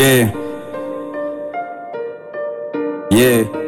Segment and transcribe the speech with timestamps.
[0.00, 0.32] Yeah.
[3.10, 3.59] Yeah.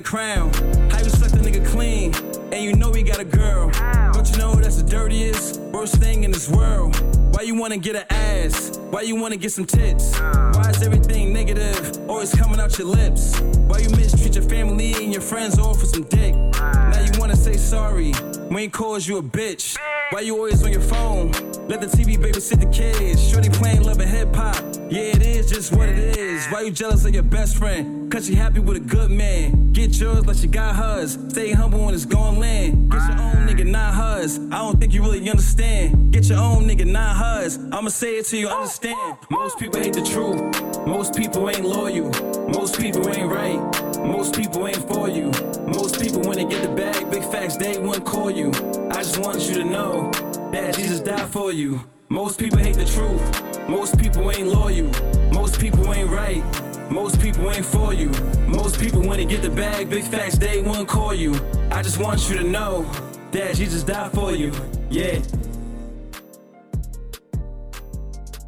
[0.00, 0.52] A crown.
[0.90, 2.14] How you suck the nigga clean?
[2.52, 3.70] And you know he got a girl.
[4.12, 6.96] Don't you know that's the dirtiest, worst thing in this world?
[7.34, 8.78] Why you wanna get an ass?
[8.90, 10.18] Why you wanna get some tits?
[10.18, 13.38] Why is everything negative always coming out your lips?
[13.68, 16.34] Why you mistreat your family and your friends all for some dick?
[16.34, 18.12] Now you wanna say sorry
[18.48, 19.76] when he calls you a bitch.
[20.10, 21.30] Why you always on your phone?
[21.68, 23.30] Let the TV babysit the kids.
[23.30, 24.56] Shorty playing love and hip hop.
[24.90, 26.44] Yeah, it is just what it is.
[26.48, 28.10] Why you jealous of your best friend?
[28.10, 29.72] Cause she happy with a good man.
[29.72, 31.16] Get yours like she got hers.
[31.28, 32.90] Stay humble when it's going land.
[32.90, 34.40] Get your own nigga, not hers.
[34.50, 36.12] I don't think you really understand.
[36.12, 37.56] Get your own nigga, not hers.
[37.70, 39.16] I'ma say it till you understand.
[39.30, 40.40] Most people hate the truth.
[40.88, 42.10] Most people ain't loyal.
[42.48, 43.89] Most people ain't right.
[44.04, 45.30] Most people ain't for you.
[45.66, 48.48] Most people, when they get the bag, big facts, they wouldn't call you.
[48.90, 50.10] I just want you to know
[50.52, 51.80] that Jesus died for you.
[52.08, 53.68] Most people hate the truth.
[53.68, 54.88] Most people ain't loyal.
[55.32, 56.42] Most people ain't right.
[56.90, 58.08] Most people ain't for you.
[58.48, 61.34] Most people, when they get the bag, big facts, they wouldn't call you.
[61.70, 62.82] I just want you to know
[63.30, 64.52] that Jesus died for you.
[64.90, 65.20] Yeah.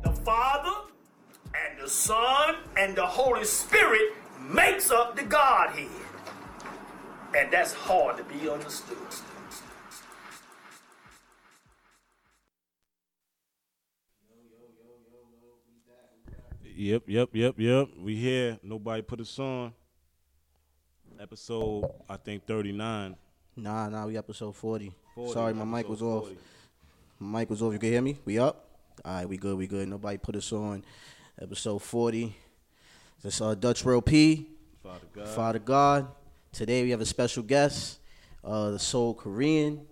[0.03, 0.89] The Father
[1.55, 4.15] and the Son and the Holy Spirit
[4.51, 5.89] makes up the Godhead.
[7.37, 8.99] And that's hard to be understood.
[16.75, 17.89] Yep, yep, yep, yep.
[18.01, 18.59] We here.
[18.63, 19.73] Nobody put us on.
[21.21, 23.15] Episode, I think, 39.
[23.57, 24.93] Nah, nah, we episode 40.
[25.15, 26.31] 40, Sorry, my mic was episode off.
[27.19, 27.73] My mic was off.
[27.73, 28.19] You can hear me?
[28.25, 28.69] We up?
[29.05, 29.89] All right, we good, we good.
[29.89, 30.85] Nobody put us on.
[31.41, 32.35] Episode 40.
[33.23, 34.49] This uh, Dutch Row P,
[34.83, 35.29] Father God.
[35.29, 36.09] Father God.
[36.53, 37.99] Today we have a special guest,
[38.45, 39.87] uh, the Soul Korean.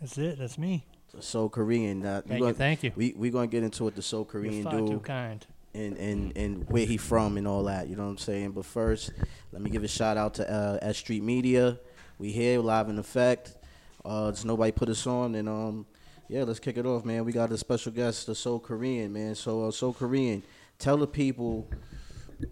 [0.00, 0.38] That's it.
[0.38, 0.84] That's me.
[1.14, 2.04] The Soul Korean.
[2.04, 2.92] Uh, Thank you, gonna- thank you.
[2.96, 4.88] We we gonna get into what the Soul You're Korean far do.
[4.88, 5.46] too kind.
[5.74, 7.88] and, and, and where he from and all that.
[7.88, 8.52] You know what I'm saying?
[8.52, 9.10] But first,
[9.52, 11.78] let me give a shout out to uh, S Street Media.
[12.18, 13.56] We here live in effect.
[14.04, 15.86] Uh, just nobody put us on, and um,
[16.28, 17.24] yeah, let's kick it off, man.
[17.24, 19.34] We got a special guest, the Soul Korean, man.
[19.34, 20.42] So uh, Soul Korean,
[20.78, 21.68] tell the people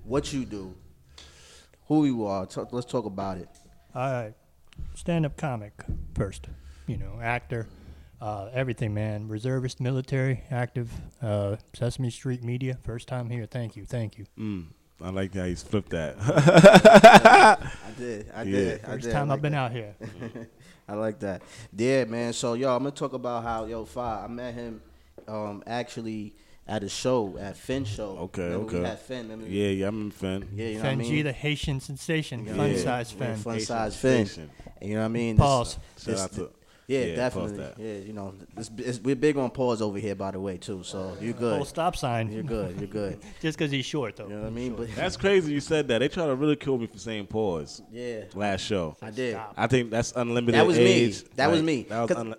[0.04, 0.74] what you do,
[1.88, 2.46] who you are.
[2.46, 3.48] Talk, let's talk about it.
[3.94, 4.28] Uh,
[4.94, 5.72] stand-up comic
[6.14, 6.48] first.
[6.86, 7.66] You know, actor,
[8.20, 9.28] uh, everything, man.
[9.28, 10.90] Reservist, military, active.
[11.20, 12.76] Uh, Sesame Street Media.
[12.82, 13.46] First time here.
[13.46, 13.84] Thank you.
[13.84, 14.26] Thank you.
[14.38, 14.66] Mm,
[15.00, 16.16] I like how he's flipped that.
[16.20, 17.58] I
[17.98, 18.52] did, I Yeah.
[18.52, 19.12] did, I First did.
[19.12, 19.58] time I I've been that.
[19.58, 19.94] out here.
[20.88, 21.42] I like that.
[21.76, 22.32] Yeah, man.
[22.32, 24.24] So yo, I'm gonna talk about how yo Fi.
[24.24, 24.82] I met him
[25.28, 26.34] um actually
[26.66, 28.16] at a show at Finn show.
[28.20, 28.78] Okay, Remember okay.
[28.80, 29.22] We had Finn.
[29.28, 29.46] Remember?
[29.48, 30.48] yeah, yeah, I'm a fan.
[30.54, 30.66] yeah.
[30.66, 31.24] You know what I Fenji, mean?
[31.24, 32.54] the Haitian sensation, Yeah.
[32.54, 32.76] fun Yeah.
[32.78, 33.36] size Yeah, fan.
[33.36, 34.26] fun Haitian size Finn.
[34.26, 34.50] sensation.
[34.80, 35.36] And you know what I mean?
[35.36, 35.72] Pause.
[35.98, 36.50] Shout This- out to
[36.88, 37.64] yeah, Yeah, definitely.
[37.78, 40.82] Yeah, you know, it's, it's, we're big on pause over here, by the way, too.
[40.82, 41.56] So you're uh, good.
[41.58, 42.30] Full stop sign.
[42.30, 42.76] You're good.
[42.78, 43.18] You're good.
[43.40, 44.24] Just because he's short, though.
[44.26, 44.74] You know what I mean?
[44.74, 45.98] But That's crazy you said that.
[46.00, 48.96] They try to really kill me for saying pause yeah, last show.
[49.00, 49.38] I did.
[49.56, 50.84] I think that's unlimited That was me.
[50.84, 51.24] age.
[51.36, 51.84] That was me.
[51.88, 52.34] That was 'Cause unli-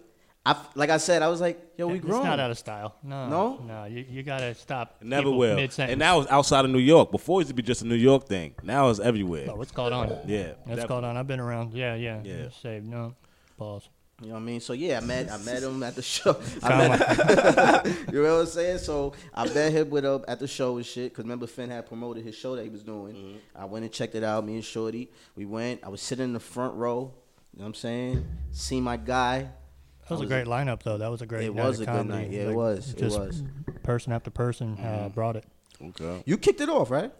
[0.45, 2.25] I f- like I said, I was like, yo, we It's grown.
[2.25, 2.95] not out of style.
[3.01, 3.57] No, No?
[3.65, 3.85] no.
[3.85, 4.97] You, you gotta stop.
[4.99, 5.55] It never will.
[5.55, 5.93] Mid-sentence.
[5.93, 7.11] And now it's outside of New York.
[7.11, 8.53] Before it used to be just a New York thing.
[8.61, 9.47] Now it's everywhere.
[9.49, 10.09] Oh, what's called on?
[10.27, 10.87] Yeah, What's definitely.
[10.87, 11.15] called on?
[11.15, 11.73] I've been around.
[11.73, 12.19] Yeah, yeah.
[12.25, 12.43] Yeah.
[12.43, 13.15] Just Say no.
[13.57, 13.87] Pause.
[14.21, 14.59] You know what I mean?
[14.61, 16.37] So yeah, I met I met him at the show.
[16.63, 18.77] I met, you know what I'm saying?
[18.79, 21.13] So I met him with uh, at the show and shit.
[21.13, 23.15] Cause remember Finn had promoted his show that he was doing.
[23.15, 23.37] Mm-hmm.
[23.55, 24.45] I went and checked it out.
[24.45, 25.81] Me and Shorty, we went.
[25.83, 27.13] I was sitting in the front row.
[27.53, 28.25] You know what I'm saying?
[28.51, 29.49] See my guy.
[30.13, 30.97] That was, was a great lineup, though.
[30.97, 31.45] That was a great.
[31.45, 32.31] It was of a good night.
[32.31, 32.91] Yeah, it Like, was.
[32.93, 33.43] It Just was.
[33.83, 35.45] person after person uh, brought it.
[35.81, 36.23] Okay.
[36.25, 37.11] You kicked it off, right?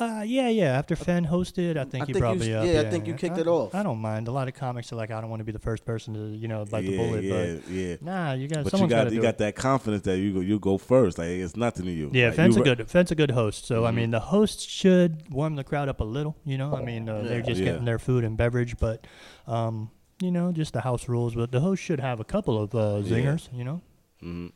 [0.00, 0.78] Uh, yeah, yeah.
[0.78, 2.64] After Fenn hosted, I think I you think you brought s- me up.
[2.66, 3.74] yeah, I think you kicked I- it off.
[3.74, 4.26] I don't mind.
[4.26, 6.34] A lot of comics are like, I don't want to be the first person to,
[6.34, 7.22] you know, bite the bullet.
[7.22, 7.96] yeah, but yeah.
[8.00, 9.38] nah, you got But you got you got it.
[9.38, 11.18] that confidence that you go you go first.
[11.18, 12.10] Like it's nothing to you.
[12.14, 13.66] Yeah, like, Fenn's a you re- good Fenn's a good host.
[13.66, 13.94] So I Mhm.
[13.96, 16.36] mean, the host should warm the crowd up a little.
[16.46, 17.72] You know, I mean, uh, they're just Yeah.
[17.72, 19.06] getting their food and beverage, but
[19.46, 19.90] um,
[20.22, 21.34] you know, just the house rules.
[21.34, 23.16] But the host should have a couple of uh, Yeah.
[23.16, 23.48] zingers.
[23.52, 23.80] You know.
[24.22, 24.46] Mm-hmm.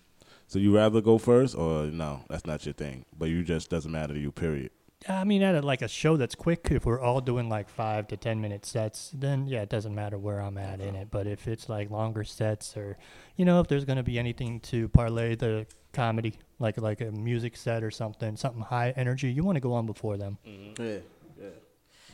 [0.49, 2.23] So you rather go first or no?
[2.29, 3.05] That's not your thing.
[3.19, 4.31] But you just doesn't matter to you.
[4.33, 4.71] Period.
[5.09, 8.09] I mean, at a, like a show that's quick, if we're all doing like five
[8.09, 11.09] to ten minute sets, then yeah, it doesn't matter where I'm at in it.
[11.11, 12.97] But if it's like longer sets, or
[13.37, 17.57] you know, if there's gonna be anything to parlay the comedy, like like a music
[17.57, 20.39] set or something, something high energy, you want to go on before them.
[20.45, 20.99] Yeah, yeah.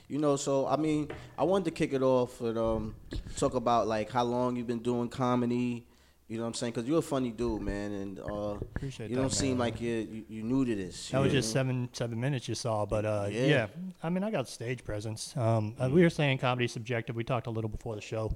[0.08, 1.08] You know, so I mean,
[1.38, 2.94] I wanted to kick it off and um,
[3.36, 5.86] talk about like how long you've been doing comedy.
[6.28, 6.72] You know what I'm saying?
[6.72, 9.58] Because you're a funny dude, man, and uh, Appreciate you don't seem man.
[9.58, 11.10] like you're, you you new to this.
[11.10, 11.38] That was know?
[11.40, 13.46] just seven seven minutes you saw, but uh, Yeah.
[13.46, 13.66] yeah.
[14.02, 15.34] I mean, I got stage presence.
[15.36, 17.16] Um, uh, we were saying comedy subjective.
[17.16, 18.34] We talked a little before the show.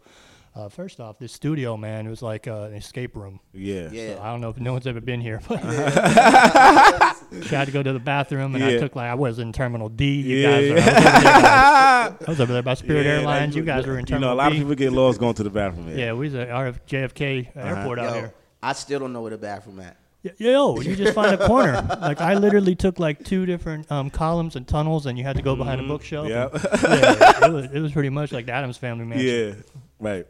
[0.57, 3.41] Uh, first off, this studio, man, it was like uh, an escape room.
[3.53, 3.91] Yeah.
[3.93, 4.15] Yeah.
[4.15, 7.15] So I don't know if no one's ever been here, but I
[7.51, 10.21] had to go to the bathroom, and I took like I was in Terminal D.
[10.23, 10.77] You Yeah, guys, yeah.
[10.81, 13.55] are, I, was over there by, I was over there by Spirit Yeah, Airlines.
[13.55, 14.07] like, you guys were in Terminal.
[14.07, 14.15] D.
[14.15, 14.57] You know, a lot B.
[14.57, 15.97] of people get lost going to the bathroom.
[15.97, 18.35] yeah, we was at RF, JFK Airport out Yo, here.
[18.63, 19.97] I still don't know where the bathroom at.
[20.25, 21.87] Y- Yo, you just find a corner.
[22.01, 25.43] Like I literally took like two different um, columns and tunnels, and you had to
[25.43, 26.29] go behind a bookshelf.
[26.29, 26.49] Yeah.
[26.53, 29.27] and- yeah, it was, it was pretty much like the Addams Family Mansion.
[29.29, 29.55] yeah.
[30.01, 30.27] Right.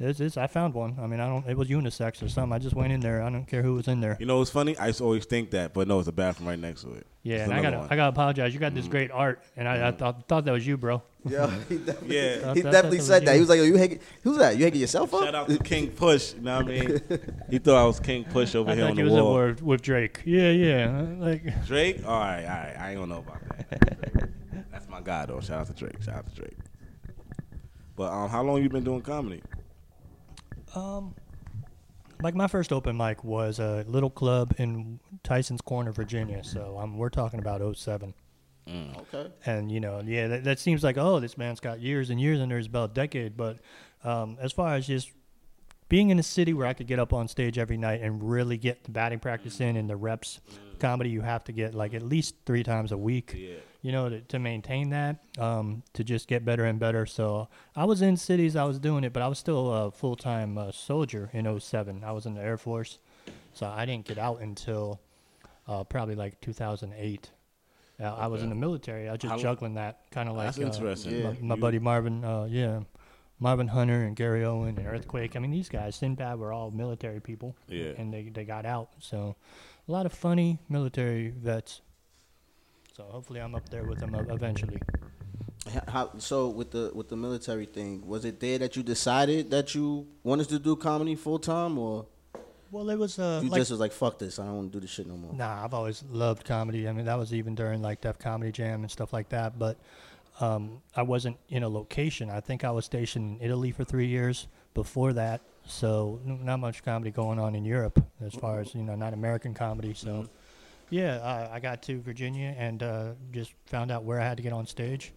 [0.00, 0.96] It's, it's, I found one.
[1.00, 1.48] I mean, I don't.
[1.48, 2.52] It was unisex or something.
[2.52, 3.22] I just went in there.
[3.22, 4.16] I don't care who was in there.
[4.18, 4.76] You know it's funny?
[4.76, 7.06] I used always think that, but no, it's a bathroom right next to it.
[7.22, 7.92] Yeah, It's and I another got one.
[7.92, 8.52] I got to apologize.
[8.54, 11.00] You got this great art, and I, I thought thought that was you, bro.
[11.26, 12.34] Yeah, he definitely, Yeah.
[12.34, 13.30] he Thought- thought definitely that said that.
[13.30, 13.34] you.
[13.36, 14.00] He was like, "Yo, you hanging?
[14.24, 14.56] Who's that?
[14.58, 16.34] You hanging yourself up?" Shout out to King Push.
[16.34, 17.00] You know what I mean?
[17.50, 19.22] he thought I was King Push over I here thought on you the was at
[19.22, 19.32] wall.
[19.32, 20.20] war with Drake.
[20.26, 21.06] Yeah, yeah.
[21.18, 22.00] Like Drake?
[22.04, 22.74] All right, all right.
[22.78, 24.28] I ain't gonna know about that.
[24.72, 25.40] That's my guy though.
[25.40, 26.02] Shout out to Drake.
[26.02, 26.56] Shout out to Drake.
[27.96, 29.40] But um, how long you been doing comedy?
[30.74, 31.14] Um,
[32.22, 36.42] like my first open mic was a little club in Tyson's Corner, Virginia.
[36.44, 38.14] So um, we're talking about 07.
[38.68, 39.30] Okay.
[39.44, 42.40] And you know, yeah, that, that seems like oh, this man's got years and years
[42.40, 43.36] under his belt, decade.
[43.36, 43.58] But
[44.02, 45.12] um, as far as just
[45.88, 48.56] being in a city where I could get up on stage every night and really
[48.56, 50.40] get the batting practice in and the reps,
[50.78, 53.34] comedy you have to get like at least three times a week.
[53.36, 53.56] Yeah.
[53.84, 57.04] You know, to, to maintain that, um, to just get better and better.
[57.04, 60.16] So I was in cities, I was doing it, but I was still a full
[60.16, 62.02] time uh, soldier in 07.
[62.02, 62.98] I was in the Air Force,
[63.52, 65.00] so I didn't get out until
[65.68, 67.30] uh, probably like 2008.
[68.00, 69.06] Uh, I was in the military.
[69.06, 71.20] I was just How- juggling that kind of like That's uh, interesting.
[71.20, 71.32] Yeah.
[71.42, 72.80] my, my buddy Marvin, uh, yeah,
[73.38, 75.36] Marvin Hunter and Gary Owen and Earthquake.
[75.36, 77.92] I mean, these guys, Sinbad, were all military people, Yeah.
[77.98, 78.88] and they they got out.
[78.98, 79.36] So
[79.86, 81.82] a lot of funny military vets.
[82.96, 84.78] So hopefully, I'm up there with them uh, eventually.
[85.88, 89.74] How, so with the with the military thing, was it there that you decided that
[89.74, 92.06] you wanted to do comedy full time, or
[92.70, 94.78] Well, it was uh, you like just was like, "Fuck this, I don't want to
[94.78, 95.34] do this shit no more"?
[95.34, 96.88] Nah, I've always loved comedy.
[96.88, 99.58] I mean, that was even during like Def Comedy Jam and stuff like that.
[99.58, 99.76] But
[100.40, 102.30] um, I wasn't in a location.
[102.30, 105.40] I think I was stationed in Italy for three years before that.
[105.66, 109.52] So not much comedy going on in Europe as far as you know, not American
[109.52, 109.94] comedy.
[109.94, 110.28] So
[110.90, 114.42] yeah, I, I got to Virginia and uh, just found out where I had to
[114.42, 115.12] get on stage,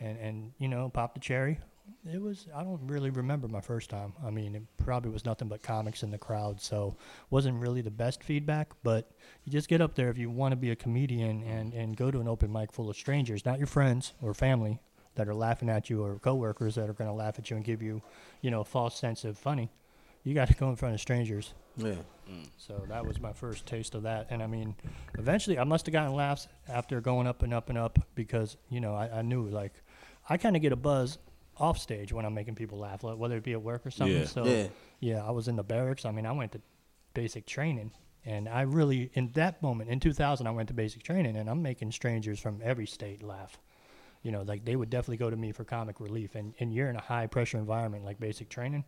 [0.00, 1.58] and and you know, popped the cherry.
[2.12, 4.12] It was I don't really remember my first time.
[4.24, 6.96] I mean, it probably was nothing but comics in the crowd, so
[7.30, 8.72] wasn't really the best feedback.
[8.82, 9.10] But
[9.44, 12.10] you just get up there if you want to be a comedian and and go
[12.10, 14.80] to an open mic full of strangers, not your friends or family
[15.16, 17.64] that are laughing at you or coworkers that are going to laugh at you and
[17.64, 18.02] give you,
[18.42, 19.70] you know, a false sense of funny.
[20.26, 21.54] You got to go in front of strangers.
[21.76, 21.94] Yeah.
[22.56, 24.26] So that was my first taste of that.
[24.30, 24.74] And I mean,
[25.16, 28.80] eventually I must have gotten laughs after going up and up and up because, you
[28.80, 29.72] know, I, I knew like
[30.28, 31.18] I kind of get a buzz
[31.58, 34.18] off stage when I'm making people laugh, like, whether it be at work or something.
[34.18, 34.24] Yeah.
[34.26, 34.66] So Yeah.
[34.98, 36.04] yeah, I was in the barracks.
[36.04, 36.60] I mean, I went to
[37.14, 37.92] basic training.
[38.24, 41.62] And I really, in that moment, in 2000, I went to basic training, and I'm
[41.62, 43.60] making strangers from every state laugh.
[44.24, 46.34] You know, like they would definitely go to me for comic relief.
[46.34, 48.82] And, and you're in a high pressure environment like basic training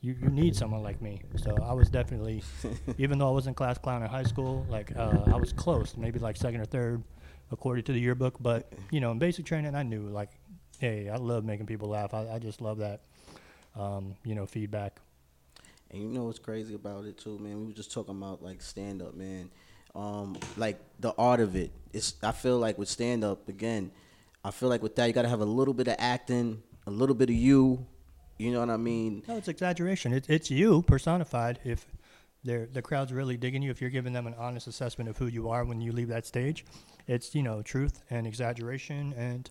[0.00, 1.22] you, you need someone like me.
[1.36, 2.42] So I was definitely,
[2.98, 6.18] even though I wasn't class clown in high school, like uh, I was close, maybe
[6.18, 7.02] like second or third,
[7.50, 8.36] according to the yearbook.
[8.40, 10.30] But you know, in basic training, I knew like,
[10.78, 12.14] hey, I love making people laugh.
[12.14, 13.00] I, I just love that,
[13.76, 15.00] um, you know, feedback.
[15.90, 17.60] And you know what's crazy about it too, man?
[17.60, 19.50] We were just talking about like stand up, man.
[19.94, 21.72] Um, like the art of it.
[21.92, 23.90] It's I feel like with stand up again,
[24.44, 27.16] I feel like with that you gotta have a little bit of acting, a little
[27.16, 27.86] bit of you.
[28.38, 29.24] You know what I mean?
[29.26, 30.12] No, it's exaggeration.
[30.12, 31.58] It, it's you personified.
[31.64, 31.86] If
[32.44, 35.48] the crowd's really digging you, if you're giving them an honest assessment of who you
[35.48, 36.64] are when you leave that stage,
[37.06, 39.50] it's you know truth and exaggeration and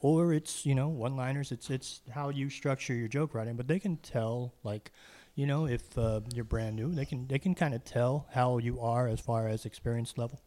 [0.00, 1.50] or it's you know one-liners.
[1.50, 3.56] It's it's how you structure your joke writing.
[3.56, 4.92] But they can tell like
[5.34, 8.58] you know if uh, you're brand new, they can they can kind of tell how
[8.58, 10.40] you are as far as experience level.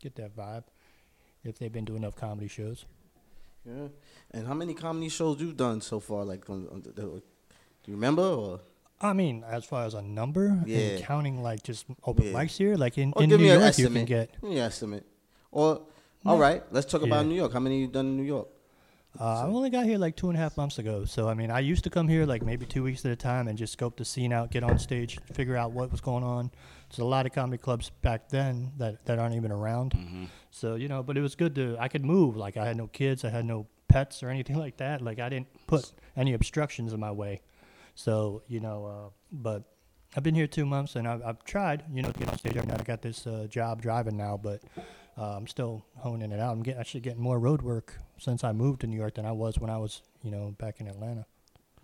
[0.00, 0.64] Get that vibe
[1.44, 2.86] if they've been doing enough comedy shows.
[3.66, 3.88] Yeah.
[4.32, 6.24] And how many comedy shows you've done so far?
[6.24, 7.22] Like, on, on do
[7.86, 8.22] you remember?
[8.22, 8.60] Or
[9.00, 10.98] I mean, as far as a number, Yeah.
[11.00, 12.32] counting like just open Yeah.
[12.32, 14.32] mics here, like in, in New York, you can get.
[14.32, 15.04] Give me an estimate.
[15.50, 15.82] Or
[16.26, 17.30] all right, let's talk about Yeah.
[17.30, 17.52] New York.
[17.52, 18.48] How many you done in New York?
[19.20, 21.50] Uh, I only got here like two and a half months ago, so I mean,
[21.50, 23.96] I used to come here like maybe two weeks at a time and just scope
[23.96, 26.50] the scene out, get on stage, figure out what was going on.
[26.88, 29.92] There's a lot of comedy clubs back then that, that aren't even around.
[29.92, 30.24] Mm-hmm.
[30.50, 32.36] So you know, but it was good to I could move.
[32.36, 35.00] Like I had no kids, I had no pets or anything like that.
[35.00, 37.42] Like I didn't put any obstructions in my way.
[37.94, 39.62] So you know, uh, but
[40.16, 42.56] I've been here two months and I've, I've tried, you know, to get on stage
[42.56, 42.80] every night.
[42.80, 44.62] I got this uh, job driving now, but
[45.16, 46.52] uh, I'm still honing it out.
[46.52, 49.32] I'm get, actually getting more road work since I moved to New York than I
[49.32, 51.26] was when I was, you know, back in Atlanta.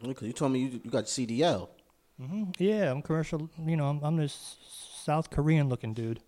[0.03, 1.69] Because you told me you, you got CDL.
[2.21, 2.51] Mm-hmm.
[2.59, 3.49] Yeah, I'm commercial.
[3.65, 4.57] You know, I'm, I'm this
[5.05, 6.21] South Korean looking dude,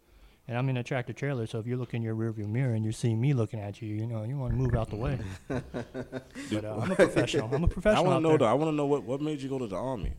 [0.46, 1.46] and I'm in a tractor trailer.
[1.46, 3.94] So if you look in your rearview mirror and you see me looking at you,
[3.94, 5.18] you know, you want to move out the way.
[5.48, 7.54] but uh, I'm a professional.
[7.54, 8.04] I'm a I professional.
[8.04, 8.46] want to know though.
[8.46, 10.14] I want to know what what made you go to the army.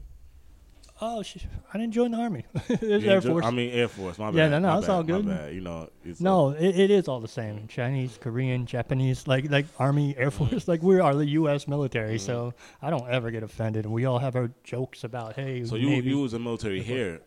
[1.02, 1.38] Oh, sh-
[1.74, 2.46] I didn't join the army.
[2.70, 3.46] it was Air Force.
[3.46, 4.18] I mean Air Force.
[4.20, 4.38] My bad.
[4.38, 5.54] Yeah, no, no, it's all my bad.
[5.54, 7.68] You know, it's No, uh, it, it is all the same.
[7.68, 10.46] Chinese, Korean, Japanese, like like Army, Air Mm-hmm.
[10.50, 11.68] Force, like we are the U.S.
[11.68, 12.20] military.
[12.20, 15.66] So I don't ever get offended, and we all have our jokes about hey.
[15.66, 16.10] so you Navy.
[16.10, 17.22] you was in military here.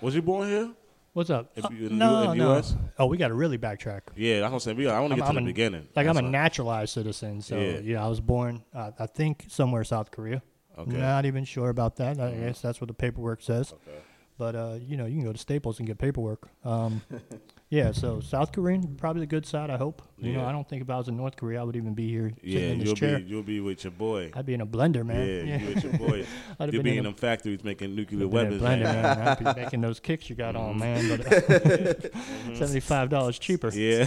[0.00, 0.70] Was you born here?
[1.14, 1.50] What's up?
[1.56, 2.56] If Uh, you- in no, U- no.
[2.58, 2.76] US?
[2.98, 4.02] Oh, we got to really backtrack.
[4.14, 4.76] Yeah, that's what I'm saying.
[4.76, 5.88] We, I want to I'm- get to the a- beginning.
[5.96, 7.78] Like I'm a That's naturalized citizen, so Yeah.
[7.78, 8.62] yeah, I was born.
[8.74, 10.42] Uh, I think somewhere South Korea.
[10.78, 10.90] Okay.
[10.92, 11.00] Mm-hmm.
[11.00, 12.20] Not even sure about that.
[12.20, 13.72] I guess that's what the paperwork says.
[13.72, 13.98] Okay.
[14.38, 16.48] But uh, you know, you can go to Staples and get paperwork.
[16.64, 17.02] Um,
[17.70, 19.68] yeah, so South Korean, probably the good side.
[19.68, 20.00] I hope.
[20.16, 22.08] You know, I don't think if I was in North Korea, I would even be
[22.08, 23.18] here sitting Yeah, in this you'll chair.
[23.18, 24.30] be you'll be with your boy.
[24.36, 25.26] I'd be in a blender, man.
[25.48, 26.24] Yeah, you with your boy.
[26.60, 28.44] I'd have You'll been be in in a- them factories making nuclear Been in a
[28.44, 28.62] weapons.
[28.62, 29.18] blender, man.
[29.18, 29.28] man.
[29.28, 31.08] I'd be making those kicks you got on, man.
[31.08, 33.70] But uh, seventy-five dollars cheaper.
[33.74, 34.06] Yeah.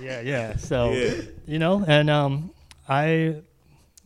[0.00, 0.56] yeah, yeah.
[0.56, 1.12] So Yeah.
[1.46, 2.50] you know, and um,
[2.88, 3.36] I,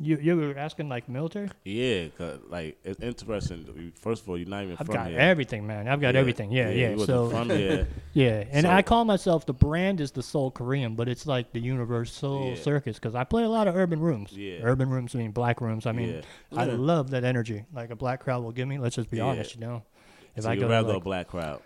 [0.00, 1.50] you you were asking like military.
[1.64, 3.92] Yeah, cause like it's interesting.
[4.00, 5.18] First of all, you're not even I've from got here.
[5.18, 5.88] everything, man.
[5.88, 6.20] I've got Yeah.
[6.20, 6.52] everything.
[6.52, 6.90] Yeah, yeah.
[6.92, 7.88] Wasn't so from here.
[8.12, 11.52] yeah, and So- I call myself the brand is the Soul Korean, but it's like
[11.52, 12.62] the universal Yeah.
[12.62, 14.32] circus because I play a lot of urban rooms.
[14.32, 14.58] Yeah.
[14.62, 15.86] Urban rooms, I mean black rooms.
[15.86, 16.60] I mean, Yeah.
[16.60, 17.64] I love that energy.
[17.72, 18.78] Like a black crowd will give me.
[18.78, 19.24] Let's just be Yeah.
[19.26, 19.82] honest, you know.
[20.36, 21.60] If so I go, rather a like, black crowd.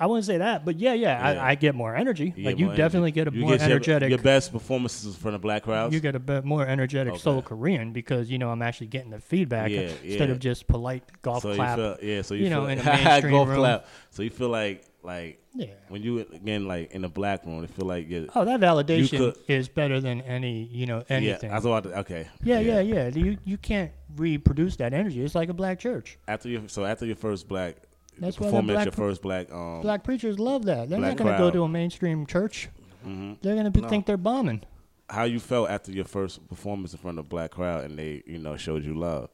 [0.00, 1.42] I wouldn't say that, but yeah, yeah, Yeah.
[1.42, 2.32] I, I get more energy.
[2.34, 3.20] You like get you more definitely energy.
[3.20, 4.08] get a You more your- energetic.
[4.08, 5.92] Your, best performances from the black crowds.
[5.94, 7.22] you get a bit more energetic Okay.
[7.22, 10.34] soul Korean because you know I'm actually getting the feedback Yeah, instead yeah.
[10.34, 11.76] of just polite golf so clap.
[11.78, 12.22] you feel, yeah.
[12.22, 13.58] So you, you know, feel, in a mainstream golf room.
[13.58, 13.86] clap.
[14.10, 15.66] So you feel like like yeah.
[15.88, 19.18] when you again like in the black room, it feel like you Oh, that validation
[19.18, 21.50] could- is better than any you know anything.
[21.50, 22.26] Yeah, I thought okay.
[22.42, 23.08] Yeah, yeah, yeah.
[23.08, 25.22] You you can't reproduce that energy.
[25.22, 26.18] It's like a black church.
[26.28, 27.76] After your so after your first black
[28.20, 30.88] That's why the performance, black your first black um Black preachers love that.
[30.88, 32.68] They're not going to go to a mainstream church.
[33.06, 33.38] mhm.
[33.40, 33.88] They're going to No.
[33.88, 34.62] think they're bombing.
[35.08, 38.22] how you felt after your first performance in front of a black crowd and they
[38.26, 39.28] you know showed you love.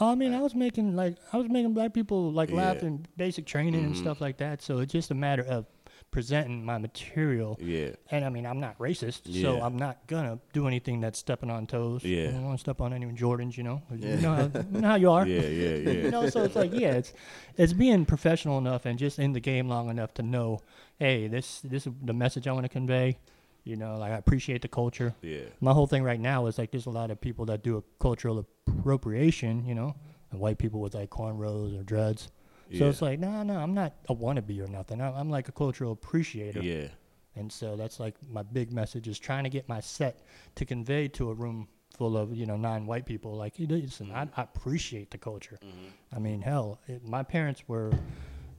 [0.00, 2.56] I mean, I was making like I was making black people like Yeah.
[2.56, 3.98] laugh in basic training and Mhm.
[3.98, 4.62] stuff like that.
[4.62, 5.66] So it's just a matter of
[6.12, 7.58] presenting my material.
[7.60, 11.50] Yeah, And I mean, I'm not racist, so I'm not gonna do anything that's stepping
[11.50, 12.04] on toes.
[12.04, 12.28] Yeah.
[12.28, 13.82] I don't want to step on any Jordans, you know.
[13.92, 14.14] Yeah.
[14.14, 14.42] You know, how,
[14.72, 15.26] you know how you are.
[15.34, 15.90] yeah, yeah, yeah.
[16.04, 17.12] you know, so it's like, yeah, it's
[17.56, 20.60] it's being professional enough and just in the game long enough to know,
[20.98, 23.18] hey, this this is the message I want to convey.
[23.64, 25.14] You know, like I appreciate the culture.
[25.22, 25.46] yeah.
[25.60, 27.82] My whole thing right now is like there's a lot of people that do a
[27.98, 29.64] cultural appropriation.
[29.66, 29.94] You know,
[30.30, 32.28] and white people with like cornrows or dreads.
[32.72, 32.90] So yeah.
[32.90, 35.00] it's like, no, no, I'm not a wannabe or nothing.
[35.00, 36.60] I'm, I'm like a cultural appreciator.
[36.60, 36.88] yeah,
[37.36, 40.20] And so that's like my big message is trying to get my set
[40.54, 43.34] to convey to a room full of you know non-white people.
[43.36, 45.58] Like, listen, I, I appreciate the culture.
[45.64, 46.16] Mm-hmm.
[46.16, 47.92] I mean, hell, it, my parents were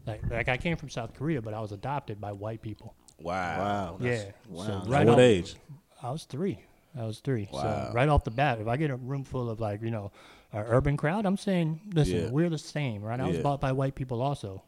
[0.06, 2.94] like like I came from South Korea, but I was adopted by white people.
[3.20, 3.58] Wow.
[3.60, 3.98] Wow.
[4.02, 4.26] yeah.
[4.50, 4.66] Wow.
[4.66, 5.56] So right what off- age?
[6.02, 6.60] I was three.
[6.96, 7.50] I was three.
[7.52, 7.62] Wow.
[7.62, 10.12] So right off the bat, if I get a room full of like you know
[10.54, 11.26] our urban crowd.
[11.26, 12.30] I'm saying, listen, Yeah.
[12.30, 13.20] we're the same, right?
[13.20, 13.42] I was Yeah.
[13.44, 14.64] bought by white people also.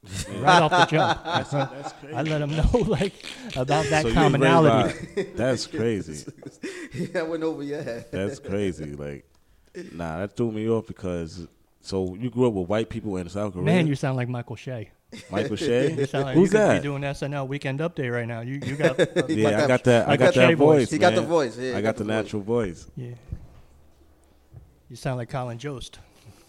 [0.40, 1.24] right off the jump.
[1.24, 2.14] That's, that's crazy.
[2.14, 3.14] I let them know like
[3.56, 4.94] about that So you was raised commonality.
[5.16, 6.24] by- That's crazy.
[6.94, 8.06] yeah, I went over your head.
[8.12, 8.92] That's crazy.
[8.92, 9.24] Like,
[9.92, 11.46] nah, that threw me off because.
[11.80, 13.64] So you grew up with white people in South Korea.
[13.64, 14.90] Man, you sound like Michael Che.
[15.30, 15.94] Michael Che.
[15.94, 16.82] You sound like Who's you could that?
[16.82, 18.40] be doing SNL Weekend Update right now.
[18.40, 18.98] You you got
[19.30, 20.06] Yeah, I got that.
[20.06, 20.80] I like got that that voice.
[20.80, 20.90] voice.
[20.90, 21.30] He got the man.
[21.30, 22.24] voice, yeah, I got got the the voice.
[22.24, 22.90] natural voice.
[22.96, 23.10] yeah.
[24.88, 25.98] You sound like Colin Jost.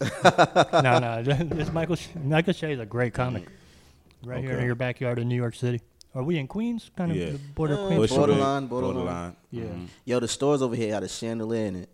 [0.00, 3.48] no, no, it's Michael Sh- Michael Che is a great comic.
[4.24, 5.80] Right here in your backyard in New York City.
[6.14, 6.90] Are we in Queens?
[6.96, 7.30] Kind of Yeah.
[7.30, 8.00] the border of Uh, Queens.
[8.02, 9.36] Bushwick, Borderline, borderline.
[9.50, 9.64] Yeah.
[9.64, 9.86] Mhm.
[10.04, 11.88] Yo, the stores over here had a chandelier in it.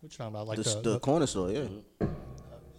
[0.00, 0.48] What you talking about?
[0.48, 2.06] Like The, the, the the- corner store, yeah.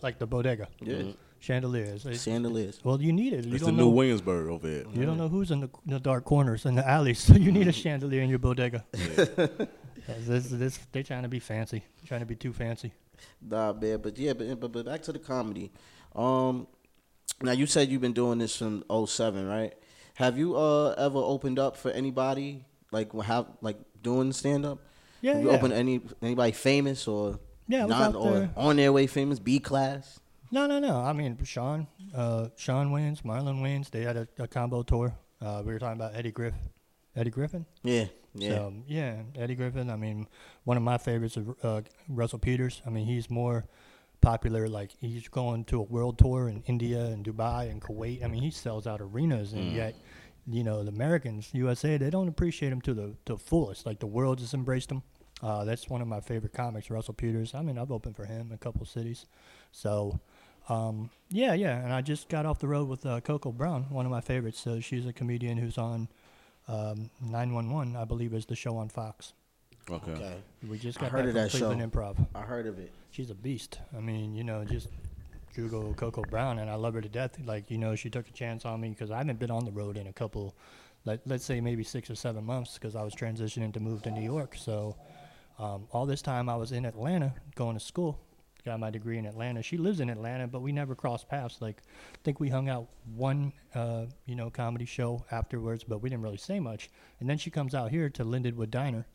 [0.01, 0.67] like the bodega.
[0.81, 1.03] Yeah.
[1.39, 2.05] Chandeliers.
[2.05, 2.79] It- Chandeliers.
[2.83, 3.45] well, you need it.
[3.45, 3.89] You It's the don't new.
[3.89, 4.85] Williamsburg over here.
[4.93, 7.67] You don't know who's in the, the dark corners and the alleys, so you need
[7.67, 8.83] a chandelier in your bodega.
[8.93, 9.29] 'Cause
[10.07, 12.91] this, this, they trying to be fancy, trying to be too fancy.
[13.41, 15.71] Nah, man, but yeah, but, but but back to the comedy.
[16.15, 16.67] Um,
[17.41, 19.73] now you said you've been doing this from 07, right?
[20.15, 24.79] Have you uh ever opened up for anybody like have like doing stand up?
[25.21, 25.55] Yeah, Have you yeah.
[25.57, 28.49] opened any anybody famous or Yeah, not or there.
[28.57, 29.39] on their way famous?
[29.39, 30.19] B class.
[30.51, 30.99] No, no, no.
[30.99, 33.89] I mean, Shawn, uh, Shawn Wayans, Marlon Wayans.
[33.89, 35.15] they had a, a combo tour.
[35.41, 36.53] Uh, we were talking about Eddie Griff,
[37.15, 37.65] Eddie Griffin.
[37.83, 38.49] Yeah, yeah.
[38.49, 39.89] So yeah, Eddie Griffin.
[39.89, 40.27] I mean,
[40.63, 42.81] one of my favorites is uh, Russell Peters.
[42.85, 43.65] I mean, he's more
[44.21, 44.67] popular.
[44.67, 48.23] Like he's going to a world tour in India and Dubai and Kuwait.
[48.23, 49.95] I mean, he sells out arenas, and yet,
[50.47, 53.85] you know, the Americans, USA, they don't appreciate him to the to fullest.
[53.85, 55.03] Like the world has embraced him.
[55.41, 57.53] Uh, that's one of my favorite comics, Russell Peters.
[57.53, 59.25] I mean, I've opened for him in a couple cities.
[59.73, 60.21] So,
[60.69, 61.83] um, yeah, yeah.
[61.83, 64.59] And I just got off the road with uh, Coco Brown, one of my favorites.
[64.61, 66.07] So she's a comedian who's on
[66.67, 69.33] um, 911, I believe, is the show on Fox.
[69.89, 70.11] Okay.
[70.11, 70.35] Okay,
[70.69, 71.57] We just I got heard back of from that show.
[71.67, 72.27] Cleveland Improv.
[72.33, 72.91] I heard of it.
[73.11, 73.79] She's a beast.
[73.95, 74.87] I mean, you know, just
[75.55, 77.37] Google Coco Brown, and I love her to death.
[77.45, 79.71] Like, you know, she took a chance on me because I haven't been on the
[79.71, 80.55] road in a couple,
[81.05, 84.11] let, let's say maybe six or seven months because I was transitioning to move to
[84.11, 84.55] New York.
[84.57, 84.95] So
[85.59, 88.19] um, all this time I was in Atlanta going to school.
[88.65, 89.61] Got my degree in Atlanta.
[89.61, 91.57] She lives in Atlanta, but we never crossed paths.
[91.61, 91.81] Like,
[92.13, 96.23] I think we hung out one, uh, you know, comedy show afterwards, but we didn't
[96.23, 96.89] really say much.
[97.19, 99.05] And then she comes out here to Lindenwood Diner,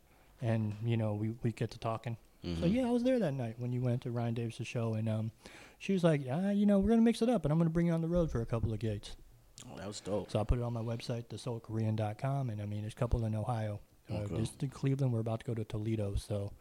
[0.41, 2.15] and you know, we, we get to talking.
[2.61, 5.09] So yeah, I was there that night when you went to Ryan Davis' show, and
[5.09, 5.31] um,
[5.77, 7.87] she was like, uh, you know, we're gonna mix it up, and I'm gonna bring
[7.87, 9.17] you on the road for a couple of gigs.
[9.69, 10.31] Oh, that was dope.
[10.31, 13.35] So I put it on my website, thesoulkorean.com, and I mean, there's a couple in
[13.35, 13.79] Ohio.
[14.11, 14.37] Uh, Okay.
[14.37, 16.15] Just in Cleveland, we're about to go to Toledo.
[16.15, 16.51] So,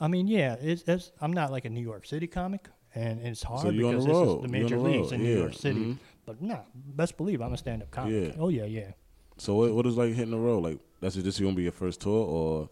[0.00, 3.42] I mean, yeah, it's, it's I'm not like a New York City comic, and it's
[3.42, 4.36] hard you're because this road.
[4.36, 5.80] is the major leagues in New York City.
[5.80, 5.98] Mhm.
[6.26, 8.34] But nah, best believe I'm a stand-up comic.
[8.34, 8.40] Yeah.
[8.42, 8.92] Oh yeah, yeah.
[9.38, 10.62] So what, what is like hitting the road?
[10.64, 12.70] Like that's just gonna be your first tour, or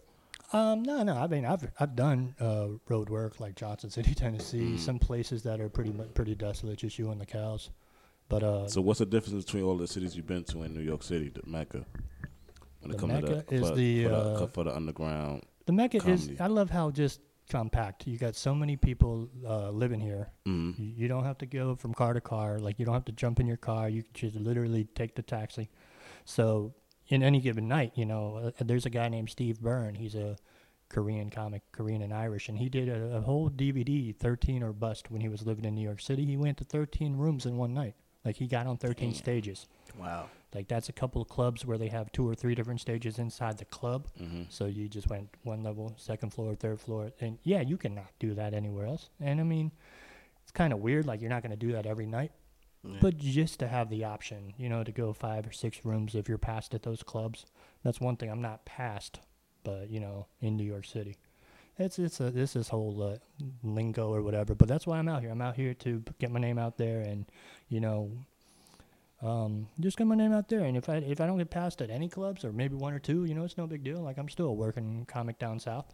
[0.53, 1.15] Um, no, no.
[1.15, 4.77] I mean, I've I've done uh, road work like Johnson City, Tennessee.
[4.77, 7.69] Some places that are pretty pretty desolate, just you and the cows.
[8.27, 10.81] But uh, so what's the difference between all the cities you've been to in New
[10.81, 11.85] York City, the Mecca?
[12.81, 15.43] When The it comes Mecca to is for, the, for, uh, the, for the underground.
[15.65, 16.31] The Mecca is.
[16.39, 18.07] I love how just compact.
[18.07, 20.29] You got so many people uh, living here.
[20.47, 20.77] Mhm.
[20.79, 22.59] You, you don't have to go from car to car.
[22.59, 23.87] Like you don't have to jump in your car.
[23.89, 25.69] You can just literally take the taxi.
[26.25, 26.73] So
[27.07, 29.93] in any given night, you know, uh, there's a guy named Steve Byrne.
[29.95, 30.37] He's a
[30.89, 35.09] Korean comic, Korean and Irish, and he did a, a whole DVD, 13 or Bust,
[35.11, 36.25] when he was living in New York City.
[36.25, 37.95] He went to 13 rooms in one night.
[38.23, 39.67] Like he got on 13 stages.
[39.99, 40.29] Wow.
[40.55, 43.57] Like that's a couple of clubs where they have two or three different stages inside
[43.57, 44.07] the club.
[44.19, 44.43] Mm-hmm.
[44.49, 48.33] So you just went one level, second floor, third floor, and yeah, you cannot do
[48.35, 49.09] that anywhere else.
[49.19, 49.71] And I mean,
[50.43, 51.05] it's kind of weird.
[51.05, 52.31] Like you're not going to do that every night,
[53.01, 56.29] but just to have the option, you know, to go five or six rooms if
[56.29, 57.45] you're past at those clubs.
[57.83, 59.19] That's one thing I'm not past,
[59.63, 61.17] but you know, in New York City,
[61.77, 63.17] it's it's a this is whole uh,
[63.63, 64.55] lingo or whatever.
[64.55, 65.31] But that's why I'm out here.
[65.31, 67.25] I'm out here to get my name out there, and
[67.67, 68.11] you know,
[69.21, 70.61] um, just get my name out there.
[70.61, 72.99] And if I if I don't get past at any clubs or maybe one or
[72.99, 73.99] two, you know, it's no big deal.
[74.01, 75.93] Like I'm still a working comic down south.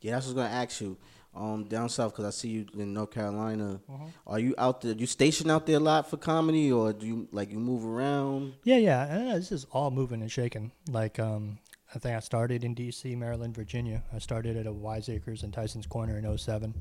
[0.00, 0.96] Yeah, that's what I was gonna ask you.
[1.34, 3.78] Um, down south, because I see you in North Carolina.
[3.92, 4.04] Uh-huh.
[4.26, 4.94] Are you out there?
[4.94, 8.54] You stationed out there a lot for comedy, or do you like you move around?
[8.64, 9.02] Yeah, yeah.
[9.02, 10.72] Uh, this is all moving and shaking.
[10.88, 11.58] Like, um,
[11.94, 14.02] I think I started in D.C., Maryland, Virginia.
[14.14, 16.74] I started at a Wiseacres in Tyson's Corner in 07.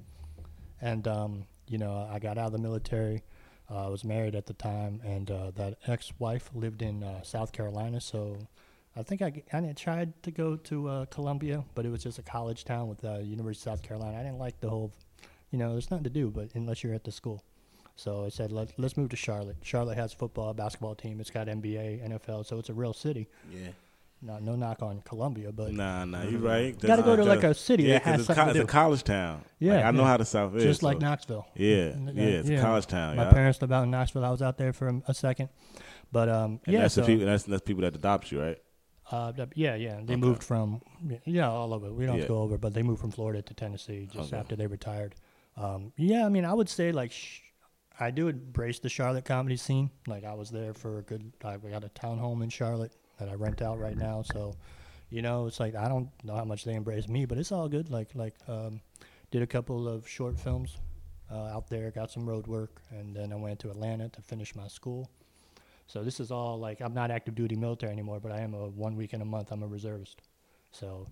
[0.82, 3.24] And, um, you know, I got out of the military.
[3.70, 7.52] Uh, I was married at the time, and uh, that ex-wife lived in uh, South
[7.52, 8.00] Carolina.
[8.00, 8.38] So
[8.96, 12.22] I think I, didn't- tried to go to uh, Columbia, but it was just a
[12.22, 14.18] college town with uh, University of South Carolina.
[14.20, 14.92] I didn't like the whole,
[15.52, 17.44] you know, there's nothing to do, but unless you're at the school.
[17.98, 19.56] So I said, Let, let's move to Charlotte.
[19.64, 21.20] Charlotte has football, basketball team.
[21.20, 23.28] It's got NBA, NFL, so it's a real city.
[23.52, 23.70] Yeah.
[24.22, 26.68] Not no knock on Columbia, but Nah, nah, you right.
[26.82, 28.70] You Gotta go to, like, a city yeah, that has 'cause it's, something to it's
[28.70, 29.44] a college town.
[29.60, 30.08] Yeah, Like, I know yeah.
[30.08, 30.64] how the South is.
[30.64, 31.46] just like so- Knoxville.
[31.56, 33.18] Yeah, yeah, it's a college town.
[33.18, 33.32] My yeah.
[33.32, 34.26] parents live out in Knoxville.
[34.26, 35.50] I was out there for a, a second,
[36.12, 37.26] but um, And yeah, that's so, the people.
[37.28, 38.58] That's that's people that adopt you, right?
[39.12, 39.96] uh, yeah, yeah.
[39.98, 40.16] They Okay.
[40.16, 40.82] moved from
[41.26, 41.94] yeah, all over.
[41.94, 42.28] We don't have Yeah.
[42.28, 44.40] to go over, but they moved from Florida to Tennessee just Okay.
[44.40, 45.14] after they retired.
[45.58, 47.42] Um, yeah, I mean, I would say like sh-
[48.00, 49.92] I do embrace the Charlotte comedy scene.
[50.08, 51.34] Like I was there for a good.
[51.44, 54.56] I we got a townhome in Charlotte that I rent out right now, so
[55.10, 57.68] you know, it's like I don't know how much they embrace me, but it's all
[57.70, 57.90] good.
[57.90, 58.82] Like like um,
[59.32, 60.78] did a couple of short films
[61.32, 64.56] uh, out there, got some road work, and then I went to Atlanta to finish
[64.56, 65.10] my school.
[65.88, 68.68] So this is all like I'm not active duty military anymore, but I am a
[68.70, 69.52] one week in a month.
[69.52, 70.22] I'm a reservist,
[70.72, 71.08] so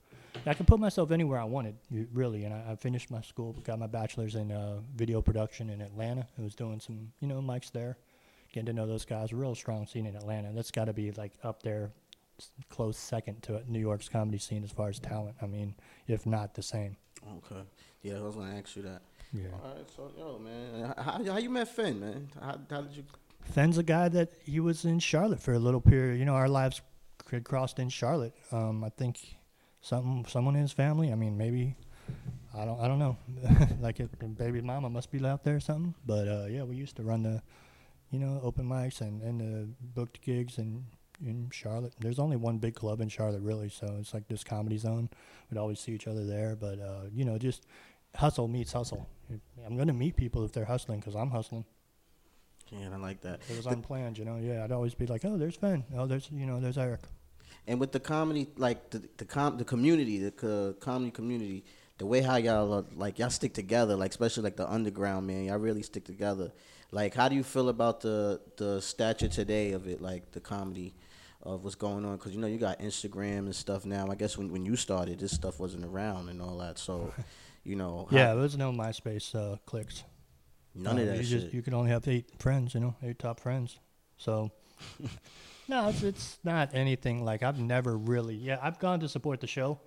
[0.45, 1.75] I can put myself anywhere I wanted,
[2.11, 2.43] really.
[2.45, 6.27] And I, I finished my school, got my bachelor's in uh, video production in Atlanta.
[6.37, 7.97] I was doing some, you know, mics there,
[8.53, 9.33] getting to know those guys.
[9.33, 10.51] Real strong scene in Atlanta.
[10.53, 11.91] That's got to be like up there,
[12.69, 15.35] close second to New York's comedy scene as far as talent.
[15.41, 15.75] I mean,
[16.07, 16.95] if not the same.
[17.37, 17.61] Okay.
[18.01, 19.01] Yeah, I was gonna ask you that.
[19.33, 19.47] Yeah.
[19.63, 22.29] All right, so yo, man, how, how you met Finn, man?
[22.39, 23.03] How, how did you?
[23.41, 26.19] Finn's a guy that he was in Charlotte for a little period.
[26.19, 26.81] You know, our lives
[27.25, 28.33] cr- crossed in Charlotte.
[28.51, 29.19] Um, I think
[29.81, 31.11] something, someone in his family.
[31.11, 31.75] I mean, maybe
[32.55, 33.17] I don't, I don't know.
[33.81, 35.95] like it, baby mama must be out there or something.
[36.05, 37.41] But uh, yeah, we used to run the,
[38.13, 40.85] you know, open mics and and the booked gigs in
[41.25, 41.93] in Charlotte.
[41.99, 43.69] There's only one big club in Charlotte, really.
[43.69, 45.09] So it's like this comedy zone.
[45.49, 46.55] We'd always see each other there.
[46.55, 47.65] But uh, you know, just
[48.15, 49.09] hustle meets hustle.
[49.65, 51.65] I'm gonna meet people if they're hustling because I'm hustling.
[52.69, 53.41] Yeah, I like that.
[53.49, 54.37] It was unplanned, you know.
[54.37, 55.83] Yeah, I'd always be like, "Oh, there's Finn.
[55.95, 57.01] Oh, there's you know, there's Eric."
[57.67, 61.65] And with the comedy, like the the com the community, the co- comedy community,
[61.97, 65.45] the way how y'all are, like y'all stick together, like especially like the underground man,
[65.45, 66.51] y'all really stick together.
[66.93, 70.93] Like, how do you feel about the the stature today of it, like the comedy
[71.41, 72.17] of what's going on?
[72.17, 74.07] Because you know you got Instagram and stuff now.
[74.11, 76.77] I guess when when you started, this stuff wasn't around and all that.
[76.77, 77.11] So,
[77.63, 80.03] you know, how- Yeah, there was no MySpace uh, clicks.
[80.75, 81.41] none Uh, of that you shit.
[81.41, 83.79] Just, you could only have eight friends, you know, eight top friends.
[84.17, 84.51] So,
[85.67, 88.35] no, it's it's not anything like I've never really.
[88.35, 89.79] Yeah, I've gone to support the show,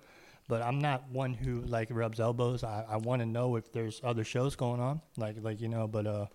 [0.49, 2.63] but I'm not one who like rubs elbows.
[2.65, 5.87] I, I want to know if there's other shows going on, like like you know,
[5.87, 6.25] but uh.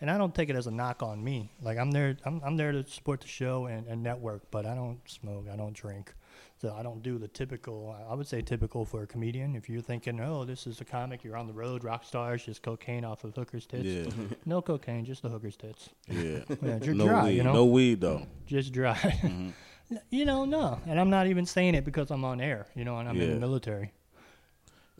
[0.00, 1.50] And I don't take it as a knock on me.
[1.62, 4.74] Like I'm there, I'm, I'm there to support the show and, and network, but I
[4.74, 6.12] don't smoke, I don't drink,
[6.60, 7.96] so I don't do the typical.
[8.08, 9.56] I would say typical for a comedian.
[9.56, 12.60] If you're thinking, oh, this is a comic, you're on the road, rock stars, just
[12.62, 13.84] cocaine off of hookers' tits.
[13.84, 14.10] Yeah,
[14.44, 15.88] No cocaine, just the hooker's tits.
[16.08, 16.40] yeah.
[16.62, 17.52] Yeah, you're no dry, weed, you know.
[17.54, 18.26] no weed though.
[18.46, 18.94] Just dry.
[18.94, 19.96] Mm-hmm.
[20.10, 20.78] you know, no.
[20.86, 23.30] And I'm not even saying it because I'm on air, you know, and I'm in
[23.30, 23.92] the military.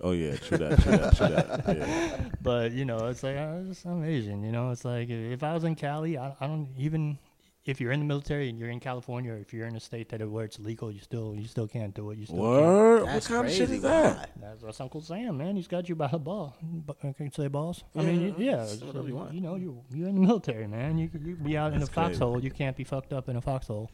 [0.02, 1.64] Oh yeah, true that, true that, true that.
[1.78, 2.28] Yeah.
[2.42, 4.42] But you know, it's like uh, it's- I'm Asian.
[4.42, 7.18] You know, it's like if I was in Cali, I, I don't even.
[7.64, 10.09] If you're in the military and you're in California, or if you're in a state
[10.11, 12.18] that where it's legal, you still you still can't do it.
[12.18, 12.46] You still can't.
[12.64, 13.02] Word?
[13.02, 13.62] What kind crazy.
[13.64, 14.30] of shit is that?
[14.40, 15.56] That's, that's Uncle Sam, man.
[15.56, 16.56] He's got you by the ball.
[16.62, 17.82] But I can say balls.
[17.96, 18.64] I mean, you- yeah.
[18.66, 19.35] say whatever so, you want.
[19.35, 20.96] you know, you you're in the military, man.
[20.96, 22.11] You could you be out in a That's crazy.
[22.11, 22.40] foxhole.
[22.44, 23.90] You can't be fucked up in a foxhole,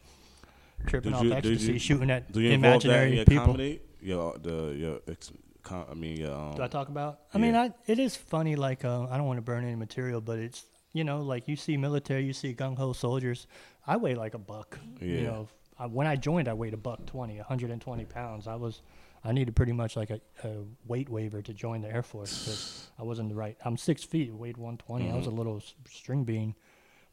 [0.87, 3.47] tripping Did off you- ecstasy, you- shooting at Do that in imaginary people.
[3.47, 3.81] comedy?
[4.03, 5.33] Your the your ex,
[5.63, 6.55] com, I mean your um.
[6.57, 7.21] Do I talk about?
[7.35, 8.57] I mean, I, it is funny.
[8.57, 11.57] Like, uh, I don't want to burn any material, but it's you know, like you
[11.57, 13.47] see military, you see gung ho soldiers.
[13.87, 14.79] I weigh like a buck.
[15.01, 15.23] You Yeah.
[15.25, 15.49] know,
[15.79, 18.47] I, when I joined, I weighed a buck twenty, 120 pounds.
[18.47, 18.83] I was,
[19.25, 20.51] I needed pretty much like a, a
[20.87, 23.57] weight waiver to join the Air Force because I wasn't the right.
[23.65, 25.11] I'm six feet, weighed 120.
[25.11, 25.39] I was a Mm-hmm.
[25.39, 26.55] little s- string bean,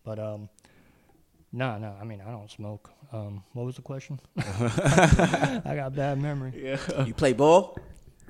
[0.04, 0.50] but um.
[1.52, 1.96] No, no.
[2.00, 2.92] I mean, I don't smoke.
[3.12, 4.20] Um, what was the question?
[4.38, 6.54] I got bad memory.
[6.56, 7.06] yeah.
[7.06, 7.76] You play ball?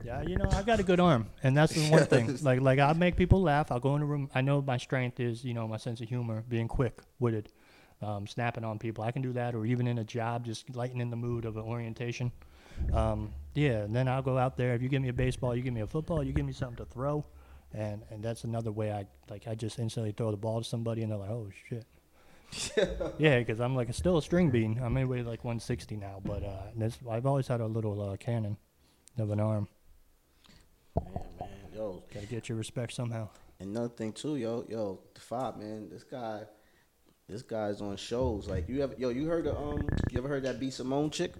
[0.04, 2.38] Yeah, you know, I've got a good arm, and that's the one thing.
[2.42, 3.72] Like, like I make people laugh.
[3.72, 4.30] I'll go in a room.
[4.34, 7.52] I know my strength is, you know, my sense of humor, being quick witted,
[8.02, 9.04] um, snapping on people.
[9.04, 11.64] I can do that, or even in a job, just lightening the mood of an
[11.64, 12.32] orientation.
[12.94, 14.74] Um, yeah, and then I'll go out there.
[14.74, 16.78] If you give me a baseball, you give me a football, you give me something
[16.78, 17.26] to throw,
[17.74, 19.48] and and that's another way I like.
[19.48, 21.86] I just instantly throw the ball to somebody, and they're like, "Oh shit."
[23.18, 24.80] yeah, because I'm like still a string bean.
[24.84, 28.58] I'm anyway like 160 now, but uh, that's, I've always had a little uh, cannon
[29.18, 29.68] of an arm.
[31.06, 32.04] Man, man, yo.
[32.14, 33.30] Gotta get your respect somehow.
[33.60, 35.90] Another thing too, yo, yo, the five man.
[35.90, 36.42] This guy,
[37.28, 38.48] this guy's on shows.
[38.48, 41.34] Like you ever, yo, you heard of um, you ever heard that B Simone chick?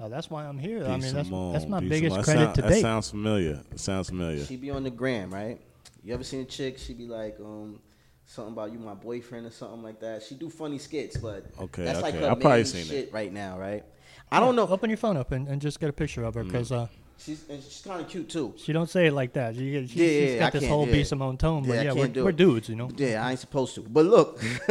[0.00, 0.80] Oh, that's why I'm here.
[0.80, 0.86] B.
[0.86, 1.88] I mean, that's, Simone, that's my B.
[1.88, 2.24] biggest Simone.
[2.24, 2.80] credit that sound, to That date.
[2.82, 3.60] sounds familiar.
[3.72, 4.44] It sounds familiar.
[4.44, 5.60] She be on the gram, right?
[6.04, 6.78] You ever seen a chick?
[6.78, 7.80] She be like, um,
[8.26, 10.22] something about you, my boyfriend, or something like that.
[10.22, 12.24] She do funny skits, but Okay, that's like okay.
[12.24, 13.84] her I probably main seen shit right now, right?
[14.30, 14.68] I don't know.
[14.68, 16.46] Open your phone up and, and just get a picture of her Mm.
[16.48, 16.86] because uh,
[17.20, 18.54] She's and she's kind of cute too.
[18.56, 19.54] she don't say it like that.
[19.56, 20.92] She, she, Yeah, she's yeah, got I this whole yeah.
[20.92, 22.88] B Simone tone, but Yeah, yeah, we're, we're dudes, you know.
[22.96, 23.80] Yeah, I ain't supposed to.
[23.82, 24.40] But look,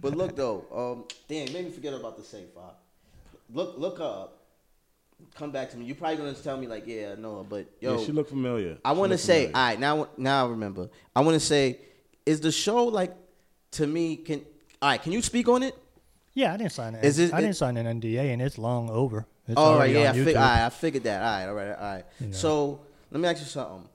[0.00, 0.64] but look though.
[0.72, 2.46] Um, damn, made me forget about the safe.
[2.54, 2.74] Five.
[3.52, 4.32] look look up.
[5.34, 5.86] Come back to me.
[5.86, 8.78] You're probably gonna tell me like, yeah, I know but yo, yeah, she look familiar.
[8.84, 9.56] I want to say, familiar.
[9.56, 10.88] all right, now now I remember.
[11.14, 11.80] I want to say,
[12.24, 13.14] is the show like
[13.72, 14.16] to me?
[14.16, 14.42] Can
[14.80, 15.02] all right?
[15.02, 15.74] Can you speak on it?
[16.34, 17.04] Yeah, I didn't sign it.
[17.04, 19.26] Is it- I it- didn't sign an NDA, and it's long over.
[19.48, 20.40] It's All right, yeah, I, fig- YouTube.
[20.40, 21.22] all right, I figured that.
[21.22, 21.94] All right, all right, all
[22.26, 22.34] right.
[22.34, 22.80] So
[23.10, 23.88] let me ask you something.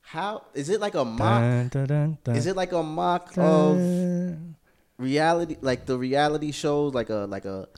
[0.00, 1.40] How is it like a mock?
[1.70, 3.78] Dun, dun, dun, Is it like a mock of
[4.98, 7.68] reality, like the reality shows, like a like a?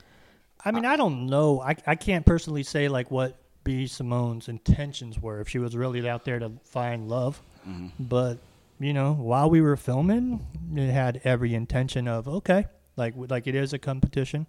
[0.64, 1.60] I mean, I don't know.
[1.60, 6.08] I I can't personally say like what B Simone's intentions were if she was really
[6.08, 7.88] out there to find love, Mm-hmm.
[8.04, 8.38] but
[8.80, 13.54] you know, while we were filming, it had every intention of okay, like like it
[13.54, 14.46] is a competition.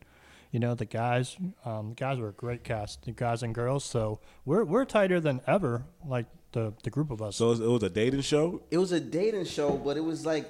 [0.52, 3.84] You know, the guys, um, the guys were a great cast, the guys and girls.
[3.86, 5.86] So we're we're tighter than ever.
[6.06, 7.36] Like the the group of us.
[7.36, 8.62] So it was a dating show.
[8.72, 10.48] It was a dating show, but it was like,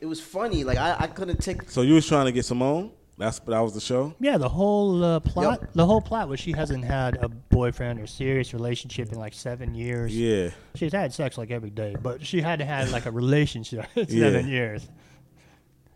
[0.00, 0.62] it was funny.
[0.64, 1.70] Like I, I couldn't take.
[1.70, 2.92] So you was trying to get Simone.
[3.18, 4.14] That's that was the show.
[4.18, 5.60] Yeah, the whole uh, plot.
[5.60, 5.70] Yep.
[5.74, 9.74] The whole plot was she hasn't had a boyfriend or serious relationship in like seven
[9.74, 10.16] years.
[10.16, 10.50] Yeah.
[10.74, 14.06] She's had sex like every day, but she had to have like a relationship in
[14.08, 14.52] seven Yeah.
[14.52, 14.88] years.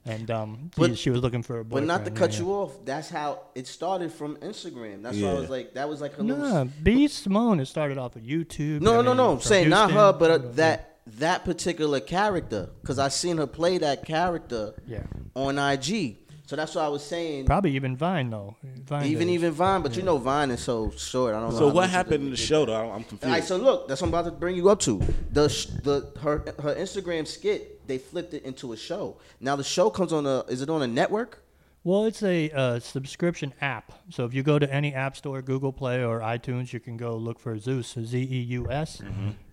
[0.07, 1.77] And um, she, But- she was looking for a boy.
[1.77, 2.40] But not to cut yeah.
[2.40, 2.85] you off.
[2.85, 5.03] That's how it started from Instagram.
[5.03, 6.69] That's why I was like, that was like her Nah, little.
[6.83, 8.83] B Simone it started off at YouTube.
[8.83, 9.37] No, I no, mean, no.
[9.37, 13.79] from Saying not her, but uh, that that particular character, because I seen her play
[13.79, 16.17] that character Yeah, on IG.
[16.46, 17.46] So that's what I was saying.
[17.46, 18.57] probably even Vine though.
[18.62, 19.35] Vine even days.
[19.35, 21.35] even Vine, but you know Vine is so short.
[21.35, 21.59] I don't know.
[21.59, 22.90] So how what happened in the show though?
[22.90, 23.24] I'm confused.
[23.24, 24.98] All right, so look, that's what I'm about to bring you up to.
[25.30, 25.48] The
[25.83, 29.16] the her her Instagram skit, they flipped it into a show.
[29.40, 30.40] Now the show comes on a.
[30.48, 31.40] Is it on a network?
[31.83, 33.92] Well, it's a uh, subscription app.
[34.09, 37.14] So if you go to any app store, Google Play or iTunes, you can go
[37.16, 39.02] look for Zeus, Z E U S.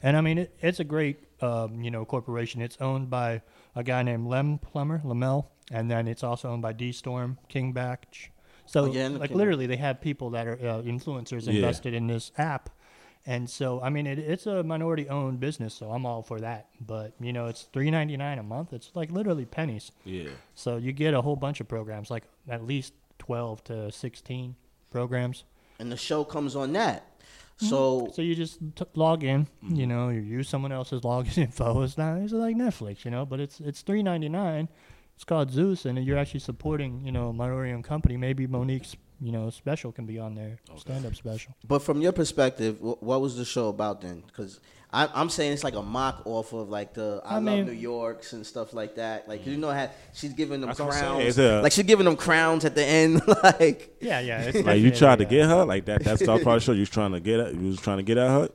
[0.01, 2.61] And I mean, it, it's a great, um, you know, corporation.
[2.61, 3.41] It's owned by
[3.75, 7.97] a guy named Lem Plummer, Lemuel, and then it's also owned by DeStorm, Kingback.
[8.67, 9.37] So, Oh, yeah, I know like, King Bach.
[9.37, 11.53] literally, they have people that are uh, influencers Yeah.
[11.53, 12.69] invested in this app.
[13.25, 16.67] And so, I mean, it, it's a minority-owned business, so I'm all for that.
[16.79, 18.73] But you know, it's three ninety nine a month.
[18.73, 19.91] It's like literally pennies.
[20.05, 20.29] yeah.
[20.55, 24.55] So you get a whole bunch of programs, like at least 12 to 16
[24.89, 25.43] programs.
[25.79, 27.05] And the show comes on that.
[27.57, 29.75] So So you just t- log in, Mm-hmm.
[29.75, 31.83] you know, you use someone else's login info.
[31.83, 34.67] It's not, it's like Netflix, you know, but it's it's 3.99.
[35.21, 38.17] It's called Zeus, and you're actually supporting, you know, a minority-owned company.
[38.17, 41.55] Maybe Mo'Nique's, you know, special can be on there, stand-up special.
[41.67, 44.23] But from your perspective, wh- what was the show about then?
[44.25, 44.59] Because
[44.91, 47.71] I'm saying it's like a mock off of like the I, I Love mean- New
[47.71, 49.29] Yorks and stuff like that.
[49.29, 51.15] Like you know how she's giving them That's what I'm saying.
[51.21, 53.21] crowns, a- like she's giving them crowns at the end.
[53.43, 54.41] like Yeah, yeah.
[54.41, 55.65] It's Like you definitely tried to get her.
[55.65, 56.03] Like that.
[56.03, 56.71] That's the part of the show.
[56.71, 57.53] You was trying to get at.
[57.53, 58.49] You was trying to get at her.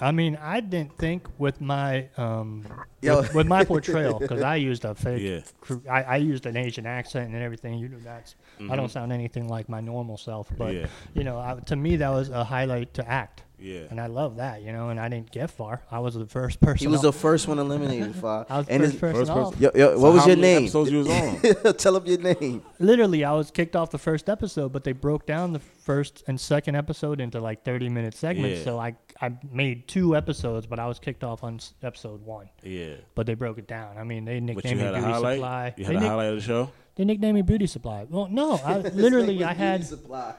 [0.00, 2.66] I mean, I didn't think with my um
[3.02, 3.20] Yo.
[3.20, 5.20] with, with my portrayal because I used a fake.
[5.22, 5.80] Yeah.
[5.90, 7.78] I, I used an Asian accent and everything.
[7.78, 8.36] You know, that's
[8.70, 10.48] I don't sound anything like my normal self.
[10.56, 10.78] But Mm-hmm.
[10.80, 10.86] Yeah.
[11.14, 13.42] you know, I, to me that was a highlight to act.
[13.58, 13.82] Yeah.
[13.90, 14.88] And I love that, you know.
[14.88, 15.82] And I didn't get far.
[15.88, 16.78] I was the first person.
[16.84, 18.12] he was the first one eliminated.
[18.22, 18.44] Far.
[18.50, 19.52] I was and first his- person first off.
[19.54, 19.62] person.
[19.62, 20.62] Yo, yo, So what was how your many name?
[20.64, 21.74] Episodes you was on.
[21.76, 22.62] Tell him your name.
[22.80, 26.40] Literally, I was kicked off the first episode, but they broke down the first and
[26.40, 28.58] second episode into like 30 minute segments.
[28.60, 28.64] Yeah.
[28.64, 32.48] So I I made two episodes, but I was kicked off on episode one.
[32.64, 32.91] Yeah.
[33.14, 33.98] But they broke it down.
[33.98, 35.36] I mean, they nicknamed me Beauty highlight.
[35.36, 35.74] Supply.
[35.76, 36.70] You they, had a nick- highlight of the show.
[36.96, 38.06] they nicknamed me Beauty Supply.
[38.08, 40.34] Well, no, I literally I had Supply.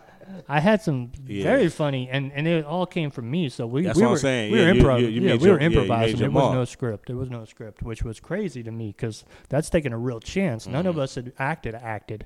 [0.47, 1.43] I had some Yeah.
[1.43, 3.49] very funny, and and it all came from me.
[3.49, 4.51] So we That's we what I'm were saying.
[4.53, 5.01] we Yeah, were you- improv.
[5.01, 6.17] you- you yeah, we your- were you improvising.
[6.19, 7.07] there was no script.
[7.07, 10.65] There was no script, which was crazy to me because that's taking a real chance.
[10.65, 10.89] None Mm-hmm.
[10.89, 12.25] of us had acted acted.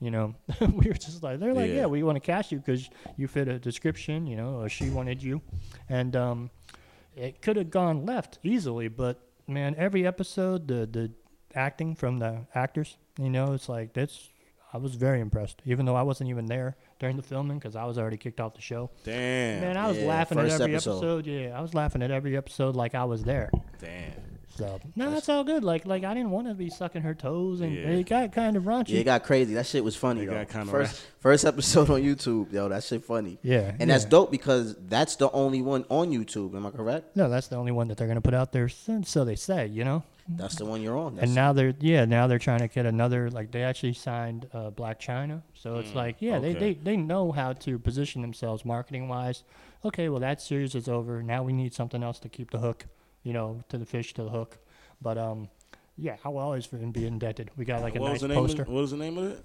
[0.00, 1.76] You know, we were just like they're like, Yeah.
[1.82, 4.26] yeah, we want to cast you because you fit a description.
[4.26, 5.40] You know, or she wanted you,
[5.88, 6.50] and um,
[7.14, 8.88] it could have gone left easily.
[8.88, 9.20] But
[9.50, 11.10] man, every episode, the the
[11.54, 14.28] acting from the actors, you know, it's like that's.
[14.72, 17.84] I was very impressed, even though I wasn't even there during the filming because I
[17.86, 18.92] was already kicked off the show.
[19.02, 19.62] Damn.
[19.62, 20.98] Man, I was Yeah, laughing at every episode.
[20.98, 21.26] episode.
[21.26, 23.50] Yeah, I was laughing at every episode like I was there.
[23.80, 24.12] Damn.
[24.56, 25.64] So no, that's all good.
[25.64, 27.88] Like like I didn't want to be sucking her toes, and Yeah.
[27.90, 28.90] it got kind of raunchy.
[28.90, 29.54] Yeah, it got crazy.
[29.54, 30.32] That shit was funny It though.
[30.34, 33.38] got kinda first, first episode on YouTube, yo, that shit funny.
[33.42, 34.10] Yeah, and that's yeah.
[34.10, 36.54] dope because that's the only one on YouTube.
[36.54, 37.16] Am I correct?
[37.16, 38.68] no, that's the only one that they're gonna put out there.
[38.68, 40.02] So, so they say, you know.
[40.36, 41.16] That's the one you're on.
[41.16, 44.48] That's, and now they're yeah now they're trying to get another like they actually signed
[44.52, 46.58] uh, Blac Chyna, so it's like yeah they, okay.
[46.60, 49.42] they they know how to position themselves marketing wise.
[49.84, 51.20] Okay, well that series is over.
[51.20, 52.86] Now we need something else to keep the hook,
[53.22, 54.58] you know, to the fish to the hook.
[55.02, 55.48] But um,
[55.96, 57.50] yeah, I will always be indebted.
[57.56, 58.36] We got like a what nice was the name?
[58.38, 58.62] poster.
[58.62, 59.44] Of, what was the name of it?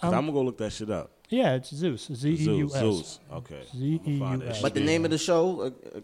[0.00, 1.10] 'Cause Um, I'm gonna go look that shit up.
[1.30, 2.08] Yeah, it's Zeus.
[2.12, 2.72] Z E U Zeus.
[2.80, 3.20] Zeus.
[3.32, 3.62] Okay.
[3.76, 4.56] Z E I'ma find U that S.
[4.56, 4.62] shit.
[4.62, 6.00] but the name of the show, uh, uh,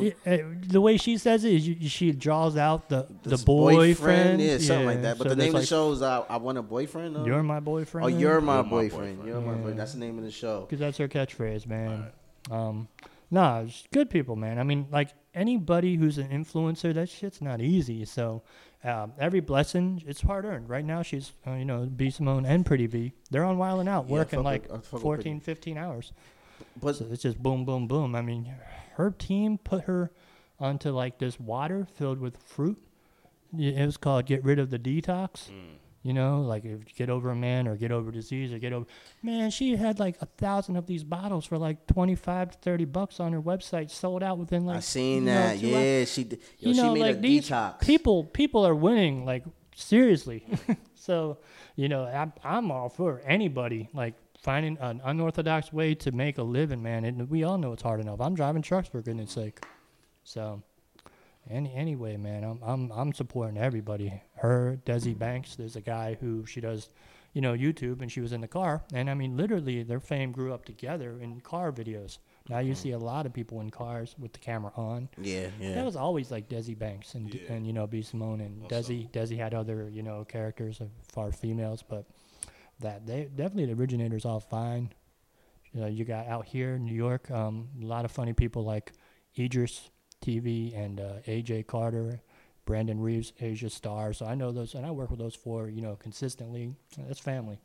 [0.00, 3.44] Yeah, uh, the way she says it is you, she draws out the the This
[3.44, 5.18] boyfriend, yeah, something like that.
[5.18, 7.16] But so the there's name of the show is I, I Want a Boyfriend.
[7.16, 8.04] or- You're my boyfriend.
[8.04, 9.16] Oh, you're my You're my boyfriend.
[9.18, 9.26] boyfriend.
[9.28, 9.78] You're my boyfriend.
[9.78, 10.60] That's the name of the show.
[10.62, 12.06] because that's her catchphrase, man.
[12.50, 12.88] Um,
[13.30, 14.58] nah, it's good people, man.
[14.58, 18.04] I mean, like anybody who's an influencer, that shit's not easy.
[18.04, 18.42] So
[18.84, 20.68] um, every blessing, it's hard earned.
[20.68, 23.88] Right now, she's uh, you know B Simone and Pretty B, they're on Wild and
[23.88, 26.12] Out Yeah, working like with- I fuck with 14, 15 hours.
[26.80, 28.14] But So it's just boom, boom, boom.
[28.14, 28.52] I mean,
[28.94, 30.10] her team put her
[30.58, 32.78] onto like this water filled with fruit.
[33.58, 35.48] It was called "Get Rid of the Detox."
[36.02, 38.72] You know, like if you get over a man or get over disease or get
[38.72, 38.86] over.
[39.22, 43.20] Man, she had like a thousand of these bottles for like twenty-five to thirty bucks
[43.20, 44.78] on her website, sold out within like.
[44.78, 45.50] I seen you know, that.
[45.50, 45.62] hours.
[45.62, 46.40] Yeah, she did.
[46.58, 47.80] Yo, you she know, made like a these detox.
[47.80, 49.26] people, people are winning.
[49.26, 50.44] Like seriously.
[50.94, 51.38] so,
[51.76, 56.42] you know, I'm, I'm all for anybody like finding an unorthodox way to make a
[56.42, 57.04] living, man.
[57.04, 58.20] And we all know it's hard enough.
[58.20, 59.60] I'm driving trucks for goodness sake.
[60.24, 60.62] So,
[61.50, 64.22] any anyway, man, I'm I'm I'm supporting everybody.
[64.36, 65.56] Her, Desi Banks.
[65.56, 66.88] There's a guy who she does,
[67.32, 70.32] you know, YouTube, and she was in the car, and I mean, literally, their fame
[70.32, 72.18] grew up together in car videos.
[72.48, 75.08] Now you see a lot of people in cars with the camera on.
[75.20, 75.74] Yeah, yeah.
[75.74, 79.10] That was always like Desi Banks and and you know B Simone and Desi.
[79.10, 82.06] Desi had other you know characters of far females, but
[82.80, 84.92] that they definitely the originators all fine.
[85.72, 88.64] You know, you got out here in New York, um, a lot of funny people
[88.64, 88.92] like
[89.38, 89.90] Idris
[90.24, 92.20] TV and uh, AJ Carter,
[92.64, 94.12] Brandon Reeves, Asia Star.
[94.12, 96.74] So I know those, and I work with those four, you know, consistently.
[96.98, 97.58] That's family.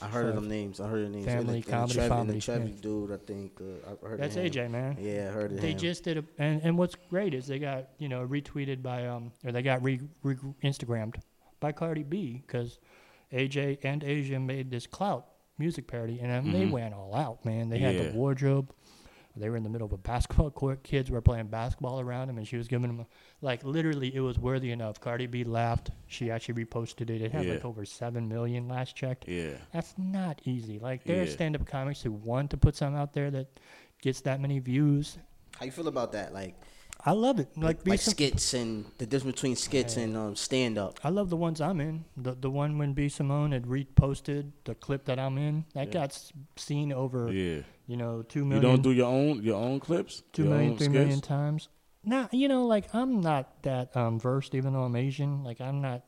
[0.00, 0.80] I heard of them names.
[0.80, 1.26] I heard the names.
[1.26, 3.60] Family, and the, comedy, and the Trevi, comedy, And the Trevi dude, I think.
[3.60, 4.36] Uh, I heard That's.
[4.36, 4.96] AJ, man.
[4.98, 5.78] Yeah, I heard of They him.
[5.78, 9.30] just did a, and, and what's great is they got you know retweeted by um
[9.44, 11.16] or they got re, re Instagrammed
[11.60, 12.78] by Cardi B because
[13.30, 15.26] AJ and Asia made this clout
[15.58, 17.68] music parody and um, they went all out, man.
[17.68, 18.04] They had Yeah.
[18.04, 18.72] the wardrobe.
[19.36, 20.82] They were in the middle of a basketball court.
[20.84, 23.06] Kids were playing basketball around him, and she was giving him a,
[23.40, 25.00] like, literally, it was worthy enough.
[25.00, 25.90] Cardi B laughed.
[26.06, 27.20] She actually reposted it.
[27.20, 29.26] It had like over seven million last checked.
[29.28, 29.54] Yeah.
[29.72, 30.78] That's not easy.
[30.78, 33.48] Like, there are stand-up comics who want to put something out there that
[34.00, 35.18] gets that many views.
[35.58, 36.32] How you feel about that?
[36.32, 36.54] Like,
[37.06, 37.48] I love it.
[37.56, 40.98] Like, like, like skits and the difference between skits and um, stand up.
[41.04, 42.04] I love the ones I'm in.
[42.16, 45.66] The the one when B Simone had reposted the clip that I'm in.
[45.74, 46.18] That got
[46.56, 47.60] seen over, Yeah.
[47.86, 48.62] You know, two million.
[48.62, 50.22] You don't do your own your own clips?
[50.32, 51.68] two million, three million times.
[52.04, 55.42] Nah, you know, like I'm not that um, versed, even though I'm Asian.
[55.44, 56.02] Like I'm not.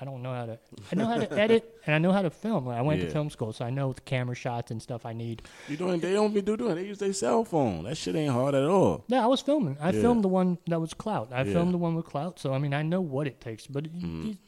[0.00, 0.58] I don't know how to.
[0.90, 2.66] I know how to edit and I know how to film.
[2.66, 5.12] Like, I went to film school, so I know the camera shots and stuff I
[5.12, 5.42] need.
[5.68, 6.00] You doing?
[6.00, 6.74] They don't be do doing.
[6.74, 7.84] They use their cell phone.
[7.84, 9.04] That shit ain't hard at all.
[9.06, 9.76] Yeah, I was filming.
[9.80, 10.00] I Yeah.
[10.00, 11.28] filmed the one that was clout.
[11.32, 11.44] I Yeah.
[11.44, 11.52] Mm.
[11.52, 12.40] filmed the one with clout.
[12.40, 13.68] So I mean, I know what it takes.
[13.68, 14.38] But you-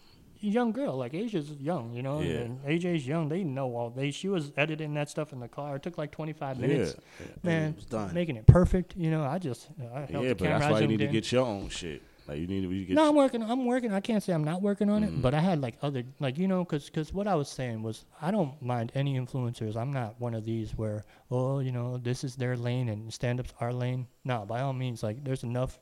[0.49, 2.41] young girl, like Asia's young, you know, Yeah.
[2.41, 3.29] and AJ's young.
[3.29, 3.91] They know all.
[3.91, 5.77] They she was editing that stuff in the car.
[5.77, 6.95] It took like 25 minutes.
[7.21, 7.27] Yeah.
[7.43, 8.13] Man, it was done.
[8.15, 8.95] making it perfect.
[8.97, 10.59] You know, I just I held Yeah, the but camera.
[10.59, 12.03] that's why you zoomed need to get your own shit.
[12.27, 12.95] Like you need to you get.
[12.97, 13.43] No, I'm working.
[13.43, 13.93] I'm working.
[13.93, 15.17] I can't say I'm not working on Mm-hmm.
[15.17, 17.83] it, but I had like other, like you know, because cause what I was saying
[17.83, 19.77] was I don't mind any influencers.
[19.77, 23.41] I'm not one of these where oh you know this is their lane and stand
[23.41, 24.07] up's our lane.
[24.25, 25.79] No, by all means, like there's enough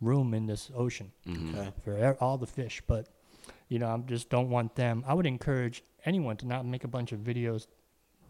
[0.00, 1.54] room in this ocean Mm-hmm.
[1.58, 1.70] Okay.
[1.84, 3.08] for all the fish, but
[3.68, 5.04] you know I just don't want them.
[5.06, 7.66] I would encourage anyone to not make a bunch of videos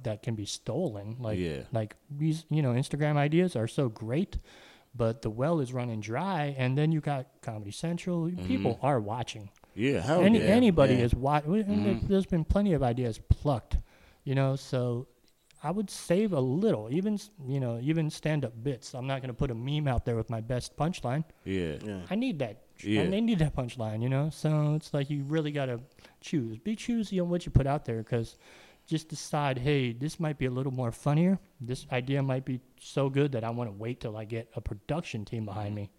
[0.02, 1.16] that can be stolen.
[1.18, 1.62] Like Yeah.
[1.72, 4.38] like these you know Instagram ideas are so great,
[4.94, 8.26] but the well is running dry, and then you got Comedy Central.
[8.26, 8.46] Mm-hmm.
[8.46, 9.50] People are watching.
[9.74, 10.44] yeah, hell Any yeah.
[10.44, 11.04] anybody yeah.
[11.04, 11.52] is watching.
[11.64, 12.06] Mm-hmm.
[12.06, 13.78] There's been plenty of ideas plucked,
[14.24, 14.54] you know.
[14.56, 15.08] So
[15.62, 17.18] I would save a little, even
[17.48, 18.94] you know, even stand up bits.
[18.94, 21.24] I'm not gonna put a meme out there with my best punchline.
[21.44, 21.76] Yeah.
[21.82, 22.02] Yeah.
[22.10, 22.63] I need that.
[22.82, 23.02] Yeah.
[23.02, 24.30] And they need that punchline, you know.
[24.30, 25.80] So it's like you really gotta
[26.20, 26.58] choose.
[26.58, 28.36] Be choosy on what you put out there, because
[28.86, 31.38] just decide, hey, this might be a little more funnier.
[31.60, 34.60] This idea might be so good that I want to wait till I get a
[34.60, 35.90] production team behind me.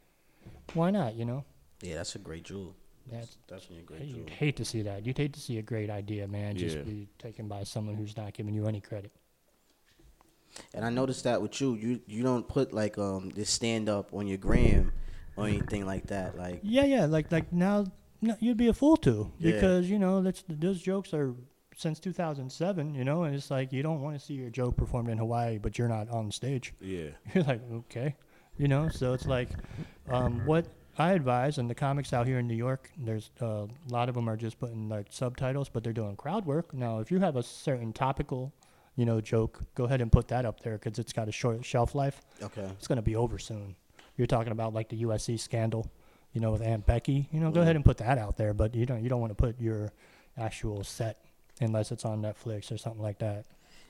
[0.73, 1.15] Why not?
[1.15, 1.45] You know.
[1.81, 2.75] Yeah, that's a great jewel.
[3.11, 4.17] That's Definitely a great jewel.
[4.19, 5.05] You'd hate to see that.
[5.05, 6.83] You'd hate to see a great idea, man, just Yeah.
[6.83, 9.11] be taken by someone who's not giving you any credit.
[10.73, 14.13] And I noticed that with you, you you don't put like um this stand up
[14.13, 14.91] on your gram
[15.37, 16.37] or anything like that.
[16.37, 17.05] Like Yeah, yeah.
[17.05, 17.85] Like like now,
[18.21, 19.51] no, you'd be a fool to Yeah.
[19.53, 21.33] because you know that's those jokes are
[21.77, 22.95] since 2007.
[22.95, 25.57] You know, and it's like you don't want to see your joke performed in Hawaii,
[25.57, 26.73] but you're not on stage.
[26.79, 27.09] Yeah.
[27.33, 28.15] You're like, okay,
[28.57, 28.89] you know.
[28.89, 29.49] So it's like,
[30.09, 30.65] um, what
[30.97, 34.15] I advise, and the comics out here in New York, there's uh, a lot of
[34.15, 36.73] them are just putting like subtitles, but they're doing crowd work.
[36.73, 38.53] Now, if you have a certain topical,
[38.95, 41.65] you know, joke, go ahead and put that up there because it's got a short
[41.65, 42.21] shelf life.
[42.41, 42.69] okay.
[42.77, 43.75] It's gonna be over soon.
[44.17, 45.91] You're talking about like the USC scandal,
[46.33, 47.27] you know, with Aunt Becky.
[47.31, 49.31] You know, go ahead and put that out there, but you don't you don't want
[49.31, 49.91] to put your
[50.37, 51.17] actual set
[51.61, 53.45] unless it's on Netflix or something like that.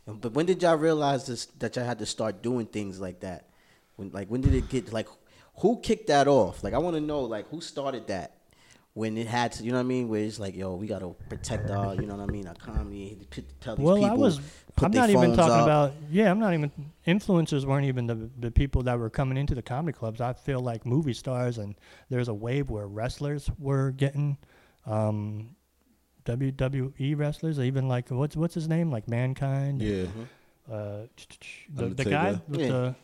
[0.08, 3.50] But when did y'all realize this that y'all had to start doing things like that?
[3.96, 5.08] When like when did it get like
[5.58, 6.64] who kicked that off?
[6.64, 8.34] Like I want to know like who started that
[8.96, 10.08] when it had to, you know what I mean?
[10.08, 13.28] Where it's like, yo, we gotta protect our, you know what I mean, our comedy.
[13.62, 14.10] Tell these Well, people.
[14.10, 14.40] I was.
[14.82, 15.64] I'm not even talking up.
[15.64, 15.94] about.
[16.10, 16.72] Yeah, I'm not even.
[17.06, 20.20] Influencers weren't even the the people that were coming into the comedy clubs.
[20.22, 21.76] I feel like movie stars, and
[22.10, 24.38] there's a wave where wrestlers were getting.
[24.86, 25.56] Um,
[26.26, 29.82] WWE wrestlers, even like what's what's his name, like Mankind.
[29.82, 30.06] Yeah.
[30.72, 31.02] uh,
[31.74, 32.68] the, the guy with Yeah.
[32.68, 32.96] the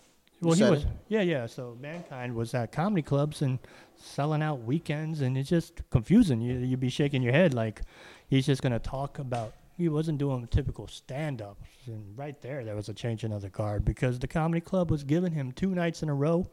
[0.41, 1.45] well, he was yeah, yeah.
[1.45, 3.59] So mankind was at comedy clubs and
[4.03, 6.41] selling out weekends, and it's just confusing.
[6.41, 7.81] You you'd be shaking your head like
[8.27, 9.53] he's just gonna talk about.
[9.77, 14.19] He wasn't doing typical stand-up, and right there, there was a change the guard because
[14.19, 16.47] the comedy club was giving him two nights in a row,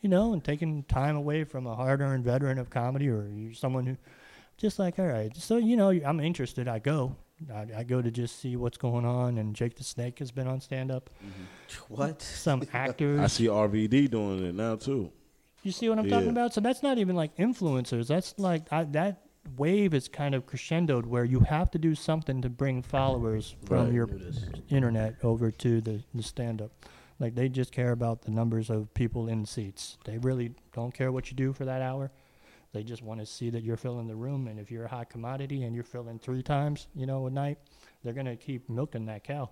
[0.00, 3.96] you know, and taking time away from a hard-earned veteran of comedy or someone who,
[4.58, 6.68] just like, all right, so you know, I'm interested.
[6.68, 7.16] I go.
[7.52, 10.46] I, I go to just see what's going on, and Jake the Snake has been
[10.46, 11.94] on stand-up mm-hmm.
[11.94, 12.22] what?
[12.22, 13.20] some actors.
[13.20, 15.10] I see RVD doing it now too.
[15.62, 16.54] You see what I'm talking about?
[16.54, 18.06] So that's not even like influencers.
[18.06, 19.22] That's like I, that
[19.56, 23.86] wave is kind of crescendoed where you have to do something to bring followers from
[23.86, 23.92] Right.
[23.92, 24.08] your
[24.68, 26.70] internet over to the, the stand up.
[27.18, 29.98] Like they just care about the numbers of people in seats.
[30.04, 32.10] They really don't care what you do for that hour.
[32.72, 34.46] They just want to see that you're filling the room.
[34.46, 37.58] And if you're a hot commodity and you're filling three times, you know, a night,
[38.04, 39.50] they're gonna keep milking that cow.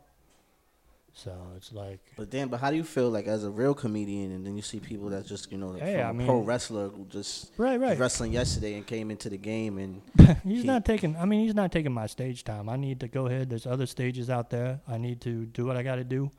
[1.19, 4.33] So it's like But then, but how do you feel like as a real comedian,
[4.33, 6.89] and then you see people that just you know like Hey, I a pro wrestler
[6.91, 7.99] who just right, right.
[7.99, 10.03] wrestling yesterday and came into the game and
[10.45, 11.17] he's He- not taking.
[11.17, 12.69] I mean, he's not taking my stage time.
[12.69, 13.49] I need to go ahead.
[13.49, 14.81] There's other stages out there.
[14.87, 16.31] I need to do what I got to do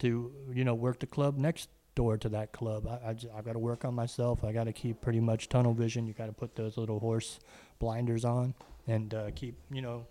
[0.00, 2.86] to, you know, work the club next door to that club.
[3.06, 4.42] I just, I've got to work on myself.
[4.42, 6.04] I got to keep pretty much tunnel vision.
[6.08, 7.38] You got to put those little horse
[7.78, 8.54] blinders on
[8.88, 10.04] and uh, keep, you know,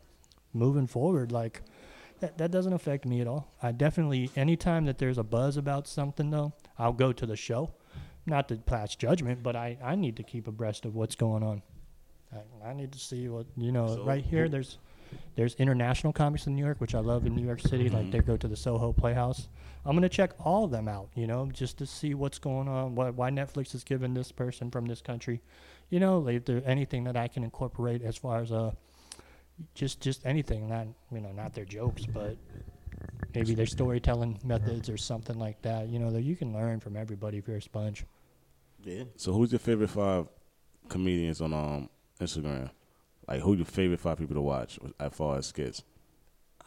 [0.54, 1.32] moving forward.
[1.34, 1.62] Like
[2.26, 3.54] that, that doesn't affect me at all.
[3.62, 7.72] I definitely, anytime that there's a buzz about something, though, I'll go to the show.
[8.26, 11.62] Not to pass judgment, but I, I need to keep abreast of what's going on.
[12.34, 13.88] I, I need to see what you know.
[13.88, 14.80] So right here, there's
[15.36, 17.88] there's international comics in New York, which I love in New York City.
[17.88, 19.48] Like they go to the Soho Playhouse.
[19.86, 22.96] I'm gonna check all of them out, you know, just to see what's going on.
[22.96, 25.44] Why, why Netflix is giving this person from this country,
[25.92, 28.72] you know, like, if there's anything that I can incorporate as far as uh,
[29.74, 30.68] just just anything.
[30.70, 32.38] Not you know, not their jokes, but
[33.34, 35.90] maybe their storytelling methods or something like that.
[35.90, 38.06] You know, that you can learn from everybody if you're a sponge.
[38.84, 39.04] yeah.
[39.18, 40.28] So who's your favorite five
[40.90, 41.90] comedians on um
[42.20, 42.70] Instagram?
[43.28, 45.84] Like who your favorite five people to watch as far as skits?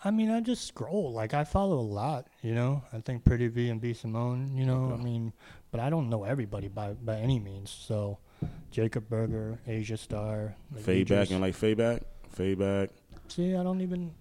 [0.05, 1.13] I mean, I just scroll.
[1.13, 2.83] Like I follow a lot, you know.
[2.93, 4.97] I think Pretty V and B Simone, you know.
[4.99, 5.33] I mean,
[5.73, 7.71] but I don't know everybody by by any means.
[7.71, 8.19] So,
[8.71, 12.03] Jacob Berger, Asia Star, like Fade back and like fade back,
[12.39, 12.91] fade back.
[13.29, 14.13] See, I don't even.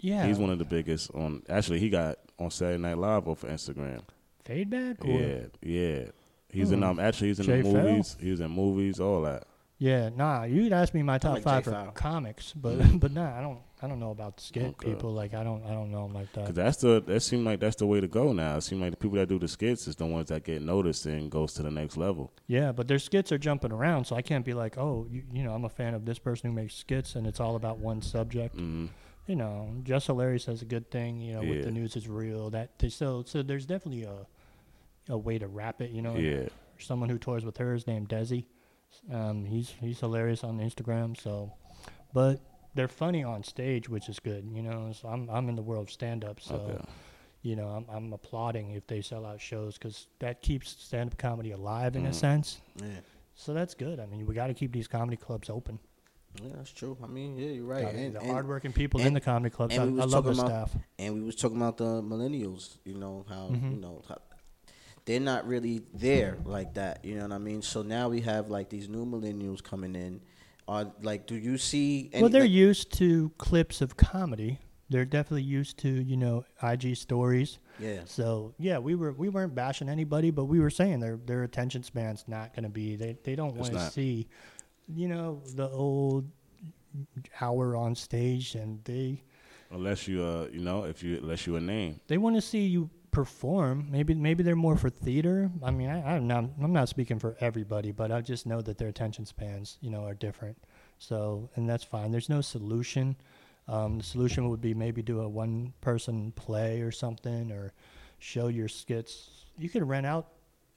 [0.00, 0.26] Yeah.
[0.26, 1.42] He's one of the biggest on.
[1.48, 4.02] Actually, he got on Saturday Night Live off of Instagram.
[4.44, 5.04] Fade back.
[5.04, 6.04] Or, Yeah, yeah.
[6.50, 6.84] He's in Hmm.
[6.84, 6.98] um.
[7.00, 7.90] Actually, he's in Jay the Pharoah?
[7.92, 8.16] movies.
[8.20, 9.44] He was in movies, all that.
[9.78, 10.10] Yeah.
[10.14, 11.92] Nah, you'd ask me my top like five Jay for Pharoah.
[11.92, 13.58] comics, but but nah, I don't.
[13.82, 14.90] I don't know about skit Okay.
[14.90, 15.12] people.
[15.12, 15.64] Like I don't.
[15.64, 16.46] I don't know them like that.
[16.46, 18.56] Cause that's the that seemed like that's the way to go now.
[18.56, 21.06] It seemed like the people that do the skits is the ones that get noticed
[21.06, 22.32] and goes to the next level.
[22.46, 25.42] Yeah, but their skits are jumping around, so I can't be like, oh, you, you
[25.42, 28.02] know, I'm a fan of this person who makes skits, and it's all about one
[28.02, 28.54] subject.
[28.54, 28.86] hmm
[29.26, 32.50] you know, Just Hilarious says a good thing, you know, with the news is real.
[32.50, 34.26] That they, so so there's definitely a
[35.08, 36.16] a way to wrap it, you know.
[36.16, 38.46] Yeah, Someone who tours with her is named Desi.
[39.12, 41.16] Um, he's he's hilarious on Instagram.
[41.20, 41.52] So,
[42.12, 42.40] but
[42.74, 44.92] they're funny on stage, which is good, you know.
[44.92, 46.84] So I'm I'm in the world of stand up, so Okay.
[47.42, 51.18] you know I'm I'm applauding if they sell out shows because that keeps stand up
[51.18, 52.14] comedy alive in a Mhm.
[52.14, 52.60] sense.
[52.76, 53.00] Yeah.
[53.34, 53.98] So that's good.
[53.98, 55.78] I mean, we got to keep these comedy clubs open.
[56.42, 56.96] Yeah, that's true.
[57.02, 57.86] I mean, yeah, you're right.
[57.86, 60.24] I mean, And, the and, hardworking people in the comedy clubs, I, and I love
[60.24, 60.76] the about- staff.
[60.98, 62.78] and we was talking about the millennials.
[62.84, 63.80] You know how you Mhm.
[63.80, 64.18] know how,
[65.04, 67.04] they're not really there like that.
[67.04, 67.60] You know what I mean?
[67.60, 70.20] So now we have like these new millennials coming in.
[70.68, 72.10] Are like, do you see?
[72.12, 74.58] Any, well, they're like, used to clips of comedy.
[74.88, 77.58] They're definitely used to you know IG stories.
[77.78, 78.00] yeah.
[78.04, 81.82] So yeah, we were we weren't bashing anybody, but we were saying their their attention
[81.82, 82.96] span's not going to be.
[82.96, 84.28] They they don't want to see,
[84.88, 86.30] you know, the old
[87.40, 89.22] hour on stage, and they
[89.70, 92.00] unless you uh you know if you unless you a name.
[92.06, 93.86] they want to see you perform.
[93.90, 95.50] Maybe maybe they're more for theater.
[95.62, 98.78] I mean, I, I'm not I'm not speaking for everybody, but I just know that
[98.78, 100.58] their attention spans, you know, are different.
[100.98, 102.10] So and that's fine.
[102.10, 103.16] There's no solution.
[103.68, 107.72] Um, the solution would be maybe do a one person play or something, or
[108.18, 109.30] show your skits.
[109.56, 110.28] You could rent out,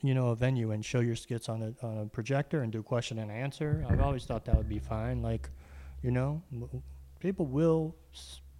[0.01, 2.83] you know, a venue and show your skits on a on a projector and do
[2.83, 3.86] question and answer.
[3.89, 5.21] I've always thought that would be fine.
[5.21, 5.49] Like,
[6.03, 6.43] you know,
[7.19, 7.95] people will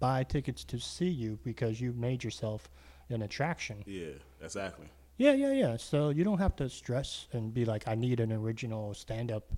[0.00, 2.68] buy tickets to see you because you've made yourself
[3.08, 3.82] an attraction.
[3.86, 4.88] Yeah, exactly.
[5.16, 5.76] Yeah, yeah, yeah.
[5.76, 9.52] So you don't have to stress and be like, I need an original stand up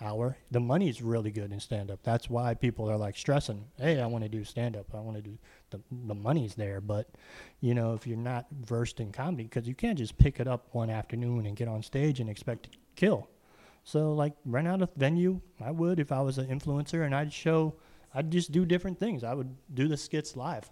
[0.00, 0.36] hour.
[0.50, 2.00] The money's really good in stand up.
[2.02, 4.94] That's why people are like stressing, hey, I want to do stand up.
[4.94, 5.38] I want to do
[5.70, 6.80] the, the money's there.
[6.80, 7.08] But,
[7.60, 10.68] you know, if you're not versed in comedy, because you can't just pick it up
[10.72, 13.28] one afternoon and get on stage and expect to kill.
[13.82, 17.32] So, like, rent out a venue, I would if I was an influencer and I'd
[17.32, 17.74] show,
[18.14, 19.24] I'd just do different things.
[19.24, 20.70] I would do the skits live.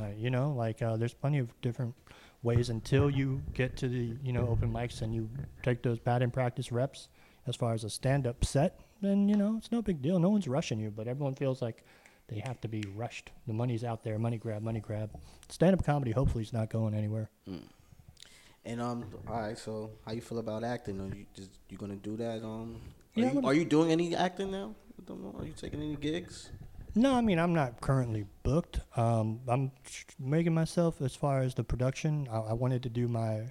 [0.00, 1.94] Uh, you know, like, uh, there's plenty of different
[2.42, 5.28] ways until you get to the you know open mics and you
[5.62, 7.08] take those batting practice reps
[7.46, 10.30] as far as a stand up set then you know it's no big deal no
[10.30, 11.84] one's rushing you but everyone feels like
[12.28, 15.10] they have to be rushed the money's out there money grab money grab
[15.50, 17.28] stand up comedy hopefully is not going anywhere
[18.64, 19.58] And um, all right.
[19.58, 21.00] So, how you feel about acting?
[21.00, 22.44] Are you just you gonna do that?
[22.44, 22.80] Um,
[23.16, 24.74] are, I'm you, are you doing any acting now?
[24.98, 25.34] I don't know.
[25.38, 26.50] Are you taking any gigs?
[26.94, 28.80] No, I mean I'm not currently booked.
[28.96, 29.72] Um, I'm
[30.18, 32.28] making myself as far as the production.
[32.30, 33.50] I, I wanted to do my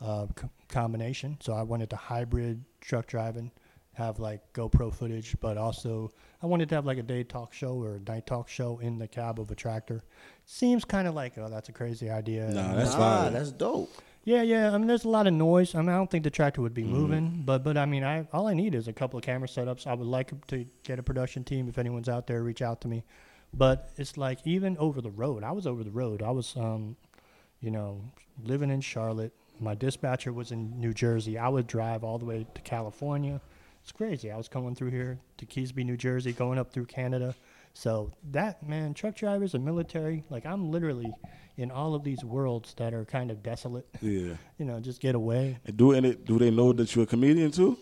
[0.00, 3.50] uh, c- combination, so I wanted to hybrid truck driving,
[3.94, 6.12] have like GoPro footage, but also
[6.42, 8.98] I wanted to have like a day talk show or a night talk show in
[8.98, 10.04] the cab of a tractor.
[10.44, 12.48] Seems kind of like oh that's a crazy idea.
[12.48, 13.32] Nah, And, That's nah, fine.
[13.32, 13.90] That's dope.
[14.28, 14.74] Yeah, yeah.
[14.74, 15.74] I mean, there's a lot of noise.
[15.74, 18.28] I mean, I don't think the tractor would be moving, but but I mean, I
[18.30, 19.86] all I need is a couple of camera setups.
[19.86, 21.66] I would like to get a production team.
[21.66, 23.04] If anyone's out there, reach out to me.
[23.54, 25.44] But it's like even over the road.
[25.44, 26.22] I was over the road.
[26.22, 26.96] I was, um,
[27.62, 28.02] you know,
[28.44, 29.32] living in Charlotte.
[29.60, 31.38] My dispatcher was in New Jersey.
[31.38, 33.40] I would drive all the way to California.
[33.82, 34.30] It's crazy.
[34.30, 37.34] I was coming through here to Keasbey, New Jersey, going up through Canada.
[37.74, 41.12] So that man, truck drivers and military, like I'm literally
[41.56, 43.86] in all of these worlds that are kind of desolate.
[44.00, 44.34] Yeah.
[44.58, 45.58] You know, just get away.
[45.66, 47.76] And do any do they know that you're a comedian too?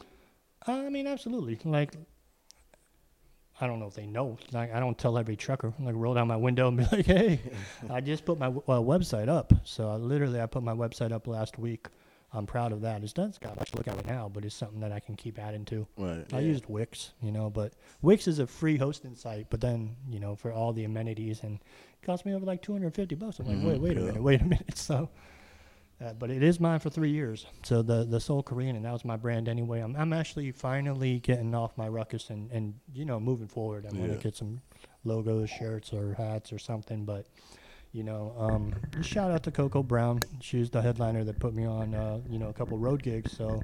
[0.66, 1.58] I mean, absolutely.
[1.64, 1.92] Like,
[3.60, 4.36] I don't know if they know.
[4.52, 5.72] Like, I don't tell every trucker.
[5.78, 7.40] Like, roll down my window and be like, "Hey,
[7.90, 11.26] I just put my uh, website up." So I literally, I put my website up
[11.26, 11.86] last week.
[12.32, 13.02] I'm proud of that.
[13.02, 13.28] It's done.
[13.28, 15.38] It's got much to look at right now, but it's something that I can keep
[15.38, 15.86] adding to.
[15.96, 16.24] Right.
[16.32, 17.72] I used Wix, you know, but
[18.02, 19.46] Wix is a free hosting site.
[19.48, 23.14] But then, you know, for all the amenities, and it cost me over like 250
[23.14, 23.38] bucks.
[23.38, 24.64] I'm like, wait, wait a minute, wait a minute.
[24.76, 25.08] So,
[26.04, 27.46] uh, but it is mine for three years.
[27.62, 29.80] So the the Soul Korean, and that was my brand anyway.
[29.80, 33.86] I'm I'm actually finally getting off my ruckus and and you know moving forward.
[33.88, 34.08] I'm Yeah.
[34.08, 34.60] gonna get some
[35.04, 37.06] logos, shirts, or hats or something.
[37.06, 37.26] But
[37.92, 40.20] you know, um, shout out to Coco Brown.
[40.40, 43.36] She's the headliner that put me on, uh, you know, a couple road gigs.
[43.36, 43.62] So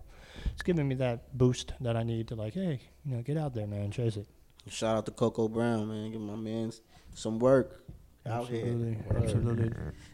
[0.53, 3.55] it's giving me that boost that I need to like, hey, you know, get out
[3.55, 4.27] there, man, chase it.
[4.69, 6.13] Shout out to Coco Brown, man.
[6.13, 6.73] Give my man
[7.15, 7.85] some work
[8.27, 9.73] out Absolutely, absolutely.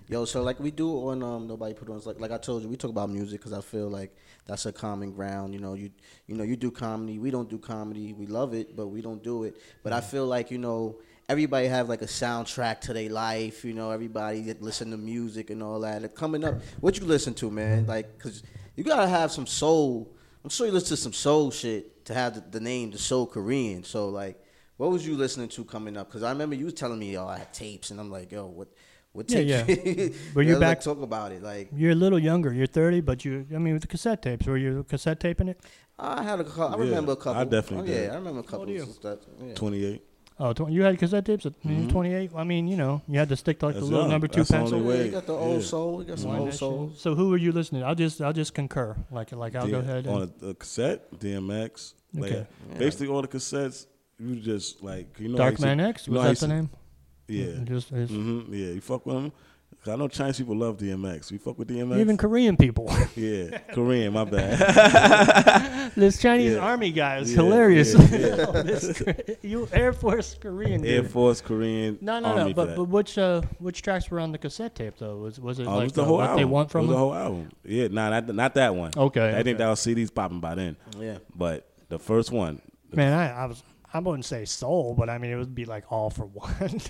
[0.08, 2.68] Yo, so like we do on um nobody put on like like I told you
[2.68, 5.52] we talk about music because I feel like that's a common ground.
[5.52, 5.90] You know you
[6.26, 8.14] you know you do comedy, we don't do comedy.
[8.14, 9.56] We love it, but we don't do it.
[9.82, 10.96] But I feel like you know
[11.28, 13.64] everybody have like a soundtrack to their life.
[13.64, 16.02] You know everybody that listen to music and all that.
[16.02, 17.86] Like, coming up, what you listen to, man?
[17.86, 18.42] Like because
[18.76, 20.14] you gotta have some soul.
[20.44, 23.26] I'm sure you listen to some soul shit to have the, the name the Soul
[23.26, 23.84] Korean.
[23.84, 24.42] So like.
[24.78, 26.06] What was you listening to coming up?
[26.06, 28.46] Because I remember you was telling me, "Oh, I had tapes," and I'm like, "Yo,
[28.46, 28.68] what,
[29.10, 29.92] what Yeah, tapes?" yeah.
[30.04, 31.42] Yeah, Were you like, back- talk about it.
[31.42, 32.52] Like You're a little younger.
[32.52, 35.60] You're 30, but you, I mean, with the cassette tapes, were you cassette taping it?
[35.98, 36.76] I had a couple.
[36.76, 37.40] I Yeah, remember a couple.
[37.40, 38.10] I definitely oh, yeah, did.
[38.10, 38.58] I remember a couple.
[38.58, 38.82] How old are you?
[38.84, 39.18] of stuff.
[39.44, 39.54] Yeah.
[39.54, 40.04] Twenty eight.
[40.40, 41.90] Oh, tw- you had cassette tapes at Mhm.
[41.90, 42.30] 28?
[42.36, 44.10] I mean, you know, you had to stick to like That's the little young.
[44.12, 44.78] number two That's the pencil.
[44.78, 45.06] only Yeah, way.
[45.06, 45.66] you got the old Yeah.
[45.66, 46.00] soul.
[46.02, 46.92] You got some Wind old soul.
[46.96, 47.80] So who were you listening?
[47.82, 47.88] to?
[47.88, 48.96] I'll just I'll just concur.
[49.10, 50.06] Like like I'll go ahead.
[50.06, 51.94] And, on a, a cassette, DMX.
[52.14, 52.46] Like, Okay.
[52.72, 52.78] Yeah.
[52.78, 53.86] Basically, all the cassettes,
[54.20, 55.36] you just like you know.
[55.38, 56.70] Dark I Man X you was that the name?
[57.26, 57.64] Yeah.
[57.64, 59.32] Just it's- hmm Yeah, you fuck with them.
[59.88, 61.30] I know Chinese people love DMX.
[61.32, 61.98] We fuck with DMX.
[61.98, 62.90] even Korean people.
[63.16, 64.12] yeah, Korean.
[64.12, 65.92] My bad.
[65.96, 66.58] this Chinese Yeah.
[66.60, 67.94] army guy is Yeah, hilarious.
[67.94, 68.00] yeah,
[68.62, 69.02] This
[69.42, 70.84] you Air Force Korean.
[70.84, 71.10] Air dude.
[71.10, 71.98] Force, Korean.
[72.00, 72.54] No, no, Army no.
[72.54, 75.16] But but which uh which tracks were on the cassette tape though?
[75.18, 76.36] Was was it Oh, it like was the uh, whole what album.
[76.38, 77.50] they want from it was the whole album.
[77.64, 78.90] Yeah, nah, not not that one.
[78.96, 79.64] Okay, I think okay.
[79.64, 80.76] that was CDs popping by then.
[80.98, 81.18] Yeah.
[81.34, 82.60] But the first one,
[82.92, 83.62] Man, I, I was
[83.92, 86.80] I wouldn't say soul, but I mean it would be like All-4-One.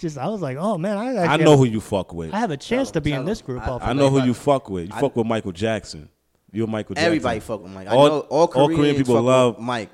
[0.00, 2.32] Just I was like, oh man, I I actually know have, who you fuck with.
[2.34, 3.62] I have a chance Tell to be him, in this group.
[3.62, 4.88] I- all for I know who you fuck with.
[4.88, 6.08] You I- fuck with Michael Jackson.
[6.52, 7.06] You're Michael Jackson.
[7.06, 7.86] Everybody fuck with Mike.
[7.86, 9.90] I All- know all all Korean people fuck with love- Mike.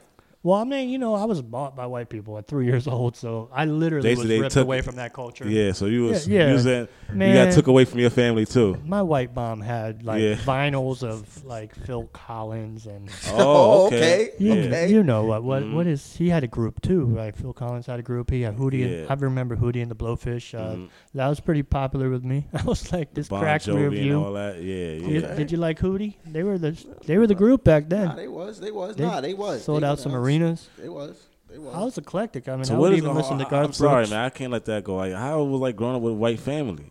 [0.47, 3.17] Well, I mean, you know, I was bought by white people at three years old,
[3.17, 5.49] so I literally Basically, they was ripped took- away from that culture.
[5.49, 6.47] Yeah, so you was Yeah, yeah.
[6.49, 7.49] you was in, you Man.
[7.49, 8.77] got took away from your family too.
[8.85, 10.37] My white mom had like Yeah.
[10.37, 14.31] vinyls of like Phil Collins and Oh, okay.
[14.39, 14.89] you, Okay.
[14.89, 15.75] you know what what Mhm.
[15.75, 18.57] what is he had a group too right Phil Collins had a group he had
[18.57, 18.87] Hootie Yeah.
[18.99, 20.89] and I remember Hootie and the Blowfish uh, Mhm.
[21.15, 24.23] that was pretty popular with me I was like this Bon cracked Jovi and review
[24.25, 24.63] all that.
[24.63, 25.19] Yeah, yeah.
[25.27, 25.37] Okay.
[25.39, 26.73] did you like Hootie they were the
[27.05, 28.61] they were the group back then Nah, they was.
[28.61, 28.95] They was.
[28.95, 29.65] They nah, they was.
[29.65, 30.03] sold They out was.
[30.03, 31.23] some arenas They was.
[31.49, 31.75] They was.
[31.75, 33.67] I was eclectic I mean So I would is even the- listen to I- Garth
[33.67, 34.11] I'm sorry, Brooks.
[34.11, 34.25] man.
[34.25, 34.97] I can't let that go.
[34.97, 36.91] Like, how was like growing up with a white family.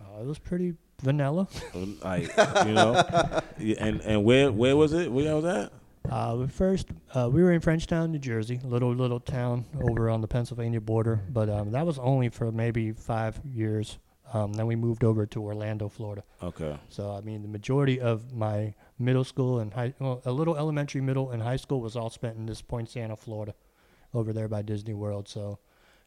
[0.00, 1.48] Oh, it was pretty vanilla.
[2.02, 2.28] like
[2.66, 2.94] you know,
[3.78, 5.10] and and where where was it?
[5.12, 5.72] Where y'all was at?
[6.10, 10.10] Uh, we first, uh, we were in Frenchtown, New Jersey, a little little town over
[10.10, 11.20] on the Pennsylvania border.
[11.30, 13.98] But um, that was only for maybe five years.
[14.34, 16.24] Um, then we moved over to Orlando, Florida.
[16.42, 16.76] Okay.
[16.88, 21.00] So I mean, the majority of my middle school and high, well, a little elementary,
[21.00, 23.54] middle, and high school was all spent in this Poinciana, Florida,
[24.14, 25.28] over there by Disney World.
[25.28, 25.58] So,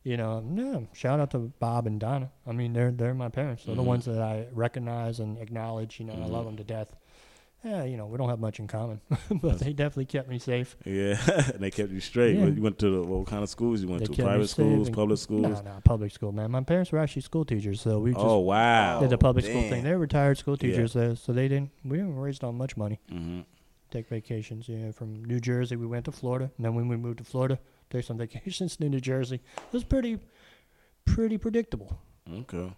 [0.03, 2.31] you know, yeah, shout out to Bob and Donna.
[2.47, 3.65] I mean, they're they're my parents.
[3.65, 3.85] They're the Mhm.
[3.85, 5.99] ones that I recognize and acknowledge.
[5.99, 6.95] You know, I love them to death.
[7.65, 9.01] Yeah, you know, we don't have much in common,
[9.41, 10.77] but they definitely kept me safe.
[10.85, 11.17] Yeah,
[11.51, 12.35] and they kept you straight.
[12.37, 12.45] Yeah.
[12.45, 13.81] You went to the what kind of schools?
[13.81, 15.41] You went They to private schools, public schools.
[15.41, 16.51] No, no, public school, man.
[16.51, 18.99] My parents were actually school teachers, so we just oh wow.
[18.99, 19.83] did the public school thing.
[19.83, 20.69] They're retired school Yeah.
[20.69, 21.71] teachers, so they didn't.
[21.83, 22.99] We weren't raised on much money.
[23.09, 23.41] hmm
[23.91, 24.67] take vacations.
[24.67, 27.23] You know, from New Jersey, we went to Florida, and then when we moved to
[27.23, 27.57] Florida,
[27.89, 29.35] take some vacations to New Jersey.
[29.57, 30.19] It was pretty,
[31.05, 31.97] pretty predictable.
[32.31, 32.71] Okay.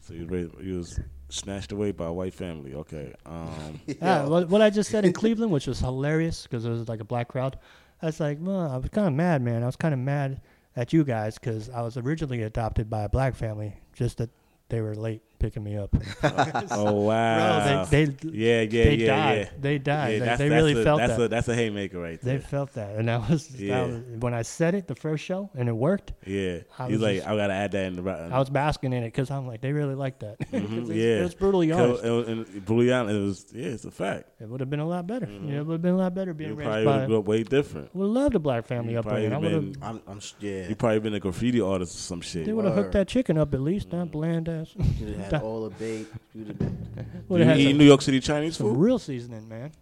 [0.00, 2.74] So you raised, you was snatched away by a white family.
[2.74, 3.14] Okay.
[3.26, 3.80] Um.
[4.02, 7.00] Ah, what, what I just said in Cleveland, which was hilarious because it was like
[7.00, 7.58] a black crowd.
[8.02, 9.62] I was like, well, I was kind of mad, man.
[9.62, 10.40] I was kind of mad
[10.76, 14.30] at you guys because I was originally adopted by a black family, just that
[14.68, 15.94] they were late picking me up.
[16.70, 17.64] oh wow.
[17.64, 19.38] Bro, they, they, yeah, yeah, they yeah, died.
[19.38, 19.50] yeah.
[19.60, 20.08] They died.
[20.12, 21.22] Yeah, they that's, they that's really a, felt that's that.
[21.24, 22.38] A, that's a haymaker right there.
[22.38, 23.80] they felt that, and that was, Yeah.
[23.80, 26.12] that was when I said it the first show, and it worked.
[26.26, 26.58] yeah.
[26.78, 28.02] I He's was like, just- I gotta add that in the.
[28.02, 30.38] right- I was basking in it because I'm like, they really like that.
[30.50, 31.20] 'Cause Mhm, it's- yeah.
[31.20, 32.04] it was brutally Co- honest.
[32.04, 34.30] and, and brutally honest, it was yeah, it's a fact.
[34.40, 35.26] It would have been a lot better.
[35.26, 36.98] You know, it would have been a lot better being You raised by.
[36.98, 37.94] would grew up way different.
[37.94, 39.32] Would have loved a black family You upbringing.
[39.32, 39.64] I would have.
[39.82, 40.68] I'm, I'm yeah.
[40.68, 42.46] You probably been a graffiti artist or some shit.
[42.46, 43.92] They would have hooked that chicken up at least.
[43.92, 44.74] Not bland ass.
[44.98, 46.06] You'd have had all the bait.
[46.34, 46.58] You'd have.
[47.28, 48.78] Do you have had eat some, New York City Chinese some food?
[48.78, 49.72] real seasoning, man.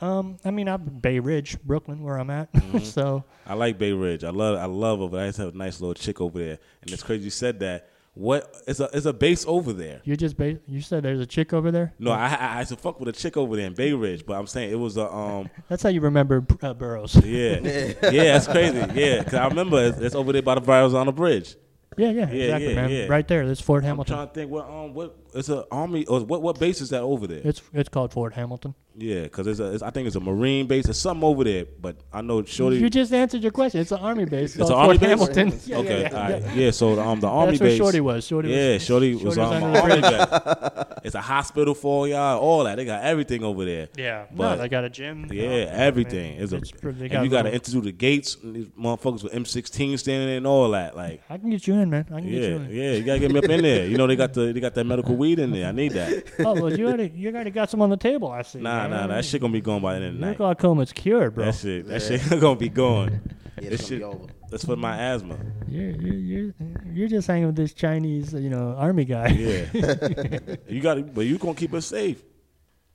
[0.00, 2.52] Um, I mean, I'm Bay Ridge, Brooklyn, where I'm at.
[2.52, 2.78] Mm-hmm.
[2.84, 4.22] so I like Bay Ridge.
[4.24, 5.24] I love I love over there.
[5.24, 6.58] I used to have a nice little chick over there.
[6.82, 7.90] And it's crazy you said that.
[8.14, 10.00] What it's a it's a base over there.
[10.02, 11.94] you just ba- you said there's a chick over there.
[12.00, 14.26] No, I, I I used to fuck with a chick over there in Bay Ridge,
[14.26, 17.14] but I'm saying it was a um That's how you remember uh, Burroughs.
[17.24, 17.92] yeah yeah
[18.32, 21.54] that's crazy yeah because I remember it's, it's over there by the Verrazano Bridge.
[21.96, 23.08] Yeah, yeah, Yeah, exactly, yeah, man.
[23.08, 23.46] Right there.
[23.46, 24.14] That's Fort I'm Hamilton.
[24.14, 27.02] trying to think what um what it's a army or what what base is that
[27.02, 27.40] over there?
[27.44, 28.74] It's it's called Fort Hamilton.
[29.00, 30.86] Yeah, because it's a it's, I think it's a Marine base.
[30.86, 32.78] There's something over there, but I know Shorty.
[32.78, 33.80] You just answered your question.
[33.80, 34.56] It's an army base.
[34.56, 35.36] It's called an army Fort base?
[35.46, 35.60] Hamilton.
[35.70, 36.42] Yeah, okay, yeah, yeah, all right.
[36.42, 36.52] yeah.
[36.54, 36.70] yeah.
[36.72, 37.78] So um, the army That's where base.
[37.78, 38.26] Shorty was.
[38.26, 38.82] Shorty yeah, was.
[38.84, 40.84] Shorty was Shorty on the the army base.
[41.04, 42.74] It's a hospital for y'all, all that.
[42.74, 43.88] They got everything over there.
[43.96, 45.26] Yeah, But- no, they got a gym.
[45.30, 46.40] Yeah, Oh, man, everything.
[46.40, 48.36] It's a, it's pretty- they and got you got to little- enter through the gates.
[48.42, 50.96] And these motherfuckers with M16 standing there and all that.
[50.96, 52.06] Like, I can get you in, man.
[52.10, 52.70] I can get you yeah, in.
[52.70, 52.92] yeah.
[52.94, 53.86] You gotta get me up in there.
[53.86, 55.68] You know they got the they got that medical weed in there.
[55.68, 56.24] I need that.
[56.46, 58.30] Oh well, you already you already got some on the table.
[58.30, 58.60] I see.
[58.60, 58.90] Nah, man.
[58.90, 59.14] nah, nah.
[59.16, 60.38] That shit gonna be gone by the end of the Your night.
[60.38, 61.44] glaucoma's cured, bro.
[61.46, 63.20] That shit, that shit gonna be gone.
[63.60, 64.32] Yeah, This it's gonna shit, be over.
[64.50, 65.36] that's for my asthma.
[65.68, 66.54] You're, you're you're
[66.94, 69.28] you're just hanging with this Chinese, you know, army guy.
[69.28, 69.66] Yeah,
[70.68, 72.22] you got, to but you gonna keep us safe.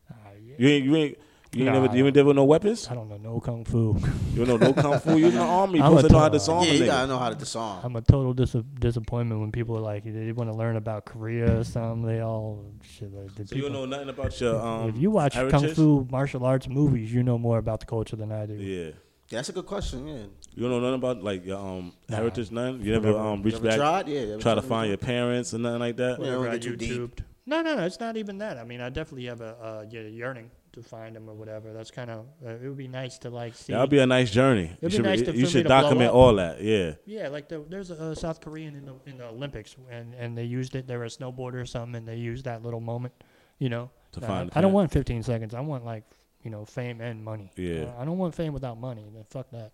[0.09, 0.55] Ah, yeah.
[0.57, 1.17] You ain't, you ain't,
[1.53, 2.87] you ain't Nah, never, you ain't never no weapons.
[2.89, 3.95] I don't know no kung fu.
[4.33, 5.17] You don't know no kung fu.
[5.17, 5.79] You in the army.
[5.79, 7.79] You I'm supposed to know how to disarm Yeah, you gotta know how to disarm.
[7.83, 11.59] I'm a total dis- disappointment when people are like they want to learn about Korea
[11.59, 12.05] or something.
[12.07, 13.13] They all shit.
[13.13, 14.89] Like, the So you don't know nothing about your um.
[14.89, 18.31] if you watch kung fu martial arts movies, you know more about the culture than
[18.31, 18.55] I do.
[18.55, 18.91] Yeah.
[19.29, 20.07] That's a good question.
[20.07, 20.23] Yeah.
[20.53, 22.17] You don't know nothing about like your um Nah.
[22.17, 22.81] heritage, none.
[22.81, 24.07] You never um You reach ever back, tried?
[24.07, 24.19] Yeah.
[24.21, 26.19] you try to tried find your parents and nothing like that.
[26.19, 26.25] Yeah.
[26.37, 27.21] Whatever don't get too deep.
[27.45, 27.85] No, no, no.
[27.85, 28.57] It's not even that.
[28.57, 31.71] I mean, I definitely have a uh, yeah, yearning to find them or whatever.
[31.73, 33.73] That's kind of uh, it would be nice to like see.
[33.73, 34.63] That would be a nice journey.
[34.63, 36.61] You It'd be should, nice you, to- you should to document all that.
[36.61, 36.93] Yeah.
[37.05, 40.37] Yeah, like the, there's a uh, South Korean in the in the Olympics, and and
[40.37, 40.87] they used it.
[40.87, 43.13] They were a snowboarder or something, and they used that little moment,
[43.59, 43.89] you know.
[44.13, 45.53] To Uh, find I don't want 15 seconds.
[45.53, 46.03] I want like
[46.43, 47.51] you know fame and money.
[47.55, 47.85] Yeah.
[47.85, 49.03] Uh, I don't want fame without money.
[49.13, 49.71] Then fuck that.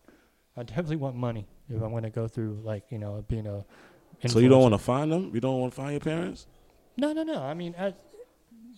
[0.58, 3.66] I definitely want money if I'm gonna go through like you know being a.
[4.28, 5.32] So you don't want to find them?
[5.34, 6.46] You don't want to find your parents?
[6.98, 7.42] No, no, no.
[7.42, 7.94] I mean, I,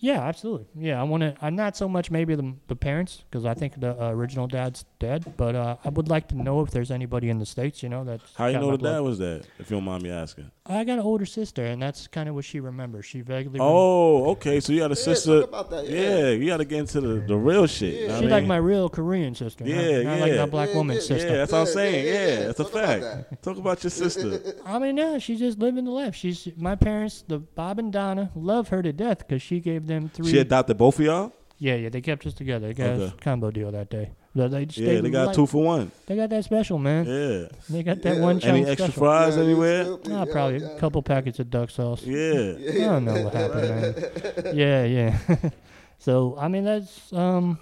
[0.02, 0.66] yeah, absolutely.
[0.74, 1.36] Yeah, I want to.
[1.40, 4.84] I'm not so much maybe the the parents because I think the uh, original dad's
[4.98, 7.88] dead, but uh, I would like to know if there's anybody in the states, you
[7.88, 8.20] know, that.
[8.34, 9.46] How you know the dad was that?
[9.60, 10.50] If you don't mind me asking.
[10.64, 13.04] I got an older sister, and that's kind of what she remembers.
[13.04, 13.58] She vaguely.
[13.58, 14.60] rem- Oh, okay.
[14.60, 15.40] So you got a sister.
[15.40, 16.18] talk about that, yeah.
[16.18, 16.28] yeah.
[16.30, 17.94] you got to get into the, the real shit.
[18.02, 19.64] you know She's what like my real Korean sister.
[19.64, 20.38] not- Yeah, not, like yeah.
[20.38, 21.28] my black Yeah, woman yeah, sister.
[21.28, 22.06] Yeah, that's what I'm saying.
[22.06, 22.46] yeah, Yeah, yeah.
[22.46, 23.42] that's a Talk about fact.
[23.42, 24.54] Talk about your sister.
[24.64, 26.14] I mean, no, she's just living the life.
[26.14, 30.10] She's my parents, the Bob and Donna, love her to death because she gave them
[30.14, 30.30] three.
[30.30, 31.32] She adopted both of y'all?
[31.58, 32.68] yeah, yeah, they kept us together.
[32.68, 33.14] They got Okay.
[33.18, 34.12] a combo deal that day.
[34.34, 35.92] But they just, Yeah, they got like- two for one.
[36.06, 37.04] They got that special, man.
[37.04, 37.48] Yeah.
[37.68, 38.22] They got that Yeah.
[38.22, 39.02] one Any extra special.
[39.02, 39.82] fries Yeah, anywhere?
[39.84, 40.66] yeah, Ah, yeah, probably yeah.
[40.68, 42.02] a couple packets of duck sauce.
[42.02, 42.54] Yeah.
[42.58, 43.68] I don't know what happened,
[44.44, 44.56] man.
[44.56, 45.18] Yeah, yeah.
[45.98, 47.58] so I mean, that's um,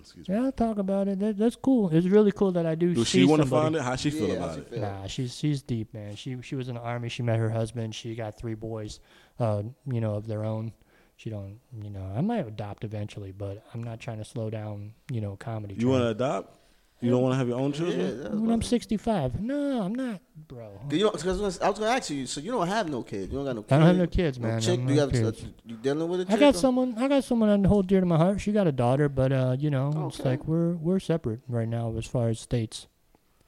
[0.00, 0.28] Excuse.
[0.28, 1.20] Yeah, I'll talk about it.
[1.20, 1.90] That, that's cool.
[1.94, 2.92] It's really cool that I do.
[2.92, 3.82] Do see she want to find it?
[3.82, 4.68] How she feel Yeah, about how's it?
[4.70, 4.80] feel?
[4.80, 6.16] Nah, she's she's deep, man.
[6.16, 7.08] She she was in the army.
[7.08, 7.94] She met her husband.
[7.94, 8.98] She got three boys,
[9.38, 10.72] uh, you know, of their own.
[11.16, 14.92] She don't, you know, I might adopt eventually, but I'm not trying to slow down,
[15.10, 15.74] you know, comedy.
[15.78, 16.58] You want to adopt?
[17.00, 18.22] You don't want to have your own children?
[18.22, 20.80] that was When I'm 65, no, I'm not, bro.
[20.90, 21.26] You know, cause
[21.60, 22.26] I was gonna ask you.
[22.26, 23.30] So you don't have no kids.
[23.30, 23.62] You don't got no.
[23.62, 23.72] Kids.
[23.72, 24.54] I don't have no kids, man.
[24.54, 24.80] no chick.
[24.80, 25.12] I'm Do you have?
[25.12, 25.44] kids.
[25.66, 26.34] You dealing with a chick?
[26.34, 26.94] I got or- someone.
[26.96, 28.40] I got someone i hold dear to my heart.
[28.40, 31.94] She got a daughter, but uh, you know, it's like we're we're separate right now
[31.98, 32.86] as far as states,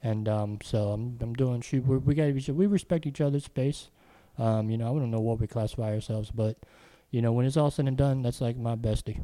[0.03, 1.61] and um, so I'm I'm doing.
[1.61, 3.89] She we're, we got we respect each other's space.
[4.37, 6.57] Um, you know, I don't know what we classify ourselves, but
[7.11, 9.23] you know, when it's all said and done, that's like my bestie.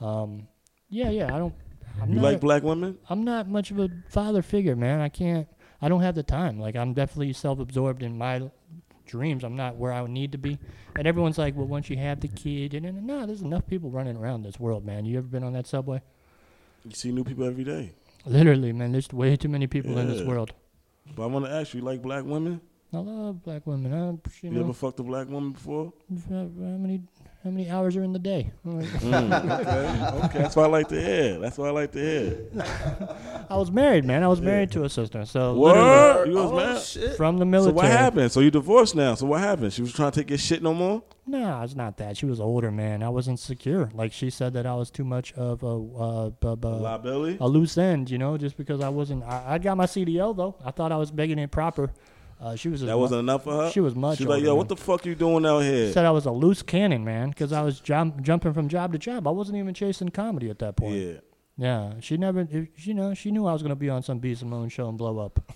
[0.00, 0.48] Um,
[0.88, 1.34] yeah, yeah.
[1.34, 1.54] I don't.
[2.00, 2.98] I'm You like a- black women?
[3.08, 5.00] I'm not much of a father figure, man.
[5.00, 5.46] I can't.
[5.82, 6.58] I don't have the time.
[6.58, 8.50] Like I'm definitely self-absorbed in my
[9.06, 9.44] dreams.
[9.44, 10.58] I'm not where I would need to be.
[10.96, 13.90] And everyone's like, "Well, once you have the kid," and, and no, there's enough people
[13.90, 15.04] running around this world, man.
[15.04, 16.02] You ever been on that subway?
[16.84, 17.92] You see new people every day.
[18.26, 18.92] Literally, man.
[18.92, 20.52] There's way too many people in this world.
[21.16, 22.60] But I want to ask you, you like black women?
[22.92, 23.92] I love black women.
[23.92, 25.92] I, you You, know, ever fucked a black woman before?
[26.28, 27.02] how many
[27.44, 28.50] how many hours are in the day?
[28.64, 30.38] Like, Mm, okay, okay.
[30.40, 31.38] That's what I like to hear.
[31.38, 32.46] That's what I like to hear.
[33.48, 34.22] I was married, man.
[34.24, 35.24] I was married to a sister.
[35.24, 36.28] So literally, Word?
[36.28, 36.82] You was Oh mad?
[36.82, 37.16] shit.
[37.16, 37.72] from the military.
[37.72, 38.32] So what happened?
[38.32, 39.14] So you divorced now.
[39.14, 39.72] So what happened?
[39.72, 41.02] She was trying to take your shit no more?
[41.26, 42.16] No, it's not that.
[42.16, 43.02] She was older, man.
[43.04, 43.88] I wasn't secure.
[43.94, 47.38] Like she said that I was too much of a uh, bu- bu- Liability?
[47.40, 49.22] a loose end, you know, just because I wasn't.
[49.24, 50.56] I, I got my CDL though.
[50.64, 51.90] I thought I was begging it proper.
[52.40, 52.80] Uh, she was.
[52.80, 53.70] That wasn't enough for her?
[53.70, 55.92] She was much She's like, yo, what the fuck you doing out here?
[55.92, 58.98] Said I was a loose cannon, man, because I was jump, jumping from job to
[58.98, 59.28] job.
[59.28, 60.96] I wasn't even chasing comedy at that point.
[60.96, 61.12] Yeah.
[61.58, 62.48] Yeah, she never.
[62.76, 65.18] You know, she knew I was gonna be on some B Simone show and blow
[65.18, 65.52] up.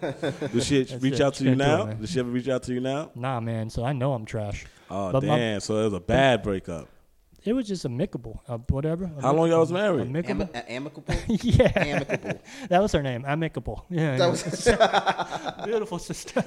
[0.00, 1.20] Did she reach it.
[1.20, 1.84] out to She you it, now?
[1.86, 3.12] Did she ever reach out to you now?
[3.14, 3.70] Nah, man.
[3.70, 4.66] So I know I'm trash.
[4.90, 5.60] Oh, But my- damn.
[5.60, 6.88] so it was a bad breakup.
[7.44, 9.10] It was just amicable, uh, whatever.
[9.20, 10.06] How long y'all was married?
[10.08, 10.48] Amicable.
[10.54, 11.14] Am- a- amicable.
[11.28, 12.40] yeah, amicable.
[12.70, 13.24] that was her name.
[13.26, 13.84] Amicable.
[13.90, 15.54] Yeah, That yeah.
[15.58, 16.42] was beautiful sister.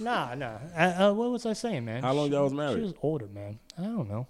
[0.00, 0.56] nah, nah.
[0.76, 2.02] Uh, uh, what was I saying, man?
[2.02, 2.76] How long She- y'all was married?
[2.76, 3.58] She was older, man.
[3.78, 4.26] I don't know.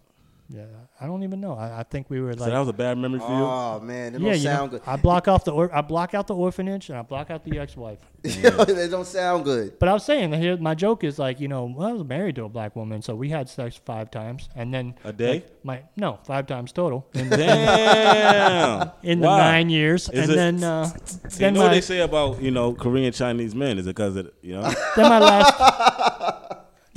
[0.51, 0.65] Yeah,
[0.99, 1.53] I don't even know.
[1.55, 2.53] I, I think we were So like.
[2.53, 3.45] that was a bad memory for you?
[3.45, 4.83] Oh man, it yeah, don't you know, sound good.
[4.87, 7.59] I block off the or- I block out the orphanage and I block out the
[7.59, 7.99] ex-wife.
[8.25, 9.79] it don't sound good.
[9.79, 12.37] But I was saying here, my joke is like, you know, well, I was married
[12.37, 15.33] to a black woman, so we had sex five times, and then A day?
[15.35, 18.91] like, my no, five times total in, Damn.
[19.03, 19.39] in the Why?
[19.39, 20.91] nine years, Is and it- then uh,
[21.25, 23.79] You then know what they say about, you know, Korean Chinese men?
[23.79, 24.63] Is it because of, you know?
[24.97, 26.48] then my last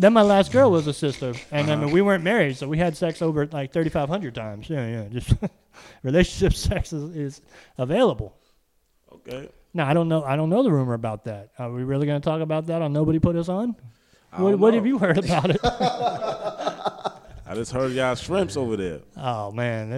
[0.02, 1.82] then my last girl was a sister, and Uh-huh.
[1.82, 4.70] then we weren't married, so we had sex over like thirty five hundred times.
[4.70, 5.34] Yeah, yeah, just
[6.04, 7.42] relationship sex is, is
[7.78, 8.36] available.
[9.14, 9.50] okay.
[9.74, 10.24] Now I don't know.
[10.24, 11.52] I don't know the rumor about that.
[11.58, 13.74] Are we really going to talk about that on Nobody Put Us On?
[14.34, 15.60] I What, what have you heard about it?
[17.46, 19.00] I just heard y'all shrimps over there.
[19.18, 19.90] oh man,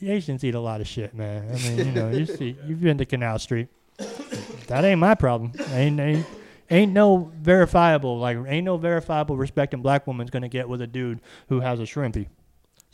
[0.00, 1.48] they- Asians eat a lot of shit, man.
[1.54, 3.68] I mean, you know, you see, you've been to Canal Street.
[4.68, 5.52] That ain't my problem.
[5.72, 6.26] Ain't ain't,
[6.74, 11.20] ain't no verifiable like ain't no verifiable respecting black woman's gonna get with a dude
[11.48, 12.26] who has a shrimpy.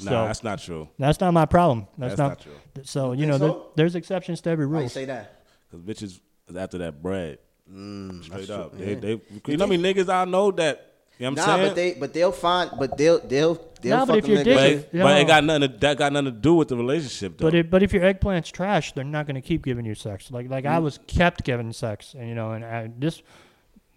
[0.03, 0.89] Nah, So- that's not true.
[0.99, 1.87] That's not my problem.
[1.99, 2.85] That's, That's not, not true.
[2.85, 3.67] So you think know, there, so?
[3.77, 4.89] there's exceptions to every Why you rule.
[4.89, 5.43] say that?
[5.71, 6.21] Because bitches
[6.57, 7.39] after that bread.
[7.71, 8.71] Mm, Straight up.
[8.77, 9.01] true, They, yeah.
[9.01, 9.11] they,
[9.53, 11.69] you know how many niggas I know that, you know what I'm Nah, saying?
[11.69, 14.55] but they but they'll find but they'll they'll they'll Nah, but if them you're niggas.
[14.57, 16.77] but, dick- it, but it got nothing to, that got nothing to do with the
[16.77, 17.45] relationship, though.
[17.47, 20.31] But if but if your eggplant's trash, they're not gonna keep giving you sex.
[20.33, 20.83] Like like I Mm.
[20.83, 23.23] was kept giving sex, and you know, and I this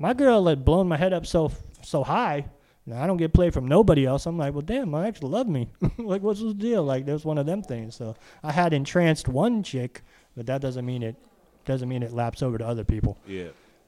[0.03, 1.49] my girl had blown my head up so
[1.81, 2.45] so high.
[2.85, 4.25] Now, I don't get play from nobody else.
[4.25, 5.69] I'm like, well, damn, my ex love me.
[5.97, 6.83] like, what's the deal?
[6.83, 7.95] Like, there's one of them things.
[7.95, 10.01] So I had entranced one chick,
[10.35, 11.15] but that doesn't mean it
[11.63, 13.17] doesn't mean it laps over to other people.
[13.25, 13.47] yeah.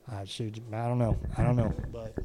[0.09, 1.17] Uh, I should, I don't know.
[1.35, 1.73] I don't know.
[1.91, 2.15] But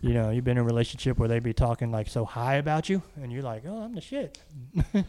[0.00, 2.88] you know, you've been in a relationship where they be talking like so high about
[2.88, 4.38] you, and you're like, oh, I'm the shit.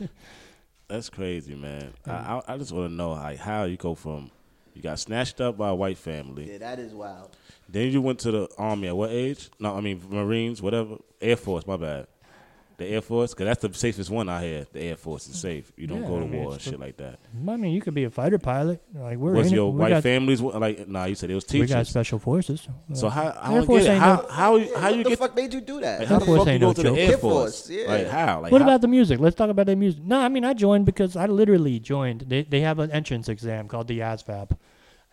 [0.89, 1.93] That's crazy, man.
[2.05, 4.31] I, I, I just want to know like, how you go from
[4.73, 7.35] you got snatched up by a white family, Yeah, that is wild.
[7.69, 9.49] then you went to the army at what age?
[9.59, 10.97] No, I mean Marines, whatever.
[11.21, 12.07] Air Force, my bad.
[12.77, 14.65] The Air Force, because that's the safest one out here.
[14.71, 15.71] The Air Force is safe.
[15.77, 17.19] You don't Yeah, go to I mean, war and shit like that.
[17.47, 18.81] I mean, you could be a fighter pilot.
[18.93, 20.87] Like we're Was in your we white got, families like?
[20.87, 21.69] Nah, you said it was teachers.
[21.69, 22.67] We got special forces.
[22.93, 23.93] So how I Air don't Force get it.
[23.93, 25.99] ain't How no- how you- how you what the get fuck made you do that?
[25.99, 26.97] like, how the fuck you go no to the joke.
[26.97, 27.67] Air Air Force?
[27.67, 27.87] Force, yeah.
[27.87, 28.41] Like how?
[28.41, 29.19] Like what how- about the music?
[29.19, 30.03] Let's talk about the music.
[30.03, 32.21] No, I mean I joined because I literally joined.
[32.27, 34.57] They they have an entrance exam called the ASVAB.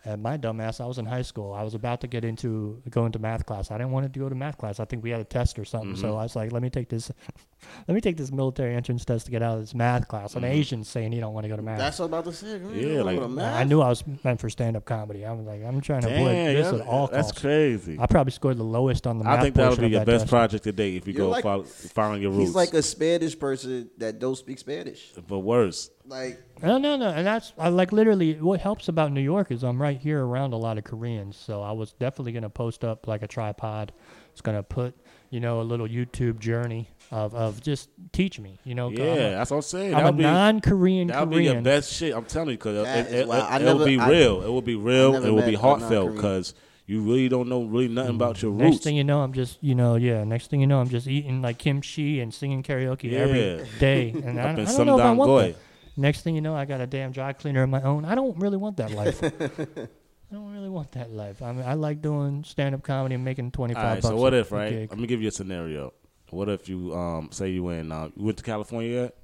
[0.05, 1.51] And my dumbass, I was in high school.
[1.53, 3.69] I was about to get into go into math class.
[3.69, 4.79] I didn't want to go to math class.
[4.79, 5.95] I think we had a test or something.
[5.97, 6.19] So Mm-hmm.
[6.19, 7.11] I was like, let me take this,
[7.87, 10.29] let me take this military entrance test to get out of this math class.
[10.35, 10.45] Mm-hmm.
[10.45, 11.79] An Asian saying he don't want to go to math.
[11.79, 12.61] That's what I'm about to say.
[12.75, 13.59] Yeah, like- go math?
[13.59, 15.25] I knew I was meant for stand up comedy.
[15.25, 17.41] I was like, I'm trying to avoid this yeah, at all that's costs.
[17.41, 17.97] crazy.
[17.99, 20.07] I probably scored the lowest on the math I think that would be your that
[20.07, 20.29] best test.
[20.31, 22.45] project to date if you You're go like- follow, following your roots.
[22.47, 25.11] He's like a Spanish person that don't speak Spanish.
[25.27, 25.89] but worse.
[26.05, 29.63] Like No, no, no, and that's I like literally what helps about New York is
[29.63, 33.07] I'm right here around a lot of Koreans, so I was definitely gonna post up
[33.07, 33.91] like a tripod.
[34.31, 34.95] It's gonna put
[35.29, 38.89] you know a little YouTube journey of, of just teach me, you know.
[38.89, 39.93] 'cause I'm Yeah, a- that's what I'm saying.
[39.93, 41.63] I'm That'll be non-Korean that'll be your Korean.
[41.63, 42.13] best shit.
[42.15, 43.43] I'm telling you, because That it, is it, wild.
[43.43, 44.41] I it, will never- be I- real.
[44.43, 45.15] It will be real.
[45.15, 46.53] It will be heartfelt because
[46.87, 48.57] you really don't know really nothing about your Mm.
[48.57, 48.83] Next roots.
[48.83, 50.23] thing you know, I'm just you know yeah.
[50.23, 53.19] Next thing you know, I'm just eating like kimchi and singing karaoke Yeah.
[53.19, 55.55] every day, and I, Up in I don't know if I want that.
[55.99, 58.05] Next thing you know, I got a damn dry cleaner of my own.
[58.05, 59.21] I don't really want that life.
[59.23, 61.41] I don't really want that life.
[61.41, 63.83] I mean, I like doing stand-up comedy and making twenty five.
[63.83, 64.01] All five right.
[64.03, 64.15] bucks.
[64.15, 64.69] So what if right?
[64.69, 64.89] gig.
[64.91, 65.93] Let me give you a scenario.
[66.29, 69.15] What if you um say you in uh, you went to California yet?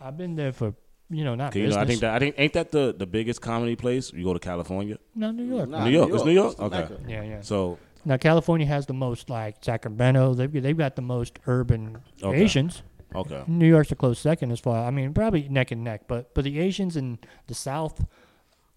[0.00, 0.74] I've been there for
[1.08, 1.54] you know not.
[1.54, 4.12] you know, I think that I think ain't that the the biggest comedy place?
[4.12, 4.98] You go to California.
[5.14, 5.68] no New York.
[5.68, 6.10] nah, New York.
[6.12, 6.52] It's New York?
[6.52, 6.80] It's Okay.
[6.80, 6.98] Mecca.
[7.08, 7.40] Yeah, yeah.
[7.40, 10.34] So Now California has the most like Sacramento.
[10.34, 12.42] They've they've got the most urban Okay.
[12.42, 12.82] Asians.
[13.16, 13.42] Okay.
[13.46, 14.86] New York's a close second as far.
[14.86, 16.02] I mean, probably neck and neck.
[16.08, 18.04] But but the Asians in the South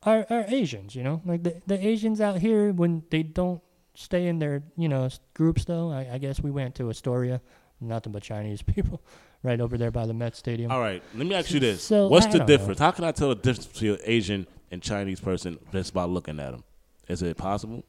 [0.04, 0.96] are are Asians.
[0.96, 3.62] You know, like the the Asians out here when they don't
[3.96, 5.92] stay in their you know groups though.
[5.92, 7.42] I, I guess we went to Astoria,
[7.82, 9.02] nothing but Chinese people,
[9.44, 10.72] right over there by the Met Stadium.
[10.72, 11.04] All right.
[11.16, 12.58] Let me ask you this: So, What's I the don't know.
[12.58, 12.80] difference?
[12.80, 16.40] How can I tell the difference between an Asian and Chinese person just by looking
[16.40, 16.64] at them?
[17.08, 17.84] Is it possible?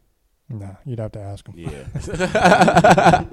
[0.53, 1.55] No, you'd have to ask them.
[1.57, 1.85] Yeah.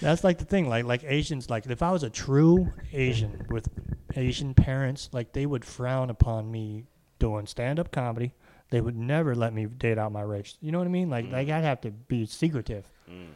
[0.00, 3.68] That's like the thing, like like Asians, like if I was a true Asian with
[4.16, 6.86] Asian parents, like they would frown upon me
[7.20, 8.34] doing stand up comedy.
[8.70, 10.56] They would never let me date out my race.
[10.60, 11.10] You know what I mean?
[11.10, 11.52] Like like mm.
[11.54, 12.90] I'd have to be secretive.
[13.08, 13.26] Mm.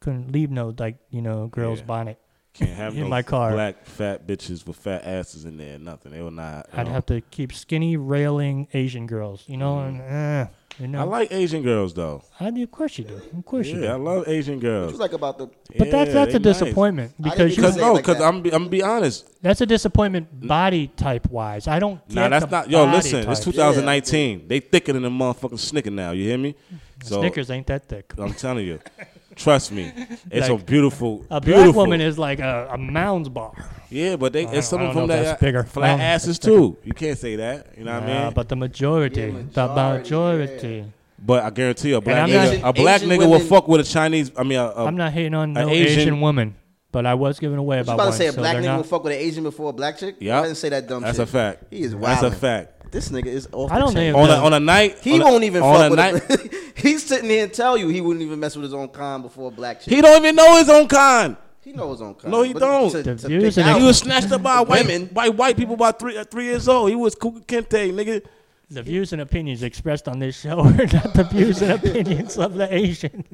[0.00, 1.84] Couldn't leave no like you know girl's Yeah.
[1.84, 2.18] bonnet.
[2.54, 3.52] Can't have In no my car.
[3.52, 5.78] black fat bitches with fat asses in there.
[5.78, 6.10] Nothing.
[6.12, 6.68] They will not.
[6.72, 6.92] I'd know.
[6.92, 9.44] have to keep skinny railing Asian girls.
[9.46, 11.00] You know, and uh, you know.
[11.00, 12.22] I like Asian girls though.
[12.40, 13.14] I do, of course you do.
[13.36, 13.80] Of course you do.
[13.82, 14.92] Yeah, I love Asian What girls.
[14.92, 15.46] you like about the?
[15.78, 16.58] but that's Yeah, that's they a nice.
[16.60, 18.24] disappointment I because you even Cause no, like cause that.
[18.24, 19.28] I'm I'm gonna be honest.
[19.42, 21.66] that's a disappointment body type wise.
[21.68, 22.70] I don't get Nah, that's the not.
[22.70, 23.30] Yo, body listen.
[23.30, 23.54] It's type.
[23.54, 24.48] 2019.
[24.48, 26.12] They thicker than the motherfucking Snicker now.
[26.12, 26.54] You hear me?
[26.72, 26.78] Mm.
[27.04, 28.12] So Snickers ain't that thick.
[28.18, 28.78] I'm telling you.
[29.36, 29.92] Trust me.
[30.30, 31.24] It's Like, a beautiful.
[31.30, 31.72] A black beautiful.
[31.82, 33.52] woman is like a, a mounds bar.
[33.90, 35.40] Yeah, but they I it's don't- some I of don't them know if that that's
[35.40, 35.64] bigger.
[35.64, 36.56] Flat don't know if asses bigger.
[36.56, 36.76] too.
[36.84, 37.66] You can't say that.
[37.76, 38.32] You know what I Nah, mean?
[38.34, 40.84] but the majority, Yeah, the majority, majority.
[41.24, 43.46] But I guarantee you, a black I'm nigga, not- a black Asian nigga will women-
[43.46, 44.32] fuck with a Chinese.
[44.36, 46.56] I mean, a, a, I'm not hating on a no Asian, Asian- woman,
[46.90, 48.18] but I was giving away You about about to one.
[48.18, 49.98] say a so black they're nigga not- will fuck with an Asian before a black
[49.98, 50.16] chick?
[50.20, 50.40] Yeah.
[50.40, 51.28] I didn't say that dumb That's shit.
[51.28, 51.64] a fact.
[51.70, 52.20] He is white.
[52.20, 52.81] That's a fact.
[52.92, 54.12] This nigga is off I don't chain.
[54.12, 54.20] know.
[54.20, 56.52] On a, on a night, He on a- won't even on fuck a with night.
[56.76, 59.22] a, He's sitting here and tell you he wouldn't even mess with his own kind
[59.22, 59.92] before a black chick.
[59.92, 61.36] He don't even know his own kind.
[61.62, 62.30] He knows his own kind.
[62.32, 62.90] No, he But don't.
[62.90, 65.06] To, The to views and He was snatched up by white Women.
[65.06, 66.90] by white people by three uh, three years old.
[66.90, 68.22] He was Kunta Kinte, nigga.
[68.68, 72.54] The views and opinions expressed on this show are not the views and opinions of
[72.54, 73.24] the Asian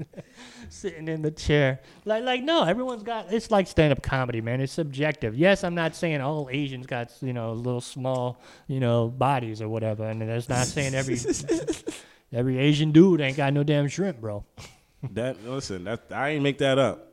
[0.70, 1.80] sitting in the chair.
[2.04, 3.32] Like, like no, everyone's got.
[3.32, 4.60] It's like stand-up comedy, man.
[4.60, 5.36] It's subjective.
[5.36, 9.68] Yes, I'm not saying all Asians got you know little small you know bodies or
[9.68, 11.18] whatever, and that's not saying every
[12.32, 14.44] every Asian dude ain't got no damn shrimp, bro.
[15.12, 17.07] That listen, that I ain't make that up.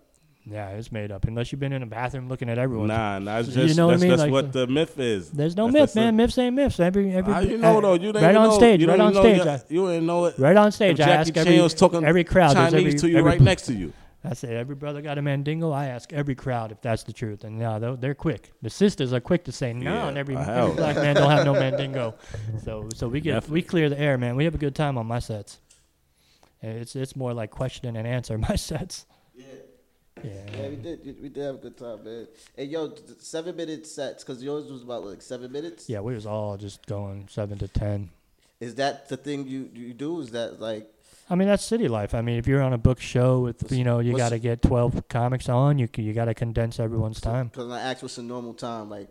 [0.48, 1.26] Yeah, it's made up.
[1.26, 2.88] Unless you've been in a bathroom looking at everyone.
[2.89, 4.10] Nah, nah, it's You just know what I mean?
[4.10, 5.32] that's Like what the- the myth is.
[5.32, 6.16] There's no That's myth, just a- man.
[6.16, 6.80] Myths ain't myths.
[6.80, 7.93] Every every How you know uh, though?
[7.93, 8.82] You didn't right even on know, stage.
[8.82, 9.48] You Right on even know stage.
[9.70, 10.38] I- You didn't know it.
[10.38, 12.54] Right on stage, If I ask every, was talking every crowd.
[12.54, 13.91] Chinese every, to you every, right next to you.
[14.24, 15.72] I say every brother got a mandingo.
[15.72, 18.52] I ask every crowd if that's the truth, and yeah, they're, they're quick.
[18.62, 21.46] The sisters are quick to say no, Yeah, and every, every black man don't have
[21.46, 22.16] no mandingo.
[22.64, 23.54] So so we get Definitely.
[23.54, 24.36] we clear the air, man.
[24.36, 25.60] We have a good time on my sets.
[26.62, 29.06] It's it's more like question and answer my sets.
[29.36, 29.46] Yeah.
[30.24, 30.32] Yeah.
[30.57, 31.22] Yeah, we did.
[31.22, 32.28] We did have a good time, man.
[32.55, 35.89] Hey, yo, seven minute sets because yours was about like seven minutes.
[35.89, 38.09] Yeah, we was all just going seven to ten.
[38.59, 40.20] Is that the thing you you do?
[40.22, 40.89] Is that like
[41.30, 42.16] I mean that's city life.
[42.16, 44.61] I mean if you're on a book show with you know you got to get
[44.61, 47.47] twelve comics on, you you got to condense everyone's time.
[47.49, 49.09] Because I asked what's the normal time like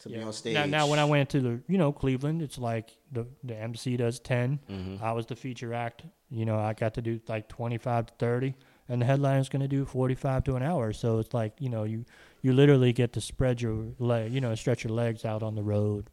[0.00, 0.54] to be on stage.
[0.54, 3.96] Now, now when I went to the you know Cleveland, it's like the the MC
[3.96, 5.02] does 10 Mm-hmm.
[5.02, 6.02] I was the feature act.
[6.30, 8.54] You know, I got to do like twenty five to thirty,
[8.90, 10.92] and the headliner's going to do forty five to an hour.
[10.92, 12.04] So it's like you know you
[12.42, 15.62] you literally get to spread your leg, you know, stretch your legs out on the
[15.62, 16.10] road.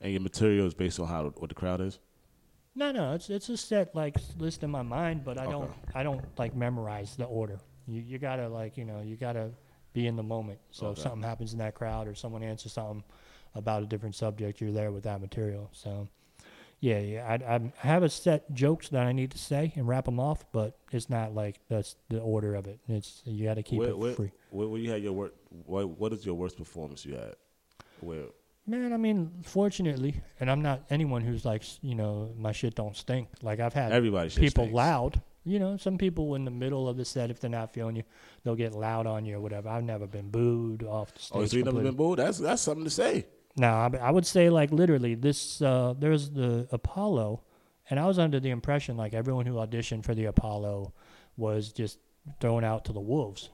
[0.00, 1.98] And your material is based on how what the crowd is.
[2.74, 6.02] No, no, it's it's a set like list in my mind, but I don't I
[6.02, 7.60] don't like memorize the order.
[7.86, 9.50] You you gotta like you know you gotta
[9.92, 10.58] be in the moment.
[10.70, 13.04] So if something happens in that crowd or someone answers something
[13.54, 15.68] about a different subject, you're there with that material.
[15.72, 16.08] So
[16.82, 20.04] yeah, yeah, I I have a set jokes that I need to say and wrap
[20.04, 22.80] them off, but it's not like that's the order of it.
[22.88, 24.32] It's you got to keep where, it where, free.
[24.50, 25.32] Where, where you had your work?
[25.64, 27.36] What What is your worst performance you had?
[28.00, 28.24] Where?
[28.66, 32.96] Man, I mean, fortunately, and I'm not anyone who's like, you know, my shit don't
[32.96, 33.28] stink.
[33.42, 34.74] Like I've had Everybody people stinks.
[34.74, 35.22] loud.
[35.44, 38.02] You know, some people in the middle of the set, if they're not feeling you,
[38.42, 39.68] they'll get loud on you or whatever.
[39.68, 41.42] I've never been booed off the stage.
[41.42, 42.18] Oh, so you never been booed?
[42.18, 43.26] That's that's something to say.
[43.56, 45.60] No, I, I would say like literally this.
[45.60, 47.42] Uh, there's the Apollo,
[47.90, 50.92] and I was under the impression like everyone who auditioned for the Apollo
[51.36, 51.98] was just
[52.40, 53.50] thrown out to the wolves.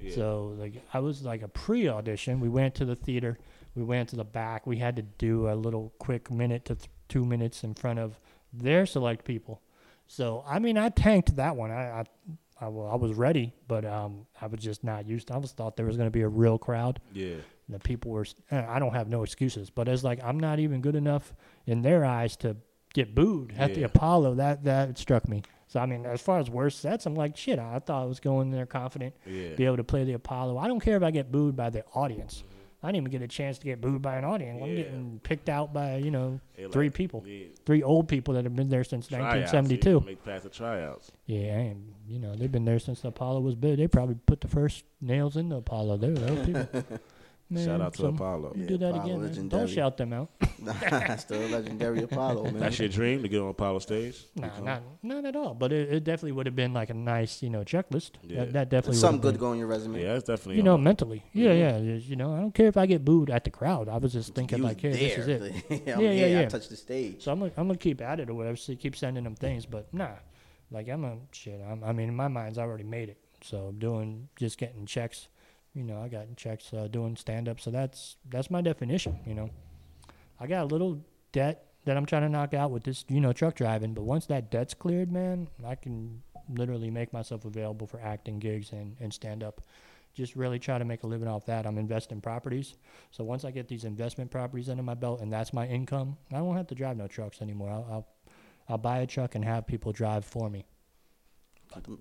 [0.00, 0.14] Yeah.
[0.14, 2.40] So like I was like a pre-audition.
[2.40, 3.38] We went to the theater.
[3.74, 4.66] We went to the back.
[4.66, 8.18] We had to do a little quick minute to th- two minutes in front of
[8.52, 9.60] their select people.
[10.06, 11.70] So I mean, I tanked that one.
[11.70, 12.04] I I,
[12.60, 15.28] I, wa- I was ready, but um, I was just not used.
[15.28, 17.00] To I was thought there was going to be a real crowd.
[17.12, 17.36] Yeah.
[17.68, 18.26] The people were.
[18.52, 21.32] uh, I don't have no excuses, but it's like I'm not even good enough
[21.66, 22.56] in their eyes to
[22.92, 24.34] get booed at the Apollo.
[24.34, 25.42] That that struck me.
[25.66, 27.58] So I mean, as far as worst sets, I'm like, shit.
[27.58, 29.54] I thought I was going there confident, Yeah.
[29.54, 30.58] be able to play the Apollo.
[30.58, 32.44] I don't care if I get booed by the audience.
[32.82, 34.60] I didn't even get a chance to get booed by an audience.
[34.62, 37.46] I'm getting picked out by you know They three people, Yeah.
[37.64, 39.90] three old people that have been there since Tryouts, 1972.
[39.90, 41.10] yeah, Make past the tryouts.
[41.24, 43.78] Yeah, and you know they've been there since the Apollo was big.
[43.78, 45.96] They probably put the first nails in the Apollo.
[45.96, 46.82] They were those people.
[47.50, 48.52] Man, Shout out to so Apollo.
[48.54, 49.34] we Yeah, do that Apollo again.
[49.36, 49.48] man.
[49.48, 50.30] Don't shout them out.
[51.20, 52.58] Still a legendary Apollo, man.
[52.58, 54.24] That's your dream to get on Apollo stage.
[54.34, 55.52] Nah, not not at all.
[55.52, 58.12] But it, it definitely would have been like a nice, you know, checklist.
[58.22, 58.44] Yeah.
[58.44, 60.02] That, that definitely Something would've good to go on your resume.
[60.02, 60.56] Yeah, it's definitely.
[60.56, 60.82] You know, on.
[60.84, 61.22] mentally.
[61.34, 61.76] Yeah, yeah.
[61.78, 63.90] You know, I don't care if I get booed at the crowd.
[63.90, 65.54] I was just thinking You like, hey, this is it.
[65.86, 66.40] yeah, I'm Yeah, yeah.
[66.40, 67.22] I touched the stage.
[67.22, 68.56] So I'm gonna, I'm gonna keep at it or whatever.
[68.56, 70.08] So keep sending them things, but nah,
[70.70, 71.60] like I'm a shit.
[71.70, 73.18] I'm, I mean, in my mind's I already made it.
[73.42, 75.28] So doing just getting checks.
[75.74, 77.60] You know, I got checks uh, doing stand up.
[77.60, 79.18] So that's that's my definition.
[79.26, 79.50] You know,
[80.38, 83.32] I got a little debt that I'm trying to knock out with this, you know,
[83.32, 83.92] truck driving.
[83.92, 88.72] But once that debt's cleared, man, I can literally make myself available for acting gigs
[88.72, 89.62] and and stand up.
[90.14, 91.66] Just really try to make a living off that.
[91.66, 92.76] I'm investing properties.
[93.10, 96.40] So once I get these investment properties under my belt and that's my income, I
[96.40, 97.70] won't have to drive no trucks anymore.
[97.70, 98.08] I'll I'll,
[98.68, 100.66] I'll buy a truck and have people drive for me.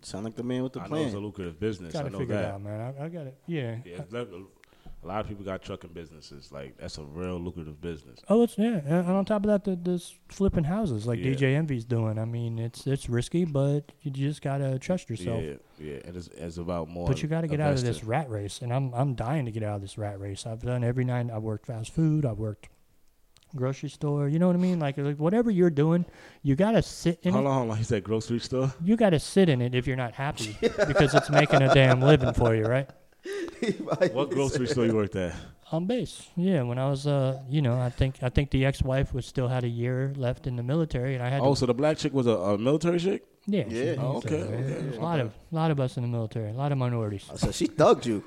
[0.02, 1.94] Sound like the man with the I know it's a lucrative business.
[1.94, 2.54] Got I to know figure it that.
[2.56, 2.96] out, man.
[3.00, 3.38] I, I got it.
[3.48, 3.78] Yeah.
[3.86, 4.14] Yeah, it's
[5.04, 6.52] a lot of people got trucking businesses.
[6.52, 8.20] Like that's a real lucrative business.
[8.30, 8.80] Oh, it's yeah.
[8.86, 11.34] And on top of that, the, this flipping houses like Yeah.
[11.34, 12.18] DJ Envy's doing.
[12.18, 15.44] I mean, it's it's risky, but you just gotta trust yourself.
[15.44, 16.00] Yeah, yeah.
[16.06, 17.08] And it's, it's about more.
[17.08, 19.52] But you got to get out of this rat race, and I'm I'm dying to
[19.52, 20.46] get out of this rat race.
[20.46, 21.30] I've done every night.
[21.32, 22.26] I've worked fast food.
[22.26, 22.70] I've worked
[23.56, 24.28] grocery store.
[24.28, 24.80] You know what I mean?
[24.80, 26.06] Like, like whatever you're doing,
[26.42, 27.48] you got to sit in Hold it.
[27.48, 27.78] on, hold on.
[27.78, 28.74] He said grocery store.
[28.84, 32.02] You got to sit in it if you're not happy because it's making a damn
[32.02, 32.90] living for you, right?
[34.14, 35.34] What grocery store you worked at?
[35.72, 36.62] On base, yeah.
[36.62, 39.64] When I was, uh, you know, I think I think the ex-wife was still had
[39.64, 42.14] a year left in the military, and I had Oh, to, so the black chick
[42.14, 43.24] was a, a military chick?
[43.48, 43.96] yeah, Yeah.
[43.98, 45.26] Oh, okay, okay, a lot bad.
[45.28, 47.26] of lot of us in the military, a lot of minorities.
[47.36, 48.24] So she thugged you.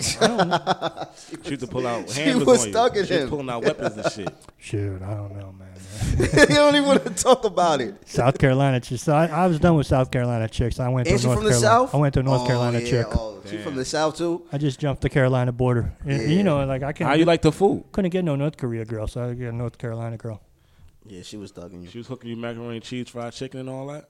[0.00, 2.74] She used to pull out She was on you.
[2.74, 3.28] thugging She was him.
[3.28, 4.34] pulling out weapons and shit.
[4.58, 5.68] Shoot, I don't know, man.
[6.18, 6.26] you
[6.56, 7.96] don't even want to talk about it.
[8.08, 9.02] South Carolina chicks.
[9.02, 10.80] So I, I was done with South Carolina chicks.
[10.80, 11.86] I went Ain't to she North from the Carolina.
[11.86, 11.94] south?
[11.94, 12.90] I went to North oh, Carolina yeah.
[12.90, 13.06] chick.
[13.12, 14.44] Oh, she from the south too.
[14.52, 15.92] I just jumped the Carolina border.
[16.04, 16.28] And, Yeah.
[16.28, 17.06] You know, like I couldn't.
[17.06, 17.84] How you get- like the food?
[17.92, 20.40] Couldn't get no North Korea girl, so I got a North Carolina girl.
[21.06, 21.90] Yeah, she was thugging you.
[21.90, 24.08] She was hooking you macaroni and cheese, fried chicken, and all that.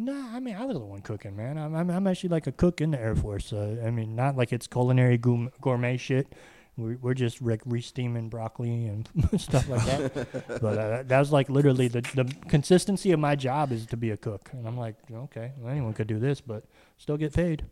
[0.00, 1.58] Nah, I mean I was the one cooking, man.
[1.58, 3.52] I'm I'm, I'm actually like a cook in the Air Force.
[3.52, 6.32] Uh, I mean, not like it's culinary gourm- gourmet shit.
[6.76, 9.08] We're, we're just like re-steaming broccoli and
[9.40, 10.60] stuff like that.
[10.62, 14.10] but uh, that was like literally the the consistency of my job is to be
[14.10, 16.62] a cook, and I'm like, okay, well, anyone could do this, but
[16.96, 17.64] still get paid,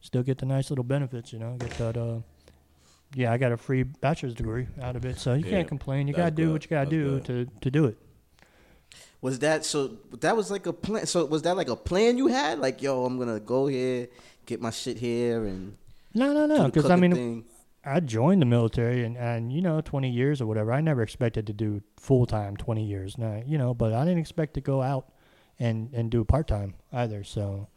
[0.00, 1.96] still get the nice little benefits, you know, get that.
[1.98, 2.20] Uh,
[3.14, 6.08] yeah, I got a free bachelor's degree out of it, so you Yeah, can't complain.
[6.08, 6.52] You gotta do good.
[6.52, 7.24] what you gotta That's do good.
[7.52, 7.98] to to do it.
[9.22, 9.98] Was that so?
[10.20, 11.06] That was like a plan.
[11.06, 12.58] So was that like a plan you had?
[12.58, 14.08] Like, yo, I'm gonna go here,
[14.46, 15.76] get my shit here, and
[16.14, 17.44] No, no, no, because I mean, thing.
[17.84, 20.72] I joined the military and, and you know, 20 years or whatever.
[20.72, 23.16] I never expected to do full time 20 years.
[23.16, 25.12] No, you know, but I didn't expect to go out
[25.58, 27.24] and, and do part time either.
[27.24, 27.68] So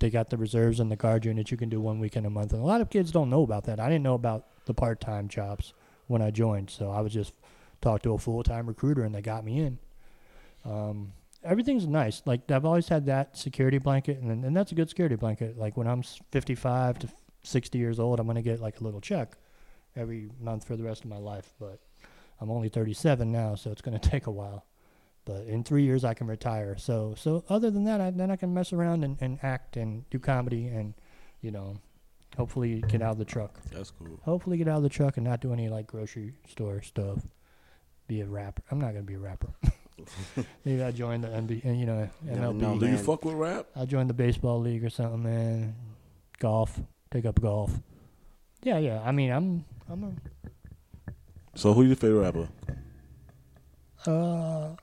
[0.00, 2.52] they got the reserves and the guard unit you can do one weekend a month.
[2.52, 3.78] And a lot of kids don't know about that.
[3.78, 5.72] I didn't know about the part time jobs
[6.06, 6.70] when I joined.
[6.70, 7.32] So I was just
[7.80, 9.78] talked to a full time recruiter and they got me in.
[10.64, 11.12] Um,
[11.42, 12.22] everything's nice.
[12.24, 15.58] Like I've always had that security blanket, and and that's a good security blanket.
[15.58, 17.08] Like when I'm 55 to
[17.42, 19.36] 60 years old, I'm gonna get like a little check
[19.96, 21.52] every month for the rest of my life.
[21.60, 21.80] But
[22.40, 24.66] I'm only 37 now, so it's gonna take a while.
[25.26, 26.76] But in three years, I can retire.
[26.78, 30.08] So so other than that, I, then I can mess around and, and act and
[30.10, 30.94] do comedy and
[31.40, 31.76] you know,
[32.38, 33.60] hopefully get out of the truck.
[33.70, 34.18] That's cool.
[34.24, 37.18] Hopefully get out of the truck and not do any like grocery store stuff.
[38.08, 38.62] Be a rapper.
[38.70, 39.50] I'm not gonna be a rapper.
[40.64, 41.64] Maybe I join the NBA.
[41.78, 42.56] you know, Never MLB.
[42.60, 43.66] know, Do you fuck with rap?
[43.76, 45.74] I'll join the baseball league or something, man.
[46.38, 46.80] Golf.
[47.10, 47.70] Take up golf.
[48.62, 49.02] Yeah, yeah.
[49.04, 50.12] I mean, I'm, I'm a.
[51.54, 52.48] So who's your favorite rapper?
[54.06, 54.74] uh,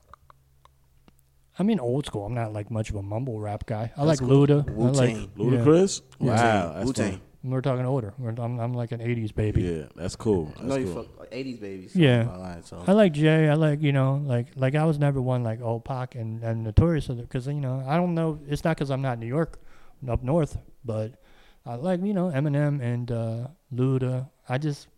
[1.58, 2.24] I mean, old school.
[2.24, 3.92] I'm not like much of a mumble rap guy.
[3.96, 4.46] I That's like cool.
[4.46, 4.60] Luda.
[4.68, 5.30] I like Wu-Tang.
[5.36, 5.44] yeah.
[5.58, 6.00] Ludacris?
[6.20, 6.26] Yeah.
[6.34, 7.20] Wow, that's Wu-Tang.
[7.42, 7.52] Funny.
[7.52, 8.14] We're talking older.
[8.18, 9.62] We're, I'm, I'm like an '80s baby.
[9.62, 10.46] Yeah, that's cool.
[10.46, 11.02] That's I know you cool.
[11.04, 11.96] fuck like 80s babies.
[11.96, 12.28] Yeah.
[12.32, 12.82] All right, so.
[12.86, 13.48] I like Jay.
[13.48, 16.64] I like you know like like I was never one like old Pac and and
[16.64, 18.38] Notorious because you know I don't know.
[18.48, 19.60] It's not because I'm not New York,
[20.08, 21.14] up north, but
[21.66, 24.28] I like you know Eminem and uh, Luda.
[24.48, 24.88] I just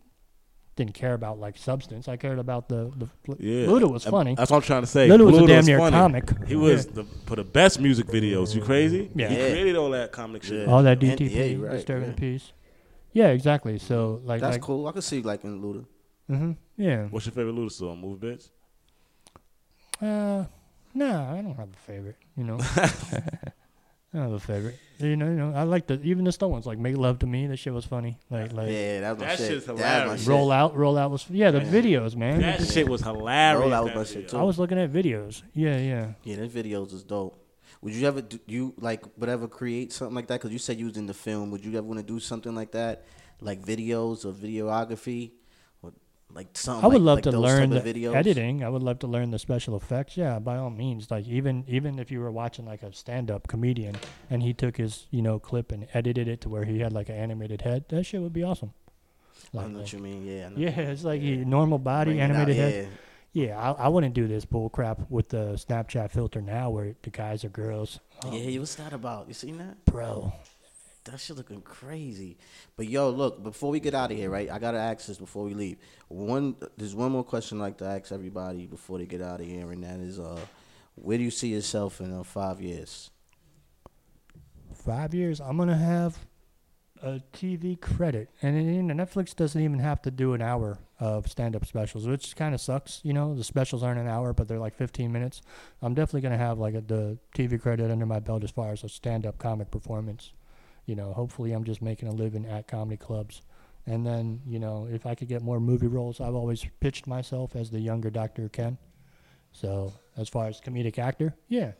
[0.75, 2.07] didn't care about like substance.
[2.07, 3.07] I cared about the the.
[3.39, 4.35] Yeah, Luda was funny.
[4.35, 5.07] That's what I'm trying to say.
[5.07, 5.95] Luda was a Luda damn near funny.
[5.95, 6.47] comic.
[6.47, 6.91] He was Yeah.
[6.95, 8.53] the for the best music videos.
[8.55, 9.09] You crazy?
[9.15, 9.29] Yeah.
[9.29, 9.49] He Yeah.
[9.51, 10.67] created all that comic shit.
[10.67, 10.73] Yeah.
[10.73, 12.15] All that And- DTP, yeah, right, disturbing yeah.
[12.15, 12.51] the peace.
[13.13, 13.79] Yeah, exactly.
[13.79, 14.87] So like That's like, cool.
[14.87, 15.85] I can see like in Luda.
[16.29, 16.51] Mm-hmm.
[16.77, 17.05] Yeah.
[17.05, 18.01] What's your favorite Luda song?
[18.01, 18.49] Move, bitch.
[20.01, 20.43] Uh,
[20.93, 22.17] no, I don't have a favorite.
[22.35, 22.57] You know,
[24.15, 24.79] I have a favorite.
[24.99, 27.27] You know, you know, I like the even the Stone ones like "Make Love to
[27.27, 28.17] Me." That shit was funny.
[28.29, 29.47] Like, like Yeah, that was my That shit.
[29.51, 30.21] shit's That was my hilarious.
[30.21, 30.29] shit.
[30.29, 31.51] roll out, roll out was yeah.
[31.51, 32.39] The videos, man.
[32.41, 33.61] That shit was hilarious.
[33.61, 34.37] Roll Out was my shit, too.
[34.37, 35.41] I was looking at videos.
[35.53, 36.11] Yeah, yeah.
[36.23, 37.37] Yeah, them videos is dope.
[37.81, 40.35] Would you ever do you like whatever create something like that?
[40.39, 41.51] Because you said you was in the film.
[41.51, 43.03] Would you ever want to do something like that,
[43.41, 45.33] like videos or videography, or
[46.33, 46.83] like something?
[46.83, 48.15] I would like, love like to learn the videos?
[48.15, 48.63] editing.
[48.63, 50.17] I would love to learn the special effects.
[50.17, 51.09] Yeah, by all means.
[51.11, 53.95] Like even even if you were watching like a stand-up comedian
[54.29, 57.09] and he took his you know clip and edited it to where he had like
[57.09, 58.73] an animated head, that shit would be awesome.
[59.53, 60.25] I Like, know what you mean.
[60.25, 60.49] Yeah.
[60.55, 62.63] I yeah, it's like he, normal body, Bring out, animated yeah.
[62.69, 62.87] head.
[63.31, 67.09] Yeah, I, I wouldn't do this bull crap with the Snapchat filter now, where the
[67.09, 67.99] guys are girls.
[68.23, 69.27] Oh, Yeah, um, what's that about?
[69.27, 69.83] You seen that?
[69.85, 70.31] bro.
[71.05, 72.37] That shit looking crazy.
[72.75, 74.49] But yo, look, before we get out of here, right?
[74.49, 75.77] I gotta ask this before we leave.
[76.07, 79.45] One, there's one more question I'd like to ask everybody before they get out of
[79.45, 80.39] here, and that is, uh,
[80.95, 83.11] where do you see yourself in uh, five years?
[84.73, 86.17] Five years, I'm gonna have
[87.03, 91.29] a TV credit, and you know, Netflix doesn't even have to do an hour of
[91.29, 93.01] stand-up specials, which kind of sucks.
[93.03, 95.43] You know, the specials aren't an hour, but they're like 15 minutes.
[95.83, 98.83] I'm definitely gonna have like a, the TV credit under my belt as far as
[98.83, 100.33] a stand-up comic performance.
[100.85, 103.41] You know, hopefully, I'm just making a living at comedy clubs.
[103.87, 107.55] And then, you know, if I could get more movie roles, I've always pitched myself
[107.55, 108.49] as the younger Dr.
[108.49, 108.77] Ken.
[109.51, 111.73] So, as far as comedic actor, yeah.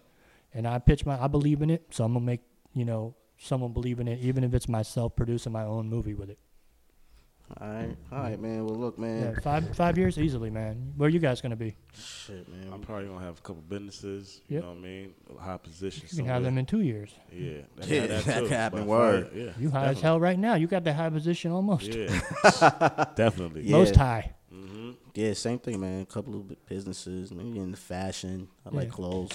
[0.54, 2.42] And I pitch my, I believe in it, so I'm gonna make,
[2.74, 6.30] you know, someone believe in it, even if it's myself producing my own movie with
[6.30, 6.40] it.
[7.62, 8.66] All right, all right, man.
[8.66, 9.34] Well, look, man.
[9.36, 10.94] Yeah, five five years easily, man.
[10.98, 11.76] Where you guys gonna be?
[11.94, 12.74] Shit, man.
[12.74, 14.42] I'm probably gonna have a couple businesses.
[14.48, 14.64] You Yep.
[14.64, 15.14] know what I mean?
[15.38, 16.08] A high position.
[16.10, 17.14] You can have them in two years.
[17.32, 19.30] Yeah, that, Yeah, that, that too, could happen, word.
[19.36, 20.56] Yeah, You high as hell right now.
[20.56, 21.84] You got the high position almost.
[21.86, 22.08] Yeah,
[23.16, 23.62] definitely.
[23.64, 23.72] Yeah.
[23.78, 24.32] Most high.
[24.50, 26.02] hmm Yeah, same thing, man.
[26.02, 28.48] A couple of businesses, maybe in the fashion.
[28.66, 29.32] I like clothes.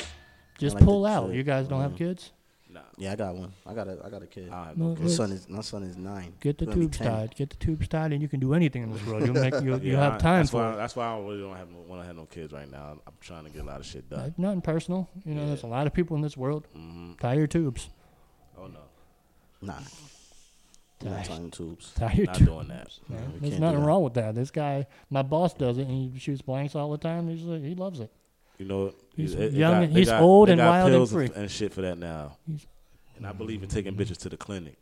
[0.58, 1.28] Just like the pull out.
[1.28, 1.36] shit.
[1.36, 1.98] You guys don't have Mhm.
[1.98, 2.32] kids?
[2.72, 3.52] Nah, Yeah, I got one.
[3.66, 4.48] I got a, I got a kid.
[4.50, 6.34] I have No, no My son is, my son is nine.
[6.40, 7.34] Get the tubes tied.
[7.34, 9.24] Get the tubes tied, and you can do anything in this world.
[9.26, 10.76] You'll make you you Yeah, have time that's for why, it.
[10.76, 12.90] That's why I really don't have no, want to have no kids right now.
[12.92, 14.34] I'm, I'm trying to get a lot of shit done.
[14.38, 15.08] nothing personal.
[15.24, 15.46] You know, Yeah.
[15.48, 16.66] there's a lot of people in this world.
[16.72, 17.88] hmm Tie your tubes.
[18.56, 18.78] Oh no,
[19.62, 19.72] Nah.
[19.72, 21.92] I'm not Tie, tying tubes.
[21.94, 22.50] tie your not tubes.
[22.50, 22.88] doing that.
[23.08, 23.32] man.
[23.40, 23.86] we There's nothing that.
[23.86, 24.34] wrong with that.
[24.34, 27.26] This guy, my boss does it, and he shoots blanks all the time.
[27.28, 28.12] He's like, he loves it.
[28.60, 31.30] You know, He's it- it young got- he's got- old and wild and free.
[31.34, 32.36] and shit for that now.
[32.46, 32.66] He's-
[33.16, 34.76] And I believe in taking bitches to the clinic.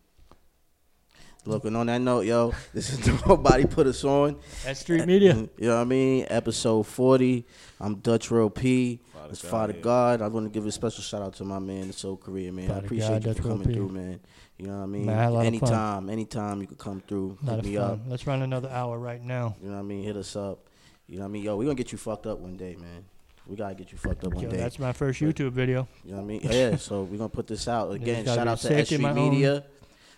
[1.45, 4.37] Look, and on that note, yo, this is nobody put us on.
[4.67, 5.35] At Street Media.
[5.37, 6.27] You know what I mean?
[6.29, 7.47] Episode 40.
[7.81, 9.01] I'm Dutch Row P.
[9.15, 9.81] Father It's God, Father yeah.
[9.81, 10.23] God.
[10.23, 12.71] I want to give a special shout out to my man, the Soul Korean, man.
[12.73, 13.75] I appreciate God, you Dutch for coming P.
[13.75, 14.21] through, man.
[14.59, 15.07] You know what I mean?
[15.07, 15.47] Man, I had a lot of fun.
[15.69, 17.85] anytime, anytime you could come through, hit me fun.
[17.93, 18.01] up.
[18.09, 19.55] Let's run another hour right now.
[19.63, 20.03] You know what I mean?
[20.03, 20.67] Hit us up.
[21.07, 21.45] You know what I mean?
[21.45, 23.05] Yo, we gonna get you fucked up one day, man.
[23.49, 24.59] We gotta get you fucked up one Yo, day.
[24.59, 25.89] that's my first YouTube video.
[26.05, 26.41] You know what I mean?
[26.43, 27.91] Yeah, so we're gonna put this out.
[27.95, 29.65] Again, gotta shout be out to sick S Street my own- Media.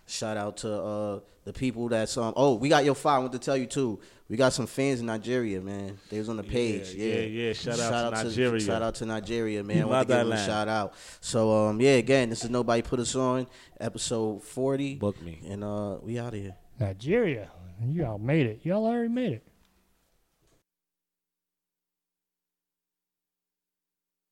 [0.07, 3.17] Shout out to uh, the people that's um oh, we got your file.
[3.17, 4.01] I want to tell you too.
[4.29, 5.99] We got some fans in Nigeria, man.
[6.09, 6.93] They was on the page.
[6.95, 7.53] Yeah, Yeah, yeah, yeah.
[7.53, 8.61] Shout out to Nigeria.
[8.61, 9.77] shout out to Nigeria, man.
[9.77, 10.47] I We want love to give them a land.
[10.47, 10.95] shout out.
[11.21, 13.47] So um yeah, again, this is nobody put us on
[13.81, 15.41] episode forty, Book me.
[15.49, 16.57] and uh we out of here.
[16.81, 17.49] Nigeria.
[17.93, 18.61] Y'all made it.
[18.65, 19.43] Y'all already made it.